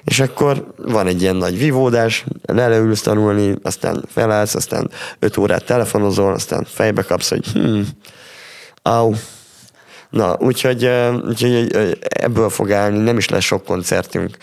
[0.04, 6.32] És akkor van egy ilyen nagy vívódás, leleülsz tanulni, aztán felállsz, aztán öt órát telefonozol,
[6.32, 7.80] aztán fejbe kapsz, hogy hm,
[8.82, 9.12] au,
[10.10, 10.90] Na, úgyhogy,
[11.28, 14.36] úgyhogy ebből fog állni, nem is lesz sok koncertünk.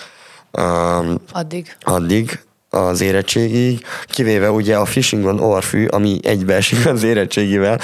[0.52, 1.78] Um, addig.
[1.82, 2.40] Addig,
[2.70, 7.80] az érettségig, kivéve ugye a Fishing on Orfű, ami egybeesik az érettségivel,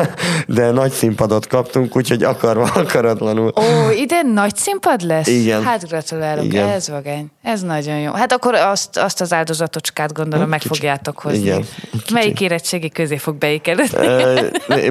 [0.46, 3.52] de nagy színpadot kaptunk, úgyhogy akarva, akaratlanul.
[3.56, 5.26] Ó, ide nagy színpad lesz?
[5.26, 5.64] Igen.
[5.64, 6.68] Hát gratulálok, Igen.
[6.68, 7.26] ez vagány.
[7.42, 8.12] Ez nagyon jó.
[8.12, 10.76] Hát akkor azt, azt az áldozatocskát gondolom meg Kicsit.
[10.76, 11.38] fogjátok hozni.
[11.38, 11.64] Igen.
[12.12, 14.06] Melyik érettségi közé fog beékelődni?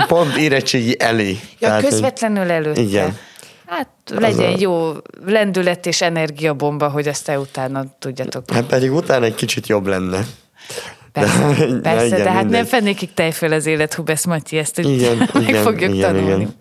[0.08, 1.30] Pont érettségi elé.
[1.30, 2.82] Ja, Tehát, közvetlenül előtte.
[2.82, 3.18] Igen.
[3.72, 4.58] Hát legyen a...
[4.60, 4.94] jó
[5.26, 8.52] lendület és energiabomba, hogy aztán utána tudjatok.
[8.52, 10.26] Hát pedig utána egy kicsit jobb lenne.
[11.12, 12.52] Persze, de, persze igen, de hát mindegy.
[12.52, 16.42] nem fennékig tejföl az élet, Hubesz Matyi, ezt igen, meg igen, fogjuk igen, tanulni.
[16.42, 16.56] Igen.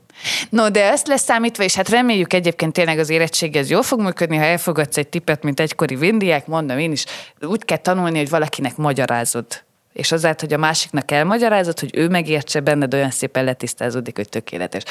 [0.51, 4.37] No, de ezt leszámítva, és hát reméljük egyébként tényleg az érettség ez jól fog működni,
[4.37, 7.05] ha elfogadsz egy tippet, mint egykori vindiák, mondom én is,
[7.41, 9.47] úgy kell tanulni, hogy valakinek magyarázod
[9.93, 14.83] és azért, hogy a másiknak elmagyarázod, hogy ő megértse, benned olyan szépen letisztázódik, hogy tökéletes.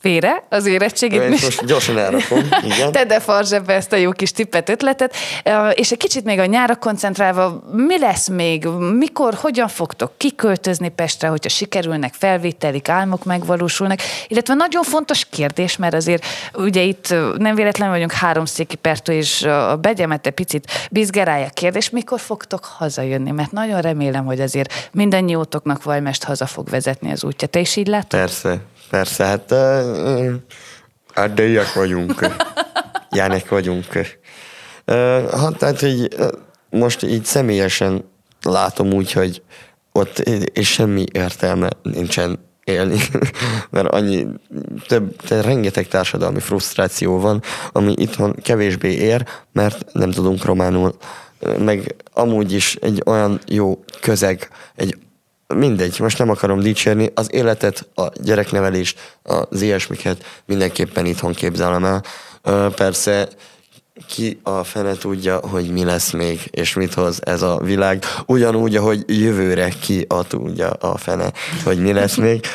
[0.00, 1.22] Félre az érettségét.
[1.22, 2.92] Én most gyorsan elrakom, igen.
[2.92, 5.14] Te de farzsebbe ezt a jó kis tippet, ötletet.
[5.72, 8.64] És egy kicsit még a nyára koncentrálva, mi lesz még,
[8.98, 13.98] mikor, hogyan fogtok kiköltözni Pestre, hogyha sikerülnek felvételik, álmok megvalósulnak,
[14.28, 16.24] illetve nagyon fontos kérdés, mert azért
[16.54, 22.64] ugye itt nem véletlenül vagyunk háromszéki pertő, és a begyemete picit bizgerálja kérdés, mikor fogtok
[22.64, 27.48] hazajönni, mert nagyon remélem, hogy azért azért mindannyiótoknak Vajmest haza fog vezetni az útja.
[27.48, 28.20] Te is így látod?
[28.20, 28.60] Persze,
[28.90, 29.52] persze, hát
[31.14, 32.26] erdélyiek vagyunk,
[33.10, 33.84] Jánek vagyunk.
[35.32, 36.16] Hát tehát, hogy
[36.70, 38.04] most így személyesen
[38.42, 39.42] látom úgy, hogy
[39.92, 40.18] ott
[40.52, 42.98] és semmi értelme nincsen élni,
[43.70, 44.26] mert annyi,
[44.86, 47.42] több, rengeteg társadalmi frusztráció van,
[47.72, 50.96] ami itthon kevésbé ér, mert nem tudunk románul
[51.58, 54.96] meg amúgy is egy olyan jó közeg, egy
[55.54, 62.02] mindegy, most nem akarom dicsérni, az életet, a gyereknevelést, az ilyesmiket mindenképpen itthon képzelem el.
[62.70, 63.28] Persze
[64.06, 68.04] ki a fene tudja, hogy mi lesz még, és mit hoz ez a világ.
[68.26, 71.32] Ugyanúgy, ahogy jövőre ki a tudja a fene,
[71.64, 72.44] hogy mi lesz még.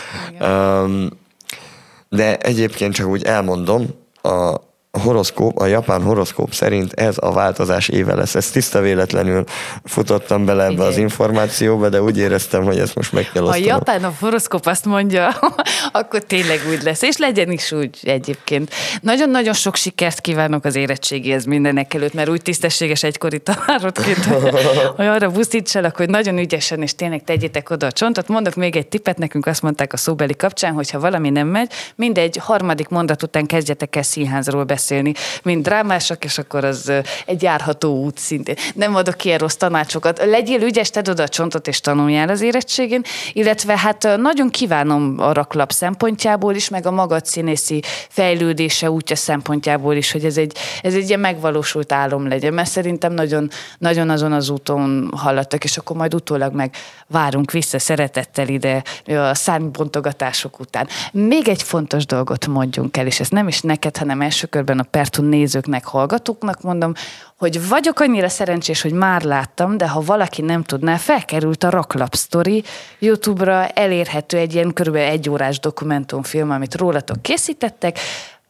[2.10, 3.88] De egyébként csak úgy elmondom,
[4.22, 4.73] a, a
[5.04, 8.36] horoszkóp, a japán horoszkóp szerint ez a változás éve lesz.
[8.36, 9.44] Ez tiszta véletlenül
[9.84, 10.86] futottam bele ebbe Igen.
[10.86, 13.68] az információba, de úgy éreztem, hogy ezt most meg kell osztanom.
[13.68, 15.28] A japán a horoszkóp azt mondja,
[15.92, 18.74] akkor tényleg úgy lesz, és legyen is úgy egyébként.
[19.02, 24.50] Nagyon-nagyon sok sikert kívánok az érettségihez mindenek előtt, mert úgy tisztességes egykori tanárodként, hogy,
[24.98, 28.28] hogy arra buszítsalak, hogy nagyon ügyesen, és tényleg tegyétek oda a csontot.
[28.28, 31.72] Mondok még egy tippet, nekünk azt mondták a szóbeli kapcsán, hogy ha valami nem megy,
[31.96, 35.14] mindegy harmadik mondat után kezdjetek el színházról beszélni beszélni,
[35.44, 36.92] mint drámásak, és akkor az
[37.26, 38.56] egy járható út szintén.
[38.76, 40.26] Nem adok ilyen rossz tanácsokat.
[40.26, 43.02] Legyél ügyes, tedd oda a csontot, és tanuljál az érettségén,
[43.34, 49.96] illetve hát nagyon kívánom a raklap szempontjából is, meg a magad színészi fejlődése útja szempontjából
[49.96, 54.32] is, hogy ez egy, ez egy ilyen megvalósult álom legyen, mert szerintem nagyon, nagyon azon
[54.32, 56.76] az úton hallattak, és akkor majd utólag meg
[57.08, 60.88] várunk vissza szeretettel ide a szárnybontogatások után.
[61.12, 64.83] Még egy fontos dolgot mondjunk el, és ez nem is neked, hanem első körben körben
[64.84, 66.94] a Pertun nézőknek, hallgatóknak mondom,
[67.38, 72.16] hogy vagyok annyira szerencsés, hogy már láttam, de ha valaki nem tudná, felkerült a Raklap
[72.16, 72.64] Story
[73.00, 78.00] YouTube-ra, elérhető egy ilyen körülbelül egy órás dokumentumfilm, amit rólatok készítettek,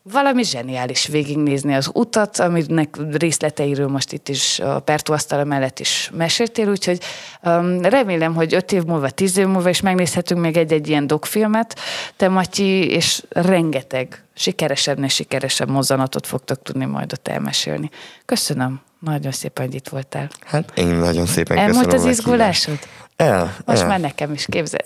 [0.03, 6.09] valami zseniális végignézni az utat, aminek részleteiről most itt is a Pertó asztala mellett is
[6.13, 7.03] meséltél, úgyhogy
[7.43, 11.80] um, remélem, hogy öt év múlva, tíz év múlva is megnézhetünk még egy-egy ilyen dokfilmet,
[12.15, 17.89] te Matyi, és rengeteg sikeresebb, és sikeresebb mozzanatot fogtok tudni majd ott elmesélni.
[18.25, 18.81] Köszönöm.
[18.99, 20.30] Nagyon szépen, hogy itt voltál.
[20.45, 21.99] Hát én nagyon szépen Elmúlt köszönöm.
[21.99, 22.80] az a izgulásod?
[23.15, 23.88] El, Most el.
[23.88, 24.85] már nekem is képzeld.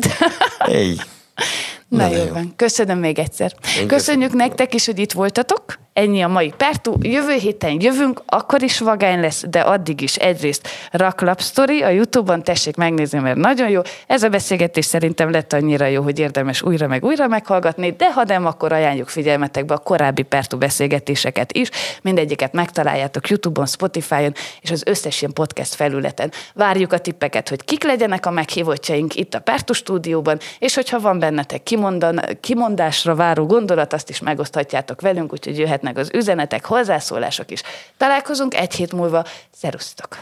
[0.72, 1.02] Így.
[1.88, 2.34] Na Nagyon jó jó.
[2.34, 2.53] van.
[2.55, 3.53] Köszönöm még egyszer.
[3.61, 3.88] köszönöm.
[3.88, 5.64] Köszönjük nektek is, hogy itt voltatok.
[5.93, 6.93] Ennyi a mai Pertú.
[7.01, 12.43] Jövő héten jövünk, akkor is vagány lesz, de addig is egyrészt Raklap Story a Youtube-on,
[12.43, 13.81] tessék megnézni, mert nagyon jó.
[14.07, 18.23] Ez a beszélgetés szerintem lett annyira jó, hogy érdemes újra meg újra meghallgatni, de ha
[18.23, 21.69] nem, akkor ajánljuk figyelmetekbe a korábbi Pertú beszélgetéseket is.
[22.01, 26.31] Mindegyiket megtaláljátok Youtube-on, Spotify-on és az összes ilyen podcast felületen.
[26.53, 31.19] Várjuk a tippeket, hogy kik legyenek a meghívottjaink itt a Pertú stúdióban, és hogyha van
[31.19, 37.62] bennetek kimondan, kimondásra váró gondolat, azt is megoszthatjátok velünk, úgyhogy jöhetnek az üzenetek, hozzászólások is.
[37.98, 39.24] Találkozunk egy hét múlva.
[39.52, 40.18] Szerusztok!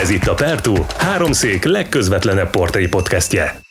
[0.00, 3.63] Ez itt a Pertú, háromszék legközvetlenebb portré podcastje.